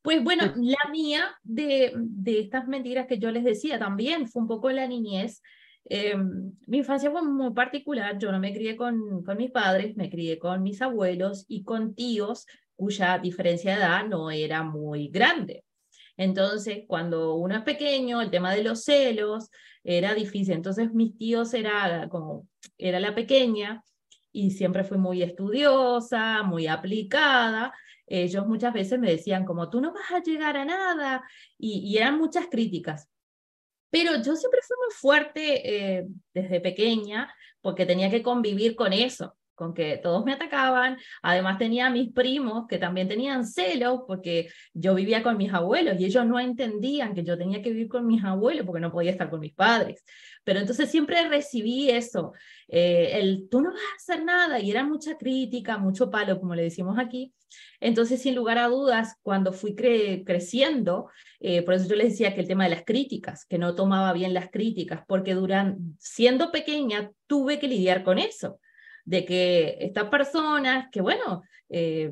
Pues 0.00 0.22
bueno, 0.24 0.44
la 0.56 0.90
mía 0.90 1.36
de, 1.42 1.92
de 1.96 2.40
estas 2.40 2.66
mentiras 2.66 3.06
que 3.06 3.18
yo 3.18 3.30
les 3.30 3.44
decía 3.44 3.78
también 3.78 4.26
fue 4.28 4.40
un 4.40 4.48
poco 4.48 4.70
la 4.70 4.86
niñez. 4.86 5.42
Em, 5.84 6.52
mi 6.66 6.78
infancia 6.78 7.10
fue 7.10 7.22
muy 7.22 7.52
particular. 7.52 8.16
Yo 8.18 8.32
no 8.32 8.38
me 8.38 8.54
crié 8.54 8.76
con, 8.76 9.22
con 9.22 9.36
mis 9.36 9.50
padres, 9.50 9.96
me 9.96 10.08
crié 10.08 10.38
con 10.38 10.62
mis 10.62 10.80
abuelos 10.80 11.44
y 11.48 11.62
con 11.64 11.94
tíos 11.94 12.46
cuya 12.76 13.18
diferencia 13.18 13.72
de 13.72 13.78
edad 13.82 14.06
no 14.06 14.30
era 14.30 14.62
muy 14.62 15.08
grande. 15.08 15.64
Entonces, 16.18 16.84
cuando 16.86 17.36
uno 17.36 17.56
es 17.56 17.62
pequeño, 17.62 18.20
el 18.20 18.30
tema 18.30 18.52
de 18.52 18.64
los 18.64 18.84
celos, 18.84 19.50
era 19.84 20.14
difícil. 20.14 20.54
Entonces 20.54 20.92
mis 20.92 21.16
tíos 21.16 21.54
era 21.54 22.08
como, 22.10 22.46
era 22.76 23.00
la 23.00 23.14
pequeña 23.14 23.82
y 24.32 24.50
siempre 24.50 24.84
fui 24.84 24.98
muy 24.98 25.22
estudiosa, 25.22 26.42
muy 26.42 26.66
aplicada. 26.66 27.72
Ellos 28.06 28.46
muchas 28.46 28.74
veces 28.74 28.98
me 28.98 29.10
decían 29.10 29.44
como, 29.44 29.70
tú 29.70 29.80
no 29.80 29.92
vas 29.94 30.10
a 30.10 30.22
llegar 30.22 30.56
a 30.56 30.64
nada 30.64 31.24
y, 31.56 31.96
eran 31.96 32.18
muchas 32.18 32.48
críticas. 32.48 33.08
Pero 33.90 34.16
yo 34.16 34.36
siempre 34.36 34.60
fui 34.66 34.76
muy 34.76 34.94
fuerte 34.94 35.98
eh, 35.98 36.06
desde 36.34 36.60
pequeña 36.60 37.32
porque 37.62 37.86
tenía 37.86 38.10
que 38.10 38.22
convivir 38.22 38.74
con 38.74 38.92
eso 38.92 39.37
con 39.58 39.74
que 39.74 39.98
todos 39.98 40.24
me 40.24 40.32
atacaban. 40.32 40.96
Además 41.20 41.58
tenía 41.58 41.88
a 41.88 41.90
mis 41.90 42.12
primos 42.12 42.66
que 42.68 42.78
también 42.78 43.08
tenían 43.08 43.44
celos 43.44 44.02
porque 44.06 44.48
yo 44.72 44.94
vivía 44.94 45.22
con 45.22 45.36
mis 45.36 45.52
abuelos 45.52 45.96
y 45.98 46.04
ellos 46.04 46.24
no 46.24 46.38
entendían 46.38 47.12
que 47.12 47.24
yo 47.24 47.36
tenía 47.36 47.60
que 47.60 47.70
vivir 47.70 47.88
con 47.88 48.06
mis 48.06 48.22
abuelos 48.24 48.64
porque 48.64 48.80
no 48.80 48.92
podía 48.92 49.10
estar 49.10 49.28
con 49.28 49.40
mis 49.40 49.52
padres. 49.52 50.04
Pero 50.44 50.60
entonces 50.60 50.88
siempre 50.90 51.28
recibí 51.28 51.90
eso, 51.90 52.32
eh, 52.68 53.10
el 53.14 53.48
tú 53.50 53.60
no 53.60 53.72
vas 53.72 53.80
a 53.80 53.96
hacer 53.96 54.24
nada 54.24 54.60
y 54.60 54.70
era 54.70 54.84
mucha 54.84 55.18
crítica, 55.18 55.76
mucho 55.76 56.08
palo, 56.08 56.38
como 56.38 56.54
le 56.54 56.62
decimos 56.62 56.96
aquí. 56.98 57.34
Entonces, 57.80 58.22
sin 58.22 58.34
lugar 58.34 58.58
a 58.58 58.68
dudas, 58.68 59.16
cuando 59.22 59.52
fui 59.52 59.74
creciendo, 59.74 61.08
eh, 61.40 61.62
por 61.62 61.74
eso 61.74 61.88
yo 61.88 61.96
les 61.96 62.10
decía 62.10 62.34
que 62.34 62.40
el 62.42 62.48
tema 62.48 62.64
de 62.64 62.70
las 62.70 62.84
críticas, 62.84 63.46
que 63.46 63.58
no 63.58 63.74
tomaba 63.74 64.12
bien 64.12 64.34
las 64.34 64.50
críticas, 64.50 65.02
porque 65.06 65.34
duran, 65.34 65.96
siendo 65.98 66.50
pequeña, 66.52 67.10
tuve 67.26 67.58
que 67.58 67.68
lidiar 67.68 68.04
con 68.04 68.18
eso 68.18 68.60
de 69.08 69.24
que 69.24 69.78
estas 69.80 70.10
personas 70.10 70.88
que, 70.92 71.00
bueno, 71.00 71.42
eh, 71.70 72.10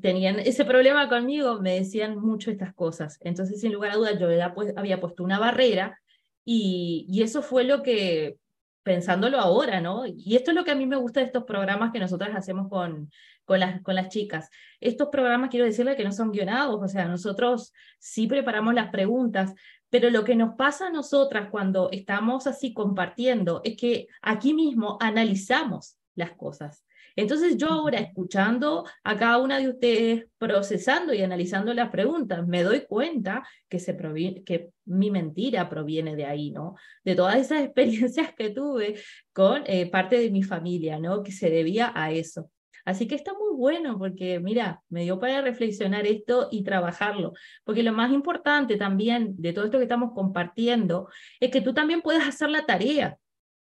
tenían 0.00 0.38
ese 0.38 0.64
problema 0.64 1.08
conmigo, 1.08 1.60
me 1.60 1.74
decían 1.74 2.20
mucho 2.20 2.52
estas 2.52 2.72
cosas. 2.72 3.18
Entonces, 3.20 3.60
sin 3.60 3.72
lugar 3.72 3.90
a 3.90 3.96
dudas, 3.96 4.16
yo 4.20 4.28
pues, 4.54 4.72
había 4.76 5.00
puesto 5.00 5.24
una 5.24 5.40
barrera 5.40 5.98
y, 6.44 7.04
y 7.08 7.22
eso 7.22 7.42
fue 7.42 7.64
lo 7.64 7.82
que, 7.82 8.36
pensándolo 8.84 9.40
ahora, 9.40 9.80
¿no? 9.80 10.04
Y 10.06 10.36
esto 10.36 10.52
es 10.52 10.56
lo 10.56 10.62
que 10.62 10.70
a 10.70 10.76
mí 10.76 10.86
me 10.86 10.96
gusta 10.96 11.18
de 11.18 11.26
estos 11.26 11.42
programas 11.42 11.90
que 11.92 11.98
nosotras 11.98 12.30
hacemos 12.36 12.68
con, 12.68 13.10
con, 13.44 13.58
las, 13.58 13.82
con 13.82 13.96
las 13.96 14.08
chicas. 14.08 14.50
Estos 14.80 15.08
programas, 15.08 15.50
quiero 15.50 15.66
decirle 15.66 15.96
que 15.96 16.04
no 16.04 16.12
son 16.12 16.30
guionados, 16.30 16.80
o 16.80 16.86
sea, 16.86 17.06
nosotros 17.06 17.72
sí 17.98 18.28
preparamos 18.28 18.72
las 18.74 18.90
preguntas, 18.90 19.52
pero 19.88 20.10
lo 20.10 20.22
que 20.22 20.36
nos 20.36 20.54
pasa 20.54 20.86
a 20.86 20.92
nosotras 20.92 21.48
cuando 21.50 21.88
estamos 21.90 22.46
así 22.46 22.72
compartiendo 22.72 23.62
es 23.64 23.76
que 23.76 24.06
aquí 24.22 24.54
mismo 24.54 24.96
analizamos 25.00 25.96
las 26.14 26.32
cosas. 26.32 26.84
Entonces 27.16 27.56
yo 27.56 27.68
ahora 27.68 27.98
escuchando 27.98 28.84
a 29.02 29.16
cada 29.16 29.38
una 29.38 29.58
de 29.58 29.68
ustedes, 29.68 30.26
procesando 30.38 31.12
y 31.12 31.22
analizando 31.22 31.74
las 31.74 31.90
preguntas, 31.90 32.46
me 32.46 32.62
doy 32.62 32.86
cuenta 32.86 33.46
que, 33.68 33.78
se 33.78 33.96
que 34.44 34.70
mi 34.84 35.10
mentira 35.10 35.68
proviene 35.68 36.16
de 36.16 36.24
ahí, 36.24 36.50
¿no? 36.50 36.76
De 37.04 37.14
todas 37.14 37.36
esas 37.36 37.62
experiencias 37.64 38.34
que 38.34 38.50
tuve 38.50 38.96
con 39.32 39.64
eh, 39.66 39.90
parte 39.90 40.18
de 40.18 40.30
mi 40.30 40.42
familia, 40.42 40.98
¿no? 40.98 41.22
Que 41.22 41.32
se 41.32 41.50
debía 41.50 41.92
a 41.94 42.12
eso. 42.12 42.50
Así 42.84 43.06
que 43.06 43.14
está 43.14 43.34
muy 43.34 43.54
bueno 43.54 43.98
porque, 43.98 44.40
mira, 44.40 44.82
me 44.88 45.02
dio 45.02 45.20
para 45.20 45.42
reflexionar 45.42 46.06
esto 46.06 46.48
y 46.50 46.64
trabajarlo. 46.64 47.34
Porque 47.64 47.82
lo 47.82 47.92
más 47.92 48.10
importante 48.12 48.76
también 48.76 49.34
de 49.36 49.52
todo 49.52 49.66
esto 49.66 49.78
que 49.78 49.84
estamos 49.84 50.12
compartiendo 50.14 51.08
es 51.40 51.50
que 51.50 51.60
tú 51.60 51.74
también 51.74 52.00
puedes 52.00 52.26
hacer 52.26 52.50
la 52.50 52.64
tarea 52.64 53.18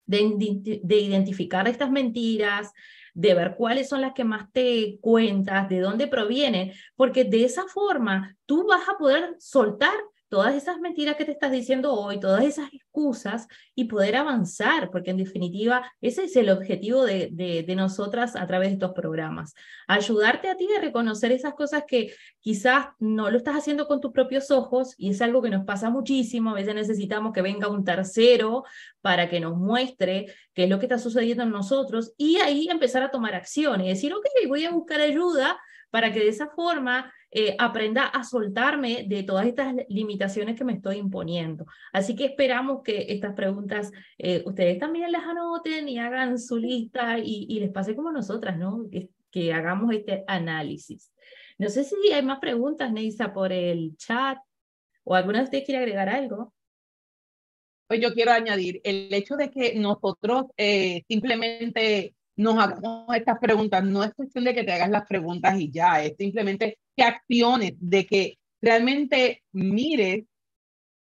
de, 0.06 1.00
identificar 1.00 1.68
estas 1.68 1.90
mentiras, 1.90 2.72
de 3.14 3.34
ver 3.34 3.54
cuáles 3.56 3.88
son 3.88 4.00
las 4.00 4.14
que 4.14 4.24
más 4.24 4.50
te 4.52 4.98
cuentas, 5.00 5.68
de 5.68 5.80
dónde 5.80 6.06
provienen, 6.06 6.72
porque 6.96 7.24
de 7.24 7.44
esa 7.44 7.64
forma 7.68 8.36
tú 8.46 8.66
vas 8.66 8.88
a 8.88 8.98
poder 8.98 9.36
soltar 9.38 9.94
todas 10.32 10.54
esas 10.54 10.80
mentiras 10.80 11.16
que 11.16 11.26
te 11.26 11.32
estás 11.32 11.52
diciendo 11.52 11.92
hoy, 11.92 12.18
todas 12.18 12.42
esas 12.42 12.72
excusas 12.72 13.46
y 13.74 13.84
poder 13.84 14.16
avanzar, 14.16 14.90
porque 14.90 15.10
en 15.10 15.18
definitiva 15.18 15.92
ese 16.00 16.24
es 16.24 16.34
el 16.36 16.48
objetivo 16.48 17.04
de, 17.04 17.28
de, 17.30 17.76
nosotras 17.76 18.34
a 18.34 18.46
través 18.46 18.70
de 18.70 18.74
estos 18.76 18.92
programas. 18.92 19.52
Ayudarte 19.86 20.48
a 20.48 20.56
ti 20.56 20.66
a 20.74 20.80
reconocer 20.80 21.32
esas 21.32 21.52
cosas 21.52 21.84
que 21.86 22.14
quizás 22.40 22.86
no 22.98 23.30
lo 23.30 23.36
estás 23.36 23.56
haciendo 23.56 23.86
con 23.86 24.00
tus 24.00 24.10
propios 24.12 24.50
ojos 24.50 24.94
y 24.96 25.10
es 25.10 25.20
algo 25.20 25.42
que 25.42 25.50
nos 25.50 25.66
pasa 25.66 25.90
muchísimo. 25.90 26.52
A 26.52 26.54
veces 26.54 26.74
necesitamos 26.74 27.34
que 27.34 27.42
venga 27.42 27.68
un 27.68 27.84
tercero 27.84 28.64
para 29.02 29.28
que 29.28 29.38
nos 29.38 29.58
muestre 29.58 30.34
qué 30.54 30.64
es 30.64 30.70
lo 30.70 30.78
que 30.78 30.86
está 30.86 30.96
sucediendo 30.96 31.42
en 31.42 31.50
nosotros 31.50 32.14
y 32.16 32.36
ahí 32.36 32.68
empezar 32.70 33.02
a 33.02 33.10
tomar 33.10 33.34
acción 33.34 33.82
y 33.82 33.88
decir, 33.88 34.14
ok, 34.14 34.24
voy 34.48 34.64
a 34.64 34.70
buscar 34.70 35.02
ayuda 35.02 35.60
para 35.90 36.10
que 36.10 36.20
de 36.20 36.28
esa 36.28 36.48
forma 36.48 37.12
eh, 37.34 37.56
aprenda 37.58 38.04
a 38.04 38.24
soltarme 38.24 39.06
de 39.08 39.22
todas 39.22 39.46
estas 39.46 39.74
limitaciones 39.88 40.54
que 40.54 40.64
me 40.64 40.74
estoy 40.74 40.98
imponiendo. 40.98 41.64
Así 41.90 42.14
que 42.14 42.26
esperamos 42.26 42.82
que 42.82 43.06
estas 43.08 43.34
preguntas 43.34 43.90
eh, 44.18 44.42
ustedes 44.44 44.78
también 44.78 45.10
las 45.10 45.24
anoten 45.24 45.88
y 45.88 45.98
hagan 45.98 46.38
su 46.38 46.58
lista 46.58 47.18
y, 47.18 47.58
les 47.58 47.70
pase 47.70 47.96
como 47.96 48.12
nosotras, 48.12 48.58
¿no? 48.58 48.86
Que, 48.90 49.08
que, 49.30 49.54
hagamos 49.54 49.94
este 49.94 50.24
análisis. 50.26 51.10
No 51.56 51.70
sé 51.70 51.84
si 51.84 51.94
hay 52.12 52.22
más 52.22 52.38
preguntas, 52.38 52.92
Neisa, 52.92 53.32
por 53.32 53.50
el 53.50 53.96
chat 53.96 54.36
o 55.02 55.14
alguna 55.14 55.38
de 55.38 55.44
ustedes 55.44 55.64
quiere 55.64 55.78
agregar 55.78 56.10
algo. 56.10 56.52
Pues 57.86 57.98
yo 57.98 58.12
quiero 58.12 58.32
añadir 58.32 58.82
el 58.84 59.12
hecho 59.14 59.36
de 59.36 59.50
que 59.50 59.74
nosotros 59.76 60.46
eh, 60.58 61.02
simplemente 61.08 62.14
nos 62.36 62.58
hagamos 62.58 63.16
estas 63.16 63.38
preguntas. 63.38 63.82
No 63.84 64.04
es 64.04 64.12
cuestión 64.12 64.44
de 64.44 64.54
que 64.54 64.64
te 64.64 64.72
hagas 64.72 64.90
las 64.90 65.06
preguntas 65.06 65.58
y 65.58 65.70
ya, 65.70 66.04
es 66.04 66.14
simplemente 66.18 66.78
que 66.96 67.02
acciones, 67.04 67.74
de 67.78 68.06
que 68.06 68.38
realmente 68.60 69.42
mires 69.52 70.24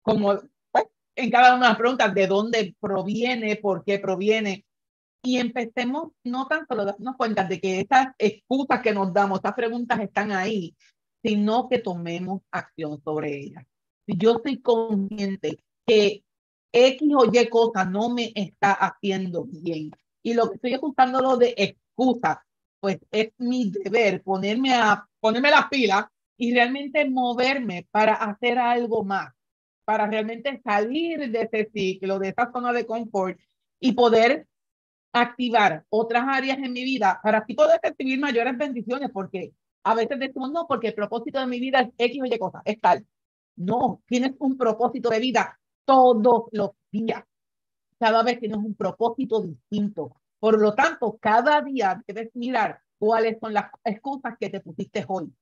como 0.03 0.39
pues, 0.71 0.85
en 1.17 1.31
cada 1.31 1.55
una 1.55 1.67
de 1.67 1.71
las 1.71 1.79
preguntas 1.79 2.15
de 2.15 2.27
dónde 2.27 2.75
proviene, 2.81 3.57
por 3.57 3.85
qué 3.85 3.99
proviene. 3.99 4.65
y 5.23 5.39
empecemos 5.39 6.13
no 6.25 6.47
tanto 6.47 6.75
lo 6.75 6.85
darnos 6.85 7.17
cuenta 7.17 7.45
de 7.45 7.61
que 7.61 7.81
esas 7.81 8.09
excusas 8.19 8.81
que 8.83 8.95
nos 8.95 9.13
damos, 9.13 9.39
estas 9.39 9.55
preguntas 9.55 10.01
están 10.01 10.33
ahí, 10.33 10.77
sino 11.23 11.69
que 11.69 11.79
tomemos 11.81 12.43
acción 12.51 13.03
sobre 13.03 13.37
ellas. 13.37 13.65
Si 14.07 14.17
yo 14.17 14.41
soy 14.43 14.61
consciente 14.63 15.59
que 15.87 16.23
X 16.73 17.09
o 17.17 17.31
Y 17.33 17.49
cosa 17.49 17.85
no 17.85 18.11
me 18.11 18.33
está 18.35 18.73
haciendo 18.73 19.45
bien 19.45 19.91
y 20.23 20.35
lo 20.35 20.49
que 20.49 20.57
estoy 20.57 20.79
lo 21.21 21.37
de 21.37 21.55
excusa, 21.57 22.47
pues 22.81 22.99
es 23.11 23.31
mi 23.39 23.71
deber 23.71 24.23
ponerme 24.23 24.75
a 24.75 25.07
ponerme 25.21 25.51
las 25.51 25.69
pilas 25.69 26.07
y 26.37 26.55
realmente 26.55 27.09
moverme 27.09 27.87
para 27.91 28.15
hacer 28.15 28.59
algo 28.59 29.05
más, 29.05 29.33
para 29.85 30.07
realmente 30.07 30.61
salir 30.65 31.31
de 31.31 31.43
ese 31.43 31.71
ciclo, 31.73 32.19
de 32.19 32.29
esa 32.29 32.51
zona 32.53 32.73
de 32.73 32.87
confort 32.87 33.39
y 33.81 33.93
poder 33.93 34.47
activar 35.13 35.85
otras 35.89 36.25
áreas 36.29 36.59
en 36.59 36.73
mi 36.73 36.85
vida 36.85 37.21
para 37.23 37.39
así 37.39 37.55
poder 37.55 37.81
recibir 37.83 38.19
mayores 38.21 38.57
bendiciones, 38.57 39.11
porque 39.13 39.53
a 39.85 39.95
veces 39.95 40.19
decimos, 40.19 40.53
no, 40.53 40.67
porque 40.67 40.89
el 40.89 40.95
propósito 40.95 41.41
de 41.41 41.47
mi 41.47 41.61
vida 41.61 41.81
es 41.81 41.89
X 41.97 42.23
o 42.23 42.27
Y 42.27 42.39
cosa, 42.39 42.63
es 42.65 42.81
tal. 42.81 43.07
No, 43.57 44.03
tienes 44.07 44.33
un 44.39 44.57
propósito 44.57 45.09
de 45.09 45.19
vida 45.19 45.59
todos 45.85 46.45
los 46.53 46.71
días. 46.93 47.25
Cada 47.99 48.23
vez 48.23 48.39
tienes 48.39 48.59
un 48.59 48.75
propósito 48.75 49.41
distinto. 49.43 50.15
Por 50.41 50.61
lo 50.61 50.75
tanto, 50.75 51.19
cada 51.21 51.61
día 51.63 52.03
debes 52.07 52.31
mirar 52.35 52.81
cuáles 52.99 53.39
son 53.41 53.53
las 53.55 53.71
excusas 53.85 54.37
que 54.39 54.51
te 54.51 54.61
pusiste 54.61 55.05
hoy. 55.09 55.33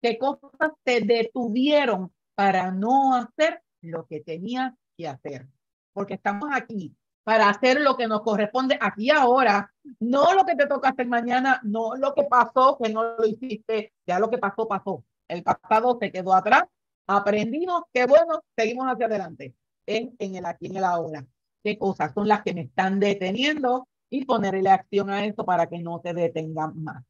¿Qué 0.00 0.18
cosas 0.18 0.72
te 0.82 1.00
detuvieron 1.00 2.12
para 2.34 2.70
no 2.70 3.14
hacer 3.14 3.62
lo 3.80 4.06
que 4.06 4.20
tenías 4.20 4.72
que 4.96 5.08
hacer? 5.08 5.48
Porque 5.92 6.14
estamos 6.14 6.48
aquí 6.52 6.94
para 7.24 7.48
hacer 7.48 7.80
lo 7.80 7.96
que 7.96 8.08
nos 8.08 8.22
corresponde 8.22 8.78
aquí 8.80 9.10
ahora, 9.10 9.72
no 10.00 10.34
lo 10.34 10.44
que 10.44 10.56
te 10.56 10.66
toca 10.66 10.90
hacer 10.90 11.06
mañana, 11.06 11.60
no 11.62 11.94
lo 11.94 12.14
que 12.14 12.24
pasó, 12.24 12.78
que 12.82 12.92
no 12.92 13.16
lo 13.16 13.24
hiciste, 13.24 13.92
ya 14.06 14.18
lo 14.18 14.28
que 14.28 14.38
pasó, 14.38 14.66
pasó. 14.66 15.04
El 15.28 15.42
pasado 15.42 15.98
se 16.00 16.10
quedó 16.10 16.34
atrás, 16.34 16.64
aprendimos, 17.06 17.82
qué 17.92 18.06
bueno, 18.06 18.42
seguimos 18.56 18.86
hacia 18.86 19.06
adelante, 19.06 19.54
en, 19.86 20.14
en 20.18 20.36
el 20.36 20.46
aquí, 20.46 20.66
en 20.66 20.76
el 20.76 20.84
ahora. 20.84 21.24
¿Qué 21.62 21.78
cosas 21.78 22.12
son 22.12 22.26
las 22.26 22.42
que 22.42 22.54
me 22.54 22.62
están 22.62 22.98
deteniendo? 22.98 23.86
Y 24.12 24.26
ponerle 24.26 24.68
acción 24.68 25.08
a 25.08 25.24
eso 25.24 25.42
para 25.42 25.66
que 25.66 25.78
no 25.78 25.98
te 26.00 26.12
detengan 26.12 26.80
más. 26.82 27.02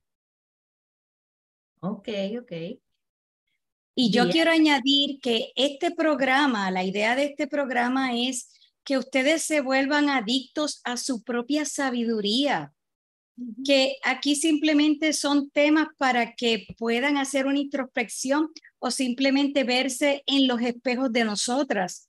Ok, 1.81 2.09
ok. 2.41 2.53
Y 3.97 4.11
yo 4.11 4.31
quiero 4.31 4.53
añadir 4.53 5.19
que 5.21 5.51
este 5.57 5.91
programa, 5.91 6.71
la 6.71 6.85
idea 6.85 7.17
de 7.17 7.25
este 7.25 7.49
programa 7.49 8.17
es 8.17 8.49
que 8.85 8.99
ustedes 8.99 9.43
se 9.43 9.61
vuelvan 9.61 10.09
adictos 10.09 10.81
a 10.85 10.97
su 10.97 11.25
propia 11.25 11.65
sabiduría, 11.65 12.73
que 13.65 13.97
aquí 14.05 14.37
simplemente 14.37 15.13
son 15.13 15.51
temas 15.51 15.89
para 15.99 16.35
que 16.37 16.69
puedan 16.79 17.17
hacer 17.17 17.47
una 17.47 17.59
introspección 17.59 18.49
o 18.79 18.93
simplemente 18.93 19.65
verse 19.65 20.23
en 20.27 20.47
los 20.47 20.63
espejos 20.63 21.13
de 21.13 21.25
nosotras, 21.25 22.09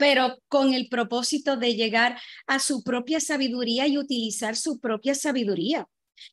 pero 0.00 0.38
con 0.48 0.72
el 0.72 0.88
propósito 0.88 1.58
de 1.58 1.74
llegar 1.74 2.18
a 2.46 2.58
su 2.58 2.82
propia 2.82 3.20
sabiduría 3.20 3.86
y 3.86 3.98
utilizar 3.98 4.56
su 4.56 4.80
propia 4.80 5.14
sabiduría, 5.14 5.86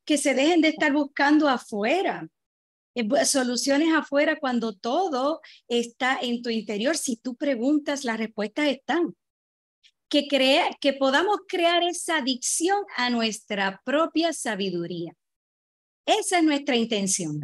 que 0.05 0.17
se 0.17 0.33
dejen 0.33 0.61
de 0.61 0.69
estar 0.69 0.93
buscando 0.93 1.49
afuera 1.49 2.29
eh, 2.95 3.25
soluciones 3.25 3.93
afuera 3.93 4.39
cuando 4.39 4.73
todo 4.73 5.41
está 5.67 6.17
en 6.21 6.41
tu 6.41 6.49
interior. 6.49 6.95
Si 6.95 7.17
tú 7.17 7.35
preguntas, 7.35 8.05
las 8.05 8.17
respuestas 8.17 8.69
están 8.69 9.13
que, 10.07 10.29
crea, 10.29 10.69
que 10.79 10.93
podamos 10.93 11.39
crear 11.45 11.83
esa 11.83 12.19
adicción 12.19 12.85
a 12.95 13.09
nuestra 13.09 13.81
propia 13.83 14.31
sabiduría. 14.31 15.11
Esa 16.05 16.37
es 16.37 16.43
nuestra 16.45 16.77
intención. 16.77 17.41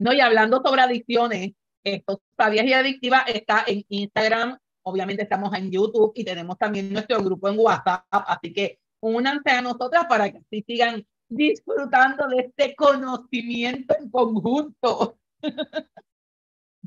No, 0.00 0.12
y 0.12 0.20
hablando 0.20 0.60
sobre 0.64 0.82
adicciones, 0.82 1.52
esto, 1.84 2.20
Sabías 2.36 2.66
y 2.66 2.72
Adictiva 2.72 3.20
está 3.20 3.64
en 3.68 3.84
Instagram, 3.88 4.58
obviamente 4.86 5.24
estamos 5.24 5.52
en 5.54 5.70
YouTube 5.70 6.12
y 6.14 6.24
tenemos 6.24 6.56
también 6.56 6.92
nuestro 6.92 7.20
grupo 7.22 7.48
en 7.48 7.58
WhatsApp, 7.58 8.04
así 8.10 8.52
que 8.52 8.78
únanse 9.00 9.50
a 9.50 9.60
nosotras 9.60 10.06
para 10.08 10.30
que 10.30 10.38
así 10.38 10.64
sigan 10.64 11.04
disfrutando 11.28 12.28
de 12.28 12.38
este 12.38 12.76
conocimiento 12.76 13.96
en 13.98 14.08
conjunto. 14.10 15.18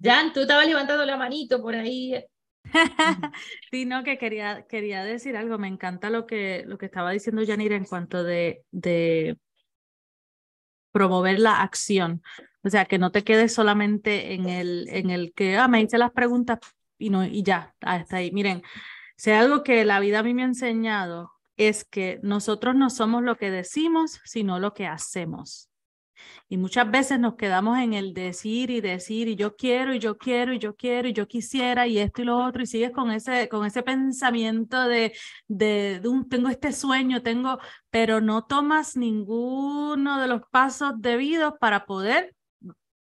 Jan, 0.01 0.31
tú 0.31 0.41
estabas 0.41 0.65
levantando 0.65 1.05
la 1.05 1.17
manito 1.17 1.61
por 1.61 1.75
ahí. 1.75 2.23
sí, 3.71 3.85
no, 3.85 4.03
que 4.05 4.17
quería, 4.17 4.65
quería 4.69 5.03
decir 5.03 5.35
algo. 5.35 5.57
Me 5.57 5.67
encanta 5.67 6.09
lo 6.09 6.25
que, 6.25 6.63
lo 6.65 6.77
que 6.77 6.85
estaba 6.85 7.11
diciendo 7.11 7.43
Yanira 7.43 7.75
en 7.75 7.83
cuanto 7.83 8.23
de, 8.23 8.63
de 8.71 9.37
promover 10.93 11.39
la 11.39 11.61
acción. 11.61 12.21
O 12.63 12.69
sea, 12.69 12.85
que 12.85 12.97
no 12.97 13.11
te 13.11 13.25
quedes 13.25 13.53
solamente 13.53 14.33
en 14.33 14.47
el, 14.47 14.87
en 14.87 15.09
el 15.09 15.33
que 15.33 15.57
ah, 15.57 15.67
me 15.67 15.81
hice 15.81 15.97
las 15.97 16.11
preguntas 16.11 16.59
y, 16.99 17.09
no, 17.09 17.25
y 17.25 17.41
ya, 17.41 17.73
hasta 17.81 18.17
ahí. 18.17 18.31
Miren, 18.31 18.61
si 19.17 19.31
algo 19.31 19.63
que 19.63 19.83
la 19.85 19.99
vida 19.99 20.19
a 20.19 20.23
mí 20.23 20.33
me 20.33 20.43
ha 20.43 20.45
enseñado 20.45 21.31
es 21.57 21.83
que 21.83 22.19
nosotros 22.23 22.75
no 22.75 22.89
somos 22.89 23.23
lo 23.23 23.35
que 23.35 23.51
decimos, 23.51 24.21
sino 24.23 24.59
lo 24.59 24.73
que 24.73 24.87
hacemos. 24.87 25.69
Y 26.47 26.57
muchas 26.57 26.89
veces 26.89 27.19
nos 27.19 27.35
quedamos 27.35 27.77
en 27.79 27.93
el 27.93 28.13
decir 28.13 28.69
y 28.69 28.81
decir, 28.81 29.27
y 29.27 29.35
yo 29.35 29.55
quiero, 29.55 29.93
y 29.93 29.99
yo 29.99 30.17
quiero, 30.17 30.53
y 30.53 30.59
yo 30.59 30.75
quiero, 30.75 31.07
y 31.07 31.13
yo 31.13 31.27
quisiera, 31.27 31.87
y 31.87 31.99
esto 31.99 32.21
y 32.21 32.25
lo 32.25 32.37
otro, 32.37 32.63
y 32.63 32.65
sigues 32.65 32.91
con 32.91 33.11
ese, 33.11 33.49
con 33.49 33.65
ese 33.65 33.83
pensamiento 33.83 34.87
de, 34.87 35.13
de, 35.47 36.01
tengo 36.29 36.49
este 36.49 36.71
sueño, 36.71 37.21
tengo, 37.21 37.59
pero 37.89 38.21
no 38.21 38.45
tomas 38.45 38.97
ninguno 38.97 40.19
de 40.21 40.27
los 40.27 40.41
pasos 40.49 40.93
debidos 40.97 41.53
para 41.59 41.85
poder 41.85 42.35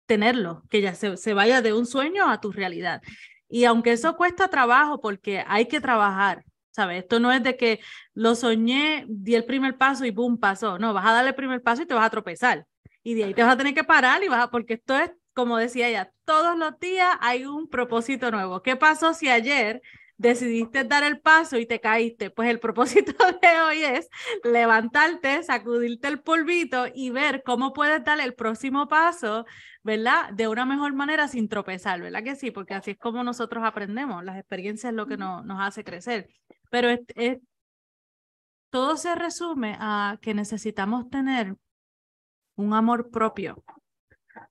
tenerlo, 0.06 0.64
que 0.70 0.82
ya 0.82 0.96
se, 0.96 1.18
se 1.18 1.34
vaya 1.34 1.62
de 1.62 1.74
un 1.74 1.86
sueño 1.86 2.30
a 2.30 2.40
tu 2.40 2.52
realidad. 2.52 3.02
Y 3.50 3.66
aunque 3.66 3.92
eso 3.94 4.16
cuesta 4.18 4.48
trabajo, 4.48 5.00
porque 5.02 5.44
hay 5.48 5.68
que 5.68 5.82
trabajar, 5.82 6.44
¿sabes? 6.72 7.04
Esto 7.04 7.20
no 7.20 7.32
es 7.32 7.44
de 7.44 7.58
que 7.58 7.80
lo 8.14 8.36
soñé, 8.36 9.06
di 9.08 9.36
el 9.36 9.46
primer 9.46 9.78
paso 9.78 10.06
y 10.06 10.12
boom, 10.12 10.38
pasó. 10.40 10.80
No, 10.80 10.94
vas 10.94 11.06
a 11.06 11.14
darle 11.14 11.30
el 11.30 11.36
primer 11.36 11.62
paso 11.62 11.84
y 11.84 11.86
te 11.86 11.94
vas 11.94 12.06
a 12.06 12.10
tropezar 12.10 12.66
y 13.06 13.14
de 13.14 13.24
ahí 13.24 13.34
te 13.36 13.44
vas 13.44 13.54
a 13.54 13.58
tener 13.58 13.76
que 13.76 13.84
parar 13.84 14.24
y 14.24 14.28
vas 14.28 14.44
a, 14.46 14.50
porque 14.50 14.74
esto 14.74 14.98
es, 14.98 15.12
como 15.34 15.58
decía 15.58 15.88
ella, 15.88 16.12
todos 16.26 16.58
los 16.58 16.80
días 16.80 17.16
hay 17.22 17.46
un 17.46 17.70
propósito 17.70 18.32
nuevo. 18.32 18.64
¿Qué 18.64 18.76
pasó 18.76 19.14
si 19.14 19.30
ayer 19.30 19.82
decidiste 20.18 20.84
dar 20.84 21.04
el 21.04 21.20
paso 21.20 21.58
y 21.58 21.66
te 21.66 21.80
caíste? 21.80 22.30
Pues 22.30 22.50
el 22.50 22.60
propósito 22.60 23.14
de 23.42 23.62
hoy 23.62 23.84
es 23.84 24.10
levantarte, 24.44 25.44
sacudirte 25.44 26.08
el 26.08 26.22
polvito 26.22 26.86
y 26.94 27.10
ver 27.10 27.44
cómo 27.44 27.74
puedes 27.74 28.04
dar 28.04 28.20
el 28.20 28.34
próximo 28.34 28.88
paso, 28.88 29.46
¿verdad? 29.84 30.32
De 30.34 30.48
una 30.48 30.66
mejor 30.66 30.94
manera 30.94 31.28
sin 31.28 31.50
tropezar, 31.50 32.02
¿verdad 32.02 32.24
que 32.24 32.36
sí? 32.36 32.52
Porque 32.52 32.74
así 32.74 32.92
es 32.92 32.98
como 32.98 33.24
nosotros 33.24 33.64
aprendemos, 33.64 34.24
las 34.24 34.38
experiencias 34.38 34.92
es 34.92 34.96
lo 34.96 35.08
que 35.08 35.18
nos, 35.18 35.46
nos 35.46 35.62
hace 35.62 35.84
crecer. 35.84 36.30
Pero 36.70 36.90
es, 36.90 37.40
todo 38.70 38.98
se 38.98 39.16
resume 39.16 39.78
a 39.80 40.18
que 40.22 40.34
necesitamos 40.34 41.10
tener 41.10 41.56
un 42.56 42.74
amor 42.74 43.10
propio. 43.10 43.64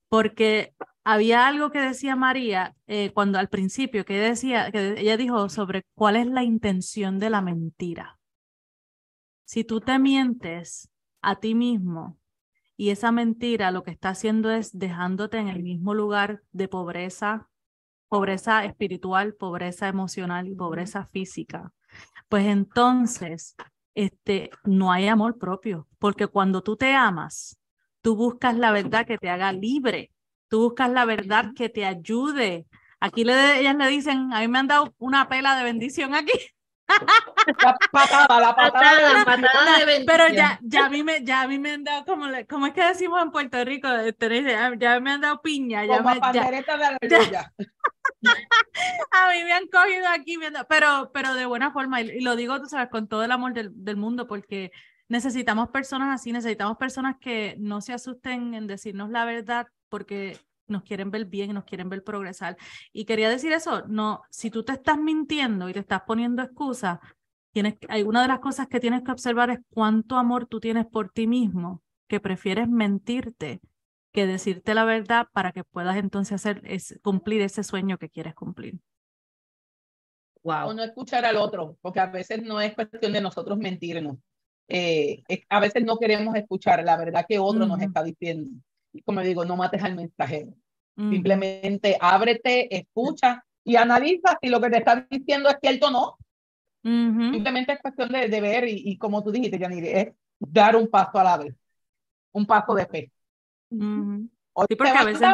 Porque 0.09 0.73
había 1.05 1.47
algo 1.47 1.69
que 1.71 1.79
decía 1.79 2.15
María 2.15 2.75
eh, 2.87 3.11
cuando 3.13 3.39
al 3.39 3.47
principio, 3.47 4.03
que 4.05 4.17
decía, 4.17 4.71
que 4.71 4.99
ella 4.99 5.15
dijo 5.15 5.47
sobre 5.49 5.83
cuál 5.93 6.17
es 6.17 6.27
la 6.27 6.43
intención 6.43 7.19
de 7.19 7.29
la 7.29 7.41
mentira. 7.41 8.19
Si 9.45 9.63
tú 9.63 9.79
te 9.79 9.99
mientes 9.99 10.89
a 11.21 11.39
ti 11.39 11.55
mismo 11.55 12.17
y 12.75 12.89
esa 12.89 13.11
mentira 13.11 13.71
lo 13.71 13.83
que 13.83 13.91
está 13.91 14.09
haciendo 14.09 14.51
es 14.51 14.77
dejándote 14.77 15.37
en 15.37 15.47
el 15.47 15.63
mismo 15.63 15.93
lugar 15.93 16.41
de 16.51 16.67
pobreza, 16.67 17.49
pobreza 18.09 18.65
espiritual, 18.65 19.35
pobreza 19.35 19.87
emocional 19.87 20.47
y 20.47 20.55
pobreza 20.55 21.05
física, 21.05 21.71
pues 22.27 22.47
entonces 22.47 23.55
este, 23.93 24.49
no 24.63 24.91
hay 24.91 25.07
amor 25.07 25.37
propio, 25.37 25.87
porque 25.99 26.27
cuando 26.27 26.63
tú 26.63 26.75
te 26.75 26.93
amas, 26.93 27.59
Tú 28.05 28.15
buscas 28.15 28.55
la 28.55 28.71
verdad 28.71 29.07
que 29.07 29.17
te 29.17 29.31
haga 29.31 29.51
libre. 29.51 30.11
Tú 30.55 30.61
buscas 30.61 30.89
la 30.89 31.03
verdad 31.03 31.47
que 31.53 31.67
te 31.67 31.85
ayude. 31.85 32.65
Aquí 33.01 33.25
le, 33.25 33.59
ellas 33.59 33.75
le 33.75 33.89
dicen, 33.89 34.31
a 34.31 34.39
mí 34.39 34.47
me 34.47 34.59
han 34.59 34.67
dado 34.67 34.95
una 34.99 35.27
pela 35.27 35.53
de 35.57 35.65
bendición 35.65 36.15
aquí. 36.15 36.31
La 37.61 37.77
patada, 37.91 38.39
la 38.39 38.55
patada, 38.55 39.13
la 39.15 39.25
patada 39.25 39.79
de 39.79 39.85
bendición. 39.85 40.05
Pero 40.05 40.33
ya, 40.33 40.57
ya, 40.63 40.85
a 40.85 40.89
mí 40.89 41.03
me, 41.03 41.25
ya 41.25 41.41
a 41.41 41.47
mí 41.49 41.59
me 41.59 41.73
han 41.73 41.83
dado, 41.83 42.05
como, 42.05 42.27
como 42.47 42.67
es 42.67 42.73
que 42.73 42.85
decimos 42.85 43.21
en 43.21 43.31
Puerto 43.31 43.65
Rico, 43.65 43.89
ya, 44.79 44.99
me 45.01 45.11
han 45.11 45.19
dado 45.19 45.41
piña. 45.41 45.83
Ya 45.83 45.97
como 45.97 46.13
me, 46.13 46.21
pandereta 46.21 46.77
de 46.77 47.09
ya, 47.29 47.51
a 49.11 49.31
mí 49.33 49.43
me 49.43 49.51
han 49.51 49.67
cogido 49.67 50.07
aquí, 50.07 50.37
viendo, 50.37 50.65
pero, 50.69 51.11
pero 51.13 51.33
de 51.33 51.45
buena 51.45 51.71
forma, 51.71 51.99
y, 51.99 52.21
lo 52.21 52.37
digo, 52.37 52.61
tú 52.61 52.67
sabes, 52.67 52.87
con 52.87 53.09
todo 53.09 53.25
el 53.25 53.31
amor 53.33 53.51
del, 53.51 53.71
del 53.73 53.97
mundo, 53.97 54.25
porque 54.25 54.71
necesitamos 55.09 55.67
personas 55.67 56.17
así, 56.17 56.31
necesitamos 56.31 56.77
personas 56.77 57.17
que 57.19 57.57
no 57.59 57.81
se 57.81 57.91
asusten 57.91 58.53
en 58.53 58.67
decirnos 58.67 59.09
la 59.09 59.25
verdad 59.25 59.67
porque 59.95 60.37
nos 60.67 60.83
quieren 60.83 61.09
ver 61.09 61.23
bien, 61.23 61.53
nos 61.53 61.63
quieren 61.63 61.87
ver 61.87 62.03
progresar. 62.03 62.57
Y 62.91 63.05
quería 63.05 63.29
decir 63.29 63.53
eso, 63.53 63.85
no, 63.87 64.23
si 64.29 64.51
tú 64.51 64.65
te 64.65 64.73
estás 64.73 64.97
mintiendo 64.97 65.69
y 65.69 65.73
te 65.73 65.79
estás 65.79 66.01
poniendo 66.05 66.41
excusas, 66.43 66.99
tienes, 67.53 67.75
hay 67.87 68.03
una 68.03 68.21
de 68.21 68.27
las 68.27 68.39
cosas 68.39 68.67
que 68.67 68.81
tienes 68.81 69.03
que 69.03 69.11
observar 69.13 69.51
es 69.51 69.59
cuánto 69.69 70.17
amor 70.17 70.47
tú 70.47 70.59
tienes 70.59 70.85
por 70.85 71.11
ti 71.11 71.27
mismo, 71.27 71.81
que 72.09 72.19
prefieres 72.19 72.67
mentirte 72.67 73.61
que 74.11 74.27
decirte 74.27 74.73
la 74.73 74.83
verdad 74.83 75.27
para 75.31 75.53
que 75.53 75.63
puedas 75.63 75.95
entonces 75.95 76.33
hacer 76.33 76.61
es, 76.65 76.99
cumplir 77.01 77.41
ese 77.41 77.63
sueño 77.63 77.97
que 77.97 78.09
quieres 78.09 78.35
cumplir. 78.35 78.77
Wow. 80.43 80.67
O 80.67 80.73
no 80.73 80.83
escuchar 80.83 81.23
al 81.23 81.37
otro, 81.37 81.77
porque 81.81 82.01
a 82.01 82.07
veces 82.07 82.43
no 82.43 82.59
es 82.59 82.75
cuestión 82.75 83.13
de 83.13 83.21
nosotros 83.21 83.57
mentirnos. 83.57 84.17
Eh, 84.67 85.23
a 85.47 85.61
veces 85.61 85.85
no 85.85 85.97
queremos 85.97 86.35
escuchar 86.35 86.83
la 86.83 86.97
verdad 86.97 87.25
que 87.25 87.39
otro 87.39 87.65
nos 87.65 87.81
está 87.81 88.03
diciendo. 88.03 88.59
Como 89.03 89.21
digo, 89.21 89.45
no 89.45 89.55
mates 89.55 89.83
al 89.83 89.95
mensajero. 89.95 90.53
Simplemente 90.97 91.97
ábrete, 91.99 92.73
escucha 92.73 93.43
y 93.65 93.75
analiza 93.75 94.37
si 94.41 94.47
lo 94.47 94.61
que 94.61 94.69
te 94.69 94.77
está 94.77 95.05
diciendo 95.09 95.49
es 95.49 95.57
cierto 95.61 95.87
o 95.87 95.91
no. 95.91 96.17
Simplemente 96.83 97.73
es 97.73 97.81
cuestión 97.81 98.09
de, 98.09 98.29
de 98.29 98.41
ver 98.41 98.67
y, 98.67 98.81
y, 98.85 98.97
como 98.97 99.23
tú 99.23 99.31
dijiste, 99.31 99.57
Yaniri, 99.57 99.89
es 99.89 100.13
dar 100.39 100.75
un 100.75 100.87
paso 100.87 101.19
a 101.19 101.23
la 101.23 101.37
vez, 101.37 101.55
un 102.31 102.45
paso 102.45 102.75
de 102.75 102.85
fe. 102.85 103.11
Sí, 104.69 104.75
porque 104.75 104.93
a 104.93 105.03
veces... 105.03 105.27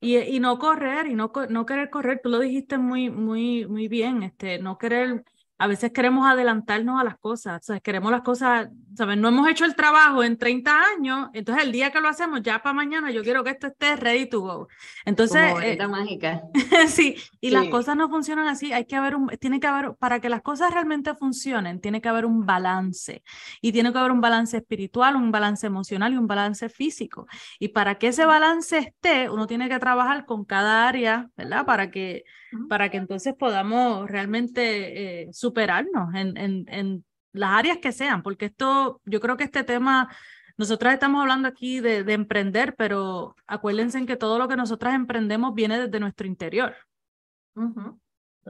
Y, 0.00 0.16
y, 0.16 0.40
no 0.40 0.58
correr, 0.58 1.06
y 1.06 1.14
no, 1.14 1.30
no 1.50 1.66
querer 1.66 1.90
correr, 1.90 2.20
tú 2.22 2.30
lo 2.30 2.38
dijiste 2.38 2.78
muy, 2.78 3.10
muy, 3.10 3.66
muy 3.66 3.86
bien, 3.86 4.22
este, 4.22 4.58
no 4.58 4.78
querer 4.78 5.24
a 5.56 5.66
veces 5.66 5.92
queremos 5.92 6.26
adelantarnos 6.26 7.00
a 7.00 7.04
las 7.04 7.16
cosas, 7.18 7.60
o 7.60 7.64
sea, 7.64 7.80
queremos 7.80 8.10
las 8.10 8.22
cosas, 8.22 8.68
¿sabes? 8.96 9.16
No 9.16 9.28
hemos 9.28 9.48
hecho 9.48 9.64
el 9.64 9.76
trabajo 9.76 10.24
en 10.24 10.36
30 10.36 10.82
años, 10.96 11.28
entonces 11.32 11.64
el 11.64 11.72
día 11.72 11.92
que 11.92 12.00
lo 12.00 12.08
hacemos, 12.08 12.42
ya 12.42 12.60
para 12.60 12.72
mañana, 12.72 13.12
yo 13.12 13.22
quiero 13.22 13.44
que 13.44 13.50
esto 13.50 13.68
esté 13.68 13.94
ready 13.96 14.26
to 14.26 14.40
go. 14.40 14.68
Entonces, 15.04 15.52
Como 15.52 15.60
eh, 15.60 15.78
mágica. 15.88 16.42
sí, 16.88 17.16
y 17.40 17.50
las 17.50 17.68
cosas 17.68 17.96
no 17.96 18.08
funcionan 18.08 18.48
así, 18.48 18.72
hay 18.72 18.86
que 18.86 18.96
haber 18.96 19.14
un, 19.14 19.28
tiene 19.40 19.60
que 19.60 19.68
haber, 19.68 19.94
para 19.94 20.20
que 20.20 20.28
las 20.28 20.42
cosas 20.42 20.72
realmente 20.72 21.14
funcionen, 21.14 21.80
tiene 21.80 22.00
que 22.00 22.08
haber 22.08 22.26
un 22.26 22.44
balance, 22.44 23.22
y 23.60 23.70
tiene 23.70 23.92
que 23.92 23.98
haber 23.98 24.10
un 24.10 24.20
balance 24.20 24.56
espiritual, 24.56 25.14
un 25.14 25.30
balance 25.30 25.66
emocional 25.66 26.12
y 26.12 26.16
un 26.16 26.26
balance 26.26 26.68
físico. 26.68 27.26
Y 27.60 27.68
para 27.68 27.96
que 27.96 28.08
ese 28.08 28.26
balance 28.26 28.78
esté, 28.78 29.30
uno 29.30 29.46
tiene 29.46 29.68
que 29.68 29.78
trabajar 29.78 30.26
con 30.26 30.44
cada 30.44 30.88
área, 30.88 31.30
¿verdad? 31.36 31.64
Para 31.64 31.90
que, 31.90 32.24
para 32.68 32.90
que 32.90 32.96
entonces 32.96 33.34
podamos 33.34 34.10
realmente... 34.10 35.22
Eh, 35.22 35.32
superarnos 35.32 36.14
en, 36.14 36.36
en, 36.36 36.64
en 36.68 37.04
las 37.32 37.50
áreas 37.50 37.78
que 37.78 37.92
sean, 37.92 38.22
porque 38.22 38.46
esto, 38.46 39.00
yo 39.04 39.20
creo 39.20 39.36
que 39.36 39.44
este 39.44 39.64
tema, 39.64 40.08
nosotras 40.56 40.94
estamos 40.94 41.20
hablando 41.20 41.48
aquí 41.48 41.80
de, 41.80 42.04
de 42.04 42.12
emprender, 42.12 42.74
pero 42.76 43.34
acuérdense 43.46 43.98
en 43.98 44.06
que 44.06 44.16
todo 44.16 44.38
lo 44.38 44.48
que 44.48 44.56
nosotras 44.56 44.94
emprendemos 44.94 45.54
viene 45.54 45.78
desde 45.78 46.00
nuestro 46.00 46.26
interior. 46.26 46.74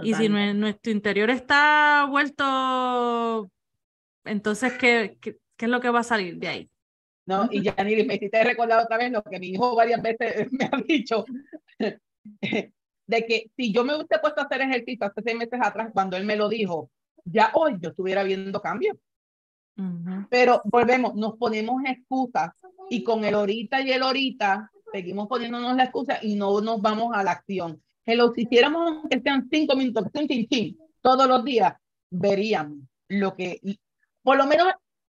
Y 0.03 0.15
si 0.15 0.29
nuestro 0.29 0.93
interior 0.93 1.31
está 1.31 2.07
vuelto, 2.11 3.51
entonces, 4.25 4.75
¿qué, 4.75 5.17
¿qué, 5.21 5.39
qué, 5.57 5.65
es 5.65 5.71
lo 5.71 5.81
que 5.81 5.91
va 5.91 6.01
a 6.01 6.05
salir 6.05 6.37
de 6.37 6.49
ahí? 6.49 6.71
No, 7.27 7.49
y 7.51 7.63
ya 7.63 7.75
ni 7.83 8.05
me 8.05 8.17
hiciste 8.17 8.45
recordar 8.45 8.85
otra 8.85 8.99
vez 8.99 9.11
lo 9.11 9.23
que 9.23 9.39
mi 9.39 9.49
hijo 9.49 9.75
varias 9.75 10.03
veces 10.03 10.49
me 10.53 10.69
ha 10.71 10.77
dicho, 10.87 11.25
de 13.07 13.27
que 13.27 13.51
si 13.57 13.73
yo 13.73 13.85
me 13.85 13.95
hubiese 13.95 14.19
puesto 14.21 14.41
a 14.41 14.45
hacer 14.45 14.63
ejercicio 14.63 15.07
hace 15.07 15.23
seis 15.23 15.37
meses 15.37 15.61
atrás, 15.63 15.91
cuando 15.93 16.17
él 16.17 16.25
me 16.25 16.37
lo 16.37 16.49
dijo, 16.49 16.91
ya 17.25 17.51
hoy 17.55 17.77
yo 17.81 17.91
estuviera 17.91 18.23
viendo 18.23 18.61
cambios. 18.61 18.97
Pero 20.31 20.63
volvemos, 20.65 21.15
nos 21.15 21.37
ponemos 21.37 21.83
excusas 21.85 22.53
y 22.89 23.03
con 23.03 23.25
el 23.25 23.35
ahorita 23.35 23.81
y 23.81 23.91
el 23.91 24.03
ahorita 24.03 24.71
seguimos 24.93 25.27
poniéndonos 25.27 25.77
la 25.77 25.85
excusa 25.85 26.19
y 26.23 26.37
no 26.37 26.61
nos 26.61 26.81
vamos 26.81 27.13
a 27.15 27.25
la 27.25 27.33
acción. 27.33 27.83
Que 28.05 28.15
lo 28.15 28.33
hiciéramos 28.37 29.03
que 29.11 29.21
sean 29.21 29.49
cinco 29.51 29.75
minutos, 29.75 30.05
todos 31.01 31.27
los 31.27 31.45
días, 31.45 31.75
veríamos 32.11 32.79
lo 33.09 33.35
que, 33.35 33.61
por 34.23 34.37
lo 34.37 34.47
menos 34.47 34.69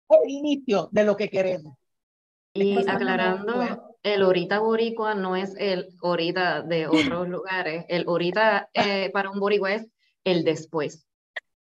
el 0.09 0.31
inicio 0.31 0.89
de 0.93 1.05
lo 1.05 1.17
que 1.17 1.29
queremos. 1.29 1.77
Y 2.55 2.79
aclarando, 2.89 3.94
el 4.05 4.23
ahorita 4.23 4.61
boricua 4.61 5.15
no 5.15 5.35
es 5.35 5.57
el 5.59 5.89
ahorita 6.03 6.63
de 6.63 6.87
otros 6.87 7.29
lugares. 7.29 7.87
El 7.89 8.07
ahorita 8.07 8.69
eh, 8.73 9.11
para 9.13 9.31
un 9.31 9.41
boricua 9.41 9.73
es 9.73 9.87
el 10.23 10.45
después. 10.45 11.07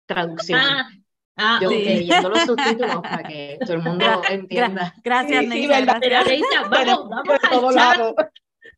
Traducción. 0.06 0.60
Ah, 0.62 0.88
ah 1.36 1.58
Yo 1.60 1.70
sí. 1.70 2.06
los 2.06 2.40
subtítulos 2.42 2.96
para 3.02 3.22
que 3.22 3.58
todo 3.60 3.72
el 3.72 3.82
mundo 3.82 4.04
entienda. 4.28 4.94
Gracias, 5.02 5.40
sí, 5.40 5.48
Neisa, 5.48 5.80
gracias. 5.80 6.42
vamos, 6.70 7.08
vamos 7.08 7.76
a 7.76 7.92
echar, 7.94 8.14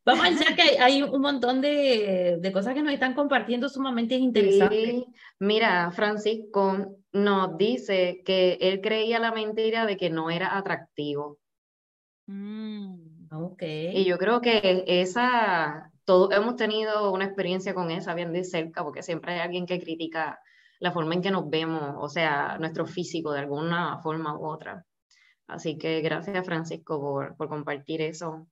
vamos 0.05 0.25
a 0.25 0.31
echar 0.31 0.55
que 0.55 0.79
hay, 0.79 1.03
un 1.03 1.21
montón 1.21 1.61
de, 1.61 2.39
de, 2.39 2.53
cosas 2.53 2.73
que 2.73 2.83
nos 2.83 2.93
están 2.93 3.15
compartiendo 3.15 3.69
sumamente 3.69 4.15
interesantes. 4.15 4.91
Sí. 4.91 5.07
Mira, 5.41 5.91
Francisco 5.91 6.97
nos 7.11 7.59
dice 7.59 8.23
que 8.25 8.59
él 8.61 8.81
creía 8.81 9.19
la 9.19 9.33
mentira 9.33 9.87
de 9.87 9.97
que 9.97 10.09
no 10.09 10.31
era 10.31 10.57
atractivo. 10.57 11.39
Mm. 12.27 13.16
Y 13.95 14.05
yo 14.05 14.19
creo 14.19 14.41
que 14.41 14.85
esa, 14.87 15.91
todos 16.05 16.33
hemos 16.33 16.57
tenido 16.57 17.13
una 17.13 17.25
experiencia 17.25 17.75
con 17.75 17.91
esa 17.91 18.15
bien 18.15 18.33
de 18.33 18.45
cerca, 18.45 18.83
porque 18.83 19.03
siempre 19.03 19.35
hay 19.35 19.41
alguien 19.41 19.67
que 19.67 19.81
critica 19.81 20.39
la 20.79 20.93
forma 20.93 21.15
en 21.15 21.23
que 21.23 21.31
nos 21.31 21.49
vemos, 21.49 21.95
o 21.99 22.09
sea, 22.09 22.59
nuestro 22.59 22.87
físico 22.87 23.33
de 23.33 23.41
alguna 23.41 23.99
forma 24.03 24.39
u 24.39 24.47
otra. 24.47 24.85
Así 25.47 25.79
que 25.79 26.01
gracias 26.01 26.45
Francisco 26.45 27.01
por, 27.01 27.37
por 27.37 27.49
compartir 27.49 28.03
eso. 28.03 28.49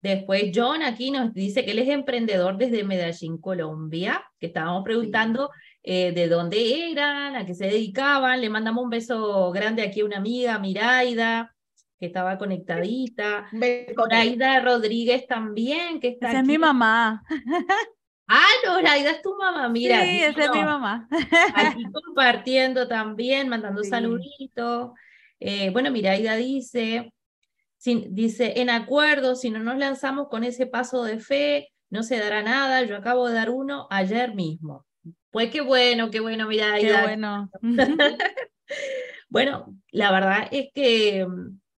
Después 0.00 0.50
John 0.54 0.82
aquí 0.82 1.10
nos 1.10 1.32
dice 1.32 1.64
que 1.64 1.70
él 1.70 1.78
es 1.78 1.88
emprendedor 1.88 2.58
desde 2.58 2.84
Medellín, 2.84 3.38
Colombia, 3.38 4.22
que 4.38 4.46
estábamos 4.48 4.84
preguntando 4.84 5.50
eh, 5.82 6.12
de 6.12 6.28
dónde 6.28 6.90
eran, 6.90 7.36
a 7.36 7.46
qué 7.46 7.54
se 7.54 7.66
dedicaban. 7.66 8.40
Le 8.40 8.50
mandamos 8.50 8.84
un 8.84 8.90
beso 8.90 9.50
grande 9.50 9.82
aquí 9.82 10.00
a 10.00 10.04
una 10.04 10.18
amiga, 10.18 10.58
Miraida 10.58 11.53
que 12.04 12.08
estaba 12.08 12.36
conectadita. 12.36 13.48
Noraida 13.96 14.60
Rodríguez 14.60 15.26
también, 15.26 16.00
que 16.00 16.08
está 16.08 16.28
Esa 16.28 16.40
es 16.40 16.46
mi 16.46 16.58
mamá. 16.58 17.22
Ah, 18.26 18.46
Noraida 18.66 19.10
es 19.10 19.22
tu 19.22 19.34
mamá, 19.36 19.68
mira. 19.70 20.02
Sí, 20.02 20.22
esa 20.22 20.44
es 20.44 20.50
mi 20.50 20.62
mamá. 20.62 21.08
Aquí 21.54 21.82
compartiendo 21.92 22.86
también, 22.86 23.48
mandando 23.48 23.82
saluditos. 23.84 24.92
Eh, 25.40 25.70
bueno, 25.70 25.90
Miraida 25.90 26.36
dice, 26.36 27.12
dice, 27.82 28.60
en 28.60 28.70
acuerdo, 28.70 29.34
si 29.34 29.50
no 29.50 29.58
nos 29.60 29.78
lanzamos 29.78 30.28
con 30.28 30.44
ese 30.44 30.66
paso 30.66 31.04
de 31.04 31.20
fe, 31.20 31.68
no 31.90 32.02
se 32.02 32.18
dará 32.18 32.42
nada. 32.42 32.82
Yo 32.82 32.96
acabo 32.96 33.28
de 33.28 33.34
dar 33.34 33.50
uno 33.50 33.86
ayer 33.90 34.34
mismo. 34.34 34.84
Pues 35.30 35.50
qué 35.50 35.62
bueno, 35.62 36.10
qué 36.10 36.20
bueno, 36.20 36.46
Miraida. 36.48 37.00
Qué 37.00 37.02
bueno. 37.02 37.50
bueno, 39.28 39.74
la 39.90 40.12
verdad 40.12 40.48
es 40.50 40.68
que 40.74 41.26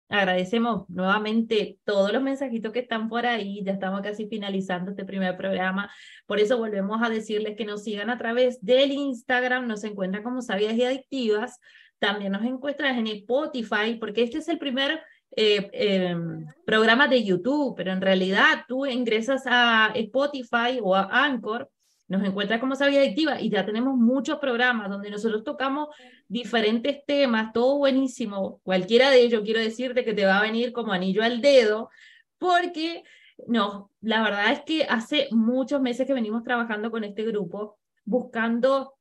Agradecemos 0.09 0.89
nuevamente 0.89 1.79
todos 1.83 2.13
los 2.13 2.21
mensajitos 2.21 2.71
que 2.71 2.79
están 2.79 3.09
por 3.09 3.25
ahí. 3.25 3.61
Ya 3.63 3.73
estamos 3.73 4.01
casi 4.01 4.27
finalizando 4.27 4.91
este 4.91 5.03
primer 5.03 5.35
programa. 5.35 5.91
Por 6.25 6.39
eso 6.39 6.57
volvemos 6.57 7.01
a 7.01 7.09
decirles 7.09 7.57
que 7.57 7.65
nos 7.65 7.83
sigan 7.83 8.09
a 8.09 8.17
través 8.17 8.63
del 8.63 8.91
Instagram. 8.91 9.67
Nos 9.67 9.83
encuentran 9.83 10.23
como 10.23 10.41
Sabias 10.41 10.75
y 10.75 10.83
Adictivas. 10.83 11.59
También 11.99 12.31
nos 12.31 12.43
encuentran 12.43 12.97
en 12.97 13.07
Spotify, 13.07 13.95
porque 13.99 14.23
este 14.23 14.37
es 14.37 14.47
el 14.47 14.59
primer 14.59 15.01
eh, 15.35 15.69
em, 15.73 16.45
programa 16.65 17.07
de 17.07 17.23
YouTube, 17.23 17.75
pero 17.75 17.91
en 17.91 18.01
realidad 18.01 18.63
tú 18.67 18.85
ingresas 18.85 19.43
a 19.45 19.91
Spotify 19.93 20.79
o 20.81 20.95
a 20.95 21.09
Anchor 21.25 21.69
nos 22.07 22.23
encuentra 22.23 22.59
como 22.59 22.75
Sabia 22.75 22.99
Adictiva 22.99 23.41
y 23.41 23.49
ya 23.49 23.65
tenemos 23.65 23.95
muchos 23.97 24.39
programas 24.39 24.89
donde 24.89 25.09
nosotros 25.09 25.43
tocamos 25.43 25.89
diferentes 26.27 27.05
temas, 27.05 27.51
todo 27.53 27.77
buenísimo. 27.77 28.61
Cualquiera 28.63 29.09
de 29.09 29.21
ellos 29.21 29.41
quiero 29.43 29.59
decirte 29.59 30.05
que 30.05 30.13
te 30.13 30.25
va 30.25 30.39
a 30.39 30.43
venir 30.43 30.71
como 30.71 30.93
anillo 30.93 31.23
al 31.23 31.41
dedo, 31.41 31.89
porque 32.37 33.03
no, 33.45 33.91
la 34.01 34.23
verdad 34.23 34.51
es 34.51 34.61
que 34.61 34.83
hace 34.83 35.27
muchos 35.31 35.81
meses 35.81 36.07
que 36.07 36.13
venimos 36.13 36.43
trabajando 36.43 36.91
con 36.91 37.03
este 37.03 37.23
grupo, 37.23 37.77
buscando 38.05 38.93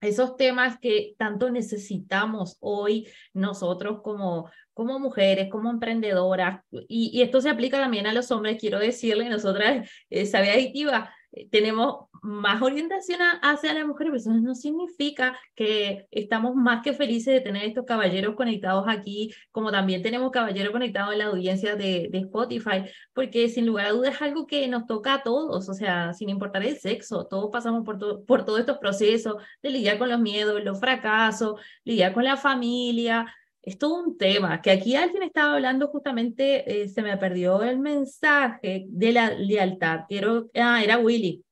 esos 0.00 0.36
temas 0.36 0.78
que 0.78 1.14
tanto 1.18 1.50
necesitamos 1.50 2.56
hoy 2.60 3.08
nosotros 3.32 4.00
como, 4.02 4.48
como 4.74 4.98
mujeres, 5.00 5.48
como 5.50 5.70
emprendedoras, 5.70 6.62
y, 6.70 7.20
esto 7.22 7.40
se 7.40 7.50
aplica 7.50 7.78
también 7.78 8.06
a 8.06 8.12
los 8.12 8.30
hombres, 8.30 8.58
quiero 8.60 8.78
decirle, 8.78 9.28
nosotras, 9.28 9.90
eh, 10.10 10.26
Sabia 10.26 10.52
Adictiva, 10.52 11.12
tenemos 11.50 12.06
más 12.22 12.62
orientación 12.62 13.20
hacia 13.42 13.74
la 13.74 13.86
mujer, 13.86 14.08
pero 14.08 14.16
eso 14.16 14.32
no 14.32 14.54
significa 14.54 15.38
que 15.54 16.06
estamos 16.10 16.54
más 16.54 16.82
que 16.82 16.92
felices 16.92 17.34
de 17.34 17.40
tener 17.40 17.64
estos 17.64 17.84
caballeros 17.84 18.34
conectados 18.34 18.86
aquí, 18.88 19.32
como 19.52 19.70
también 19.70 20.02
tenemos 20.02 20.30
caballeros 20.30 20.72
conectados 20.72 21.12
en 21.12 21.18
la 21.18 21.26
audiencia 21.26 21.76
de, 21.76 22.08
de 22.10 22.18
Spotify, 22.18 22.84
porque 23.12 23.48
sin 23.48 23.66
lugar 23.66 23.86
a 23.86 23.90
dudas 23.90 24.14
es 24.14 24.22
algo 24.22 24.46
que 24.46 24.66
nos 24.68 24.86
toca 24.86 25.14
a 25.14 25.22
todos, 25.22 25.68
o 25.68 25.74
sea, 25.74 26.12
sin 26.12 26.28
importar 26.28 26.64
el 26.64 26.78
sexo, 26.78 27.26
todos 27.26 27.50
pasamos 27.52 27.84
por, 27.84 28.24
por 28.24 28.44
todos 28.44 28.60
estos 28.60 28.78
procesos 28.78 29.36
de 29.62 29.70
lidiar 29.70 29.98
con 29.98 30.08
los 30.08 30.20
miedos, 30.20 30.62
los 30.64 30.80
fracasos, 30.80 31.60
lidiar 31.84 32.12
con 32.12 32.24
la 32.24 32.36
familia, 32.36 33.26
es 33.62 33.78
todo 33.78 34.02
un 34.02 34.16
tema, 34.18 34.62
que 34.62 34.70
aquí 34.70 34.96
alguien 34.96 35.22
estaba 35.22 35.54
hablando 35.54 35.88
justamente, 35.88 36.82
eh, 36.82 36.88
se 36.88 37.02
me 37.02 37.16
perdió 37.16 37.62
el 37.62 37.78
mensaje 37.78 38.84
de 38.88 39.12
la 39.12 39.30
lealtad, 39.30 40.00
Quiero, 40.08 40.48
ah, 40.54 40.82
era 40.82 40.98
Willy, 40.98 41.44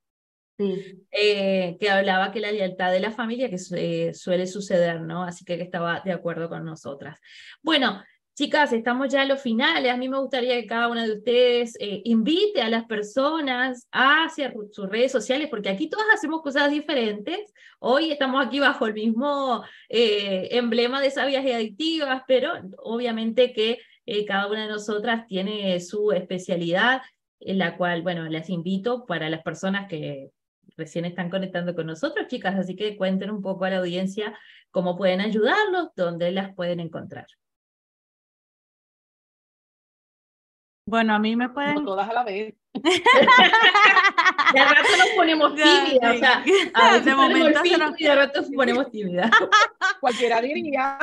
Sí. 0.58 1.04
eh, 1.10 1.76
que 1.78 1.90
hablaba 1.90 2.32
que 2.32 2.40
la 2.40 2.50
lealtad 2.50 2.90
de 2.90 3.00
la 3.00 3.10
familia 3.10 3.50
que 3.50 3.58
eh, 3.76 4.14
suele 4.14 4.46
suceder, 4.46 5.02
¿no? 5.02 5.22
Así 5.22 5.44
que, 5.44 5.58
que 5.58 5.62
estaba 5.62 6.00
de 6.02 6.12
acuerdo 6.12 6.48
con 6.48 6.64
nosotras. 6.64 7.18
Bueno, 7.62 8.02
Chicas, 8.36 8.70
estamos 8.74 9.08
ya 9.08 9.22
a 9.22 9.24
los 9.24 9.40
finales. 9.40 9.90
A 9.90 9.96
mí 9.96 10.10
me 10.10 10.18
gustaría 10.18 10.60
que 10.60 10.66
cada 10.66 10.88
una 10.88 11.06
de 11.06 11.14
ustedes 11.14 11.74
eh, 11.80 12.02
invite 12.04 12.60
a 12.60 12.68
las 12.68 12.84
personas 12.84 13.88
hacia 13.90 14.52
sus 14.72 14.90
redes 14.90 15.10
sociales, 15.10 15.48
porque 15.48 15.70
aquí 15.70 15.88
todas 15.88 16.04
hacemos 16.12 16.42
cosas 16.42 16.70
diferentes. 16.70 17.50
Hoy 17.78 18.10
estamos 18.12 18.44
aquí 18.46 18.60
bajo 18.60 18.86
el 18.86 18.92
mismo 18.92 19.64
eh, 19.88 20.48
emblema 20.50 21.00
de 21.00 21.10
sabias 21.10 21.46
y 21.46 21.52
adictivas, 21.52 22.24
pero 22.28 22.52
obviamente 22.76 23.54
que 23.54 23.78
eh, 24.04 24.26
cada 24.26 24.48
una 24.48 24.64
de 24.64 24.72
nosotras 24.72 25.26
tiene 25.26 25.80
su 25.80 26.12
especialidad, 26.12 27.00
en 27.40 27.56
la 27.56 27.78
cual, 27.78 28.02
bueno, 28.02 28.24
les 28.28 28.50
invito 28.50 29.06
para 29.06 29.30
las 29.30 29.42
personas 29.42 29.88
que 29.88 30.30
recién 30.76 31.06
están 31.06 31.30
conectando 31.30 31.74
con 31.74 31.86
nosotros, 31.86 32.26
chicas, 32.26 32.54
así 32.56 32.76
que 32.76 32.98
cuenten 32.98 33.30
un 33.30 33.40
poco 33.40 33.64
a 33.64 33.70
la 33.70 33.78
audiencia 33.78 34.38
cómo 34.70 34.94
pueden 34.94 35.22
ayudarlos, 35.22 35.88
dónde 35.96 36.32
las 36.32 36.54
pueden 36.54 36.80
encontrar. 36.80 37.26
Bueno, 40.86 41.14
a 41.14 41.18
mí 41.18 41.34
me 41.34 41.48
pueden. 41.48 41.74
No 41.74 41.84
todas 41.84 42.08
a 42.08 42.12
la 42.12 42.24
vez. 42.24 42.54
de 42.74 44.64
rato 44.64 44.88
nos 44.98 45.08
ponemos 45.16 45.54
tímidas, 45.54 46.14
o 46.14 46.18
sea, 46.18 46.44
a 46.74 46.84
veces 46.92 47.04
de 47.04 47.14
momento 47.14 47.60
se 47.64 47.78
nos- 47.78 48.00
y 48.00 48.04
de 48.04 48.14
rato 48.14 48.40
nos 48.40 48.50
ponemos 48.50 48.90
tímidas. 48.90 49.30
Cualquiera 50.00 50.40
diría. 50.40 50.98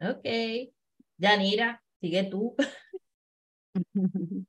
Ok. 0.01 0.27
Yanira, 1.19 1.83
sigue 2.01 2.23
tú. 2.25 2.55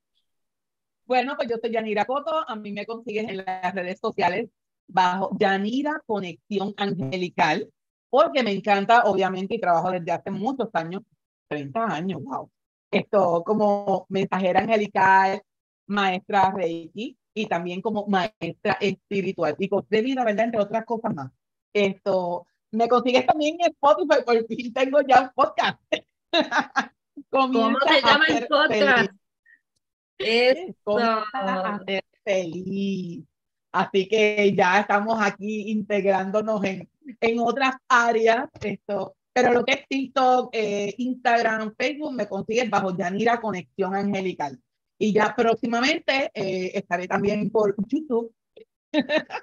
Bueno, 1.06 1.38
pues 1.38 1.50
yo 1.50 1.56
soy 1.62 1.72
Yanira 1.72 2.04
Coto. 2.04 2.44
A 2.50 2.58
mí 2.58 2.74
me 2.74 2.86
consigues 2.86 3.30
en 3.30 3.38
las 3.38 3.74
redes 3.74 3.98
sociales 3.98 4.50
bajo 4.88 5.38
Yanira 5.40 6.02
Conexión 6.06 6.74
Angelical, 6.76 7.72
porque 8.10 8.44
me 8.44 8.52
encanta, 8.52 9.04
obviamente, 9.04 9.56
y 9.56 9.60
trabajo 9.60 9.92
desde 9.92 10.12
hace 10.12 10.32
muchos 10.32 10.70
años, 10.74 11.04
30 11.48 11.86
años, 11.86 12.24
wow. 12.24 12.50
Esto 12.90 13.44
como 13.46 14.06
mensajera 14.10 14.62
angelical, 14.62 15.42
maestra 15.88 16.52
Reiki 16.52 17.18
y 17.34 17.46
también 17.48 17.82
como 17.82 18.08
maestra 18.08 18.78
espiritual 18.80 19.56
y 19.60 19.70
coach 19.70 19.86
de 19.90 20.02
vida, 20.02 20.24
¿verdad? 20.24 20.46
Entre 20.46 20.62
otras 20.62 20.86
cosas 20.86 21.14
más. 21.14 21.32
Esto, 21.74 22.48
me 22.72 22.88
consigues 22.88 23.26
también 23.26 23.58
en 23.60 23.72
Spotify, 23.72 24.24
por 24.26 24.48
fin 24.48 24.74
tengo 24.74 25.02
ya 25.02 25.22
un 25.22 25.30
podcast. 25.36 25.80
¿Cómo 27.30 27.78
se 27.80 28.02
llama 28.02 28.26
el 28.30 28.48
podcast? 28.48 29.12
A 31.34 31.80
ser 31.86 32.04
feliz. 32.24 33.26
Así 33.72 34.08
que 34.08 34.54
ya 34.56 34.80
estamos 34.80 35.20
aquí 35.22 35.72
integrándonos 35.72 36.64
en, 36.64 36.90
en 37.20 37.40
otras 37.40 37.76
áreas. 37.88 38.50
Esto, 38.62 39.16
pero 39.34 39.54
lo 39.54 39.64
que 39.64 39.74
es 39.74 39.88
TikTok, 39.88 40.50
eh, 40.52 40.96
Instagram, 40.98 41.76
Facebook, 41.78 42.14
me 42.14 42.28
consigues 42.28 42.70
bajo 42.70 42.96
Yanira 42.96 43.40
Conexión 43.40 43.96
Angelical. 43.96 44.60
Y 45.00 45.14
ya 45.14 45.36
próximamente 45.36 46.32
eh, 46.34 46.72
estaré 46.74 47.08
también 47.08 47.52
por 47.52 47.76
YouTube 47.88 48.34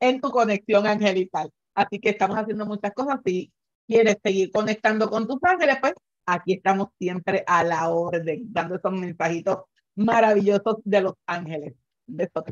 en 0.00 0.20
tu 0.20 0.30
Conexión 0.30 0.86
Angelical. 0.86 1.50
Así 1.74 1.98
que 1.98 2.10
estamos 2.10 2.36
haciendo 2.36 2.64
muchas 2.66 2.92
cosas. 2.92 3.20
Si 3.24 3.52
quieres 3.86 4.18
seguir 4.22 4.50
conectando 4.52 5.10
con 5.10 5.26
tus 5.26 5.38
ángeles, 5.42 5.78
pues 5.80 5.94
aquí 6.26 6.54
estamos 6.54 6.88
siempre 6.98 7.42
a 7.46 7.64
la 7.64 7.88
orden, 7.88 8.52
dando 8.52 8.76
esos 8.76 8.92
mensajitos 8.92 9.64
maravillosos 9.96 10.76
de 10.84 11.00
los 11.00 11.14
ángeles. 11.26 11.74
Besos. 12.06 12.44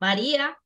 María. 0.00 0.58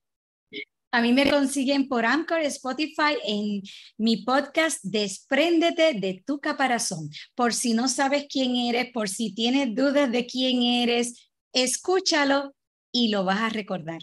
A 0.96 1.02
mí 1.02 1.12
me 1.12 1.30
consiguen 1.30 1.88
por 1.88 2.06
Anchor, 2.06 2.40
Spotify, 2.40 3.18
en 3.22 3.60
mi 3.98 4.24
podcast 4.24 4.82
Despréndete 4.82 5.92
de 5.92 6.24
tu 6.26 6.40
caparazón. 6.40 7.10
Por 7.34 7.52
si 7.52 7.74
no 7.74 7.86
sabes 7.86 8.24
quién 8.30 8.56
eres, 8.56 8.92
por 8.94 9.10
si 9.10 9.34
tienes 9.34 9.74
dudas 9.74 10.10
de 10.10 10.24
quién 10.24 10.62
eres, 10.62 11.30
escúchalo 11.52 12.54
y 12.90 13.10
lo 13.10 13.26
vas 13.26 13.40
a 13.40 13.50
recordar. 13.50 13.98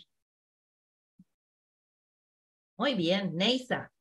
Muy 2.78 2.94
bien, 2.94 3.36
Neisa. 3.36 3.91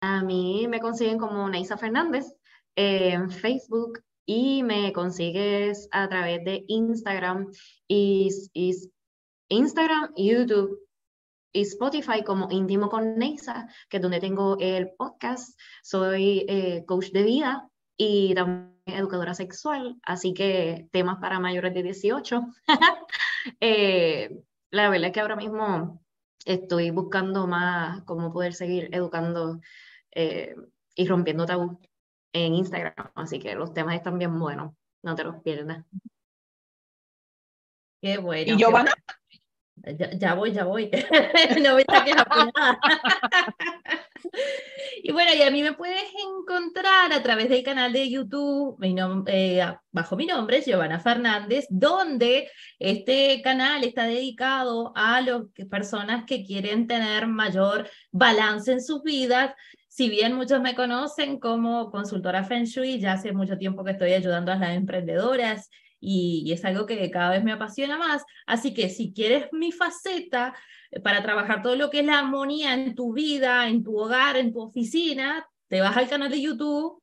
A 0.00 0.24
mí 0.24 0.66
me 0.66 0.80
consiguen 0.80 1.18
como 1.18 1.48
Neisa 1.48 1.78
Fernández 1.78 2.26
en 2.74 3.30
Facebook 3.30 4.02
y 4.26 4.64
me 4.64 4.92
consigues 4.92 5.86
a 5.92 6.08
través 6.08 6.44
de 6.44 6.64
Instagram 6.66 7.46
y, 7.86 8.28
y 8.52 8.74
Instagram, 9.50 10.12
YouTube 10.16 10.83
Spotify 11.62 12.22
como 12.24 12.48
Íntimo 12.50 12.88
con 12.88 13.16
Neisa, 13.16 13.68
que 13.88 13.98
es 13.98 14.02
donde 14.02 14.20
tengo 14.20 14.56
el 14.60 14.90
podcast. 14.90 15.58
Soy 15.82 16.44
eh, 16.48 16.84
coach 16.86 17.10
de 17.12 17.22
vida 17.22 17.68
y 17.96 18.34
también 18.34 18.74
educadora 18.86 19.34
sexual, 19.34 19.98
así 20.02 20.34
que 20.34 20.88
temas 20.92 21.18
para 21.20 21.40
mayores 21.40 21.72
de 21.72 21.82
18. 21.82 22.42
eh, 23.60 24.42
la 24.70 24.90
verdad 24.90 25.06
es 25.06 25.12
que 25.12 25.20
ahora 25.20 25.36
mismo 25.36 26.02
estoy 26.44 26.90
buscando 26.90 27.46
más 27.46 28.02
cómo 28.02 28.32
poder 28.32 28.52
seguir 28.52 28.88
educando 28.92 29.60
eh, 30.10 30.54
y 30.94 31.06
rompiendo 31.06 31.46
tabú 31.46 31.80
en 32.32 32.54
Instagram, 32.54 33.12
así 33.14 33.38
que 33.38 33.54
los 33.54 33.72
temas 33.72 33.94
están 33.94 34.18
bien 34.18 34.38
buenos, 34.38 34.74
no 35.02 35.14
te 35.14 35.24
los 35.24 35.40
pierdas. 35.42 35.84
Qué 38.02 38.18
bueno. 38.18 38.52
Y 38.52 38.58
Giovanna, 38.58 38.92
Ya, 39.86 40.10
ya 40.12 40.34
voy, 40.34 40.52
ya 40.52 40.64
voy. 40.64 40.90
no 41.62 41.76
me 41.76 41.84
saques 41.84 42.16
apurada. 42.16 42.78
y 45.02 45.12
bueno, 45.12 45.32
y 45.34 45.42
a 45.42 45.50
mí 45.50 45.62
me 45.62 45.74
puedes 45.74 46.04
encontrar 46.26 47.12
a 47.12 47.22
través 47.22 47.48
del 47.48 47.62
canal 47.62 47.92
de 47.92 48.08
YouTube, 48.08 48.76
mi 48.78 48.96
eh, 49.26 49.64
bajo 49.92 50.16
mi 50.16 50.26
nombre, 50.26 50.62
Giovanna 50.62 51.00
Fernández, 51.00 51.66
donde 51.68 52.50
este 52.78 53.42
canal 53.42 53.84
está 53.84 54.04
dedicado 54.04 54.92
a 54.96 55.20
las 55.20 55.42
personas 55.70 56.24
que 56.24 56.44
quieren 56.44 56.86
tener 56.86 57.26
mayor 57.26 57.88
balance 58.10 58.72
en 58.72 58.82
sus 58.82 59.02
vidas. 59.02 59.52
Si 59.88 60.08
bien 60.08 60.34
muchos 60.34 60.60
me 60.60 60.74
conocen 60.74 61.38
como 61.38 61.90
consultora 61.90 62.42
Feng 62.42 62.64
Shui, 62.64 62.98
ya 62.98 63.12
hace 63.12 63.32
mucho 63.32 63.58
tiempo 63.58 63.84
que 63.84 63.92
estoy 63.92 64.12
ayudando 64.12 64.50
a 64.50 64.56
las 64.56 64.74
emprendedoras 64.74 65.70
y, 66.00 66.52
es 66.52 66.64
algo 66.64 66.86
que 66.86 67.10
cada 67.10 67.30
vez 67.30 67.44
me 67.44 67.52
apasiona 67.52 67.96
más. 67.98 68.24
Así 68.46 68.74
que 68.74 68.88
si 68.90 69.12
quieres 69.12 69.48
mi 69.52 69.72
faceta 69.72 70.54
eh, 70.90 71.00
para 71.00 71.22
trabajar 71.22 71.62
todo 71.62 71.76
lo 71.76 71.90
que 71.90 72.00
es 72.00 72.06
la 72.06 72.18
armonía 72.18 72.74
en 72.74 72.94
tu 72.94 73.12
vida, 73.12 73.68
en 73.68 73.82
tu 73.82 73.98
hogar, 73.98 74.36
en 74.36 74.52
tu 74.52 74.60
oficina, 74.60 75.48
te 75.68 75.80
vas 75.80 75.96
al 75.96 76.08
canal 76.08 76.30
de 76.30 76.40
YouTube 76.40 77.02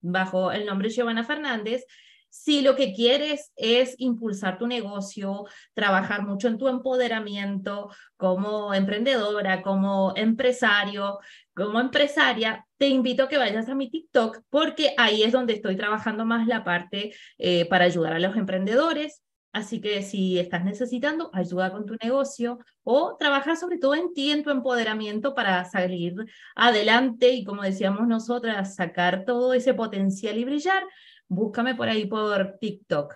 bajo 0.00 0.52
el 0.52 0.66
nombre 0.66 0.90
Giovanna 0.90 1.24
Fernández. 1.24 1.84
Si 2.30 2.62
lo 2.62 2.76
que 2.76 2.94
quieres 2.94 3.52
es 3.56 3.96
impulsar 3.98 4.56
tu 4.56 4.68
negocio, 4.68 5.46
trabajar 5.74 6.24
mucho 6.24 6.46
en 6.46 6.58
tu 6.58 6.68
empoderamiento 6.68 7.90
como 8.16 8.72
emprendedora, 8.72 9.62
como 9.62 10.12
empresario, 10.16 11.18
como 11.54 11.80
empresaria, 11.80 12.64
te 12.78 12.88
invito 12.88 13.24
a 13.24 13.28
que 13.28 13.36
vayas 13.36 13.68
a 13.68 13.74
mi 13.74 13.90
TikTok 13.90 14.42
porque 14.48 14.94
ahí 14.96 15.24
es 15.24 15.32
donde 15.32 15.54
estoy 15.54 15.76
trabajando 15.76 16.24
más 16.24 16.46
la 16.46 16.64
parte 16.64 17.12
eh, 17.36 17.66
para 17.68 17.84
ayudar 17.84 18.14
a 18.14 18.20
los 18.20 18.36
emprendedores. 18.36 19.22
Así 19.52 19.80
que 19.80 20.02
si 20.02 20.38
estás 20.38 20.64
necesitando 20.64 21.30
ayuda 21.32 21.72
con 21.72 21.84
tu 21.84 21.96
negocio 22.00 22.60
o 22.84 23.16
trabajar 23.18 23.56
sobre 23.56 23.78
todo 23.78 23.96
en 23.96 24.14
ti, 24.14 24.30
en 24.30 24.44
tu 24.44 24.50
empoderamiento 24.50 25.34
para 25.34 25.64
salir 25.64 26.14
adelante 26.54 27.30
y 27.30 27.42
como 27.44 27.62
decíamos 27.62 28.06
nosotras, 28.06 28.76
sacar 28.76 29.24
todo 29.24 29.52
ese 29.52 29.74
potencial 29.74 30.38
y 30.38 30.44
brillar, 30.44 30.84
búscame 31.30 31.74
por 31.74 31.88
ahí 31.88 32.06
por 32.06 32.58
TikTok. 32.60 33.14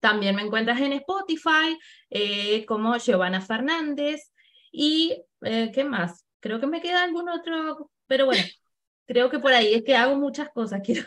También 0.00 0.34
me 0.34 0.42
encuentras 0.42 0.80
en 0.80 0.94
Spotify 0.94 1.78
eh, 2.08 2.64
como 2.64 2.96
Giovanna 2.96 3.40
Fernández 3.40 4.32
y 4.70 5.22
eh, 5.42 5.70
¿qué 5.74 5.84
más? 5.84 6.24
Creo 6.40 6.58
que 6.60 6.66
me 6.66 6.80
queda 6.80 7.02
algún 7.02 7.28
otro, 7.28 7.90
pero 8.06 8.26
bueno, 8.26 8.42
creo 9.06 9.28
que 9.28 9.38
por 9.38 9.52
ahí 9.52 9.74
es 9.74 9.82
que 9.82 9.96
hago 9.96 10.16
muchas 10.16 10.48
cosas, 10.50 10.80
quiero 10.84 11.04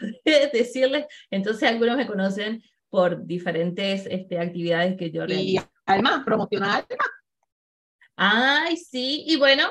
decirles. 0.53 1.05
Entonces 1.31 1.67
algunos 1.67 1.97
me 1.97 2.07
conocen 2.07 2.61
por 2.89 3.25
diferentes 3.25 4.05
este, 4.05 4.39
actividades 4.39 4.95
que 4.97 5.11
yo 5.11 5.25
realizo. 5.25 5.63
Y 5.63 5.69
además, 5.85 6.23
promocionar 6.23 6.85
Ay, 8.17 8.77
sí, 8.77 9.25
y 9.27 9.35
bueno, 9.37 9.63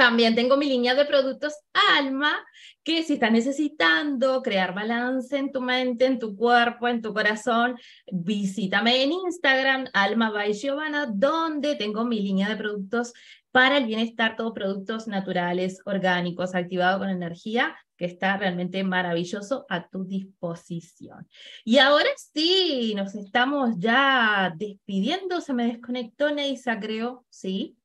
también 0.00 0.34
tengo 0.34 0.56
mi 0.56 0.64
línea 0.64 0.94
de 0.94 1.04
productos 1.04 1.52
Alma, 1.98 2.42
que 2.82 3.02
si 3.02 3.12
estás 3.12 3.30
necesitando 3.30 4.40
crear 4.40 4.74
balance 4.74 5.36
en 5.36 5.52
tu 5.52 5.60
mente, 5.60 6.06
en 6.06 6.18
tu 6.18 6.34
cuerpo, 6.36 6.88
en 6.88 7.02
tu 7.02 7.12
corazón, 7.12 7.76
visítame 8.10 9.02
en 9.02 9.12
Instagram, 9.12 9.88
Alma 9.92 10.30
by 10.30 10.54
Giovanna, 10.54 11.04
donde 11.06 11.76
tengo 11.76 12.06
mi 12.06 12.18
línea 12.18 12.48
de 12.48 12.56
productos 12.56 13.12
para 13.50 13.76
el 13.76 13.84
bienestar, 13.84 14.36
todos 14.36 14.54
productos 14.54 15.06
naturales, 15.06 15.82
orgánicos, 15.84 16.54
activados 16.54 17.00
con 17.00 17.10
energía, 17.10 17.76
que 17.98 18.06
está 18.06 18.38
realmente 18.38 18.82
maravilloso 18.82 19.66
a 19.68 19.86
tu 19.86 20.06
disposición. 20.06 21.28
Y 21.62 21.76
ahora 21.76 22.08
sí, 22.32 22.94
nos 22.96 23.14
estamos 23.14 23.74
ya 23.76 24.50
despidiendo, 24.56 25.42
se 25.42 25.52
me 25.52 25.66
desconectó 25.66 26.34
Neisa, 26.34 26.80
creo, 26.80 27.26
¿sí? 27.28 27.76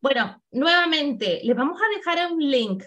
Bueno, 0.00 0.42
nuevamente, 0.50 1.40
les 1.42 1.56
vamos 1.56 1.80
a 1.80 1.96
dejar 1.96 2.32
un 2.32 2.38
link 2.40 2.84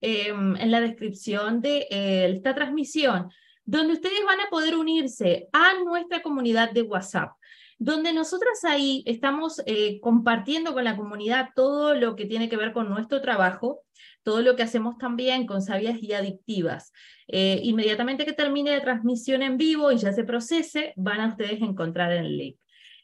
em, 0.00 0.56
en 0.56 0.70
la 0.70 0.80
descripción 0.80 1.60
de 1.60 1.86
eh, 1.90 2.32
esta 2.34 2.54
transmisión, 2.54 3.30
donde 3.64 3.94
ustedes 3.94 4.24
van 4.26 4.40
a 4.40 4.50
poder 4.50 4.76
unirse 4.76 5.48
a 5.52 5.82
nuestra 5.84 6.22
comunidad 6.22 6.72
de 6.72 6.82
WhatsApp, 6.82 7.32
donde 7.78 8.12
nosotras 8.12 8.64
ahí 8.64 9.02
estamos 9.06 9.62
eh, 9.66 10.00
compartiendo 10.00 10.74
con 10.74 10.84
la 10.84 10.96
comunidad 10.96 11.50
todo 11.54 11.94
lo 11.94 12.16
que 12.16 12.26
tiene 12.26 12.48
que 12.48 12.56
ver 12.56 12.72
con 12.72 12.88
nuestro 12.88 13.20
trabajo, 13.20 13.80
todo 14.22 14.42
lo 14.42 14.56
que 14.56 14.62
hacemos 14.62 14.98
también 14.98 15.46
con 15.46 15.62
sabias 15.62 16.02
y 16.02 16.12
adictivas. 16.12 16.92
Eh, 17.28 17.60
inmediatamente 17.62 18.24
que 18.24 18.32
termine 18.32 18.70
la 18.70 18.82
transmisión 18.82 19.42
en 19.42 19.56
vivo 19.56 19.92
y 19.92 19.98
ya 19.98 20.12
se 20.12 20.24
procese, 20.24 20.92
van 20.96 21.20
a 21.20 21.28
ustedes 21.28 21.60
encontrar 21.62 22.12
el 22.12 22.36
link. 22.36 22.56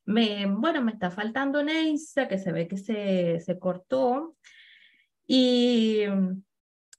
Me, 0.05 0.47
bueno, 0.47 0.83
me 0.83 0.93
está 0.93 1.11
faltando 1.11 1.63
Neisa, 1.63 2.27
que 2.27 2.39
se 2.39 2.53
ve 2.53 2.67
que 2.67 2.77
se, 2.77 3.41
se 3.41 3.59
cortó. 3.59 4.37
Y 5.27 6.03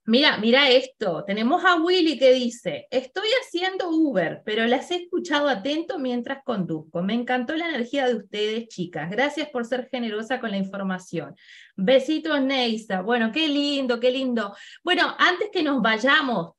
mira, 0.05 0.37
mira 0.37 0.69
esto. 0.69 1.23
Tenemos 1.25 1.65
a 1.65 1.75
Willy 1.75 2.17
que 2.17 2.33
dice, 2.33 2.87
estoy 2.89 3.27
haciendo 3.41 3.89
Uber, 3.89 4.41
pero 4.45 4.65
las 4.67 4.89
he 4.91 5.03
escuchado 5.03 5.49
atento 5.49 5.99
mientras 5.99 6.43
conduzco. 6.43 7.03
Me 7.03 7.13
encantó 7.13 7.55
la 7.55 7.67
energía 7.67 8.07
de 8.07 8.15
ustedes, 8.15 8.69
chicas. 8.69 9.09
Gracias 9.09 9.49
por 9.49 9.65
ser 9.65 9.89
generosa 9.89 10.39
con 10.39 10.51
la 10.51 10.57
información. 10.57 11.35
Besitos, 11.75 12.41
Neisa. 12.41 13.01
Bueno, 13.01 13.31
qué 13.31 13.47
lindo, 13.47 13.99
qué 13.99 14.11
lindo. 14.11 14.55
Bueno, 14.83 15.15
antes 15.19 15.49
que 15.51 15.63
nos 15.63 15.81
vayamos, 15.81 16.53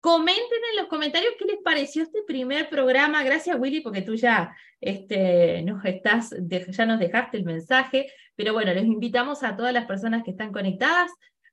Comenten 0.00 0.58
en 0.70 0.76
los 0.76 0.86
comentarios 0.86 1.34
qué 1.38 1.44
les 1.44 1.58
pareció 1.64 2.02
este 2.04 2.22
primer 2.26 2.68
programa. 2.68 3.24
Gracias, 3.24 3.58
Willy, 3.58 3.80
porque 3.80 4.02
tú 4.02 4.14
ya, 4.14 4.54
este, 4.80 5.62
nos 5.62 5.84
estás, 5.84 6.34
ya 6.40 6.86
nos 6.86 7.00
dejaste 7.00 7.36
el 7.36 7.44
mensaje. 7.44 8.12
Pero 8.36 8.52
bueno, 8.52 8.72
les 8.72 8.84
invitamos 8.84 9.42
a 9.42 9.56
todas 9.56 9.72
las 9.72 9.86
personas 9.86 10.22
que 10.22 10.30
están 10.30 10.52
conectadas 10.52 11.10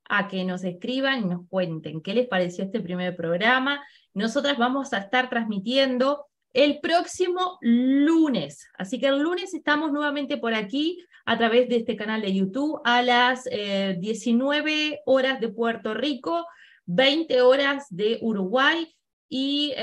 a 0.08 0.28
que 0.28 0.44
nos 0.44 0.64
escriban 0.64 1.22
y 1.22 1.26
nos 1.26 1.48
cuenten 1.50 2.02
qué 2.02 2.14
les 2.14 2.28
pareció 2.28 2.64
este 2.64 2.80
primer 2.80 3.16
programa. 3.16 3.84
Nosotras 4.14 4.58
vamos 4.58 4.94
a 4.94 5.00
estar 5.00 5.30
transmitiendo 5.30 6.26
el 6.54 6.80
próximo 6.80 7.58
lunes. 7.62 8.68
Así 8.78 9.00
que 9.00 9.08
el 9.08 9.20
lunes 9.20 9.54
estamos 9.54 9.92
nuevamente 9.92 10.38
por 10.38 10.54
aquí 10.54 11.04
a 11.26 11.38
través 11.38 11.68
de 11.68 11.78
este 11.78 11.96
canal 11.96 12.22
de 12.22 12.34
YouTube 12.34 12.80
a 12.86 13.02
las 13.02 13.44
19 13.44 14.88
eh, 14.88 15.00
horas 15.06 15.40
de 15.42 15.50
Puerto 15.50 15.94
Rico 15.94 16.46
20 16.86 17.42
horas 17.42 17.88
de 17.90 18.20
Uruguay 18.22 18.96
y 19.30 19.74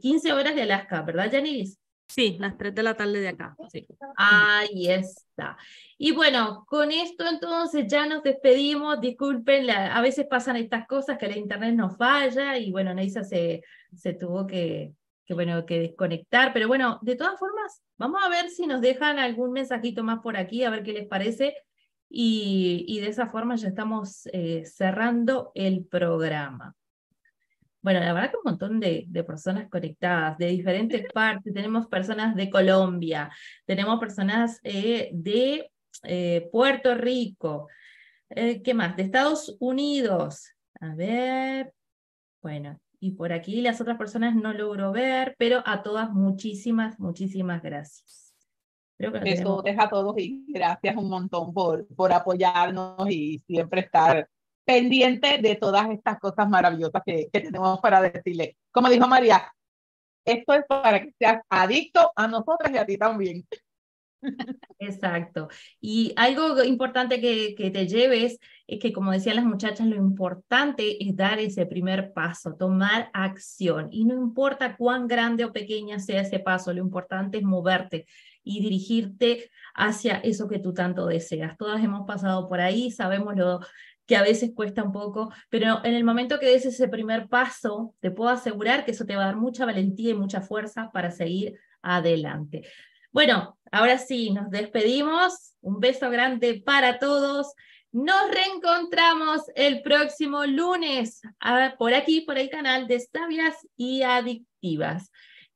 15 0.00 0.28
eh, 0.28 0.32
horas 0.32 0.54
de 0.54 0.62
Alaska, 0.62 1.02
¿verdad, 1.02 1.30
Janice? 1.30 1.78
Sí, 2.08 2.36
las 2.40 2.56
3 2.56 2.74
de 2.74 2.82
la 2.82 2.94
tarde 2.94 3.20
de 3.20 3.28
acá. 3.28 3.54
Sí. 3.70 3.86
Ahí 4.16 4.88
está. 4.88 5.58
Y 5.98 6.12
bueno, 6.12 6.64
con 6.66 6.90
esto 6.90 7.28
entonces 7.28 7.86
ya 7.86 8.06
nos 8.06 8.22
despedimos. 8.22 9.00
Disculpen, 9.00 9.68
a 9.70 10.00
veces 10.00 10.26
pasan 10.26 10.56
estas 10.56 10.86
cosas 10.86 11.18
que 11.18 11.28
la 11.28 11.36
internet 11.36 11.74
nos 11.74 11.96
falla 11.98 12.56
y 12.56 12.70
bueno, 12.70 12.94
Neisa 12.94 13.24
se, 13.24 13.62
se 13.94 14.14
tuvo 14.14 14.46
que, 14.46 14.94
que, 15.26 15.34
bueno, 15.34 15.66
que 15.66 15.80
desconectar. 15.80 16.54
Pero 16.54 16.66
bueno, 16.66 16.98
de 17.02 17.14
todas 17.14 17.38
formas, 17.38 17.82
vamos 17.98 18.22
a 18.24 18.30
ver 18.30 18.48
si 18.48 18.66
nos 18.66 18.80
dejan 18.80 19.18
algún 19.18 19.52
mensajito 19.52 20.02
más 20.02 20.20
por 20.20 20.38
aquí, 20.38 20.64
a 20.64 20.70
ver 20.70 20.82
qué 20.82 20.94
les 20.94 21.06
parece. 21.06 21.56
Y, 22.10 23.00
de 23.00 23.08
esa 23.08 23.26
forma 23.26 23.56
ya 23.56 23.68
estamos 23.68 24.26
eh, 24.32 24.64
cerrando 24.64 25.52
el 25.54 25.84
programa. 25.84 26.74
Bueno, 27.82 28.00
la 28.00 28.12
verdad 28.12 28.30
que 28.30 28.36
un 28.38 28.50
montón 28.50 28.80
de, 28.80 29.06
personas 29.26 29.68
conectadas 29.68 30.38
de 30.38 30.46
diferentes 30.46 31.06
partes. 31.14 31.52
Tenemos 31.52 31.86
personas 31.86 32.34
de 32.34 32.50
Colombia, 32.50 33.30
tenemos 33.66 34.00
personas 34.00 34.60
eh, 34.62 35.10
de 35.12 35.70
eh, 36.04 36.48
Puerto 36.50 36.94
Rico, 36.94 37.68
¿qué 38.28 38.74
más? 38.74 38.96
De 38.96 39.02
Estados 39.02 39.56
Unidos. 39.60 40.52
A 40.80 40.94
ver, 40.94 41.72
bueno, 42.42 42.80
y 43.00 43.12
por 43.12 43.32
aquí 43.32 43.60
las 43.62 43.80
otras 43.80 43.96
personas 43.96 44.34
no 44.34 44.52
logro 44.52 44.92
ver, 44.92 45.34
pero 45.38 45.62
a 45.66 45.82
todas 45.82 46.10
muchísimas, 46.10 46.98
muchísimas 46.98 47.62
gracias. 47.62 48.27
Eso 48.98 49.62
deja 49.62 49.84
a 49.84 49.90
todos 49.90 50.18
y 50.18 50.44
gracias 50.48 50.96
un 50.96 51.08
montón 51.08 51.54
por, 51.54 51.86
por 51.94 52.12
apoyarnos 52.12 53.08
y 53.08 53.38
siempre 53.46 53.82
estar 53.82 54.28
pendiente 54.64 55.38
de 55.38 55.54
todas 55.54 55.88
estas 55.90 56.18
cosas 56.18 56.48
maravillosas 56.48 57.02
que, 57.06 57.28
que 57.32 57.40
tenemos 57.40 57.80
para 57.80 58.02
decirle. 58.02 58.56
Como 58.70 58.90
dijo 58.90 59.06
María, 59.06 59.52
esto 60.24 60.52
es 60.52 60.64
para 60.68 61.00
que 61.00 61.14
seas 61.18 61.40
adicto 61.48 62.12
a 62.14 62.26
nosotros 62.26 62.70
y 62.72 62.76
a 62.76 62.84
ti 62.84 62.98
también. 62.98 63.46
Exacto. 64.78 65.48
Y 65.80 66.12
algo 66.16 66.62
importante 66.64 67.20
que, 67.20 67.54
que, 67.54 67.70
te 67.70 67.86
lleves 67.86 68.38
es 68.66 68.80
que, 68.80 68.92
como 68.92 69.12
decían 69.12 69.36
las 69.36 69.44
muchachas, 69.44 69.86
lo 69.86 69.96
importante 69.96 71.02
es 71.02 71.16
dar 71.16 71.38
ese 71.38 71.66
primer 71.66 72.12
paso, 72.12 72.54
tomar 72.56 73.10
acción. 73.12 73.88
Y 73.90 74.04
no 74.04 74.14
importa 74.14 74.76
cuán 74.76 75.06
grande 75.06 75.44
o 75.44 75.52
pequeña 75.52 75.98
sea 75.98 76.22
ese 76.22 76.40
paso, 76.40 76.72
lo 76.72 76.80
importante 76.80 77.38
es 77.38 77.44
moverte 77.44 78.06
y 78.48 78.60
dirigirte 78.60 79.50
hacia 79.74 80.16
eso 80.16 80.48
que 80.48 80.58
tú 80.58 80.72
tanto 80.72 81.06
deseas. 81.06 81.56
Todas 81.58 81.84
hemos 81.84 82.06
pasado 82.06 82.48
por 82.48 82.60
ahí, 82.60 82.90
sabemos 82.90 83.36
lo 83.36 83.60
que 84.06 84.16
a 84.16 84.22
veces 84.22 84.52
cuesta 84.54 84.82
un 84.82 84.92
poco, 84.92 85.30
pero 85.50 85.84
en 85.84 85.94
el 85.94 86.02
momento 86.02 86.38
que 86.38 86.46
des 86.46 86.64
ese 86.64 86.88
primer 86.88 87.28
paso, 87.28 87.94
te 88.00 88.10
puedo 88.10 88.30
asegurar 88.30 88.86
que 88.86 88.92
eso 88.92 89.04
te 89.04 89.16
va 89.16 89.24
a 89.24 89.26
dar 89.26 89.36
mucha 89.36 89.66
valentía 89.66 90.12
y 90.12 90.14
mucha 90.14 90.40
fuerza 90.40 90.90
para 90.92 91.10
seguir 91.10 91.58
adelante. 91.82 92.66
Bueno, 93.12 93.58
ahora 93.70 93.98
sí, 93.98 94.30
nos 94.30 94.50
despedimos. 94.50 95.54
Un 95.60 95.78
beso 95.78 96.08
grande 96.08 96.62
para 96.64 96.98
todos. 96.98 97.52
Nos 97.92 98.30
reencontramos 98.30 99.42
el 99.54 99.82
próximo 99.82 100.46
lunes 100.46 101.20
por 101.78 101.92
aquí, 101.92 102.22
por 102.22 102.38
el 102.38 102.48
canal 102.48 102.86
de 102.86 103.00
Sabias 103.00 103.56
y 103.76 104.02
Adictivas. 104.02 105.10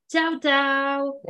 Chao, 0.09 0.39
chao. 0.41 1.21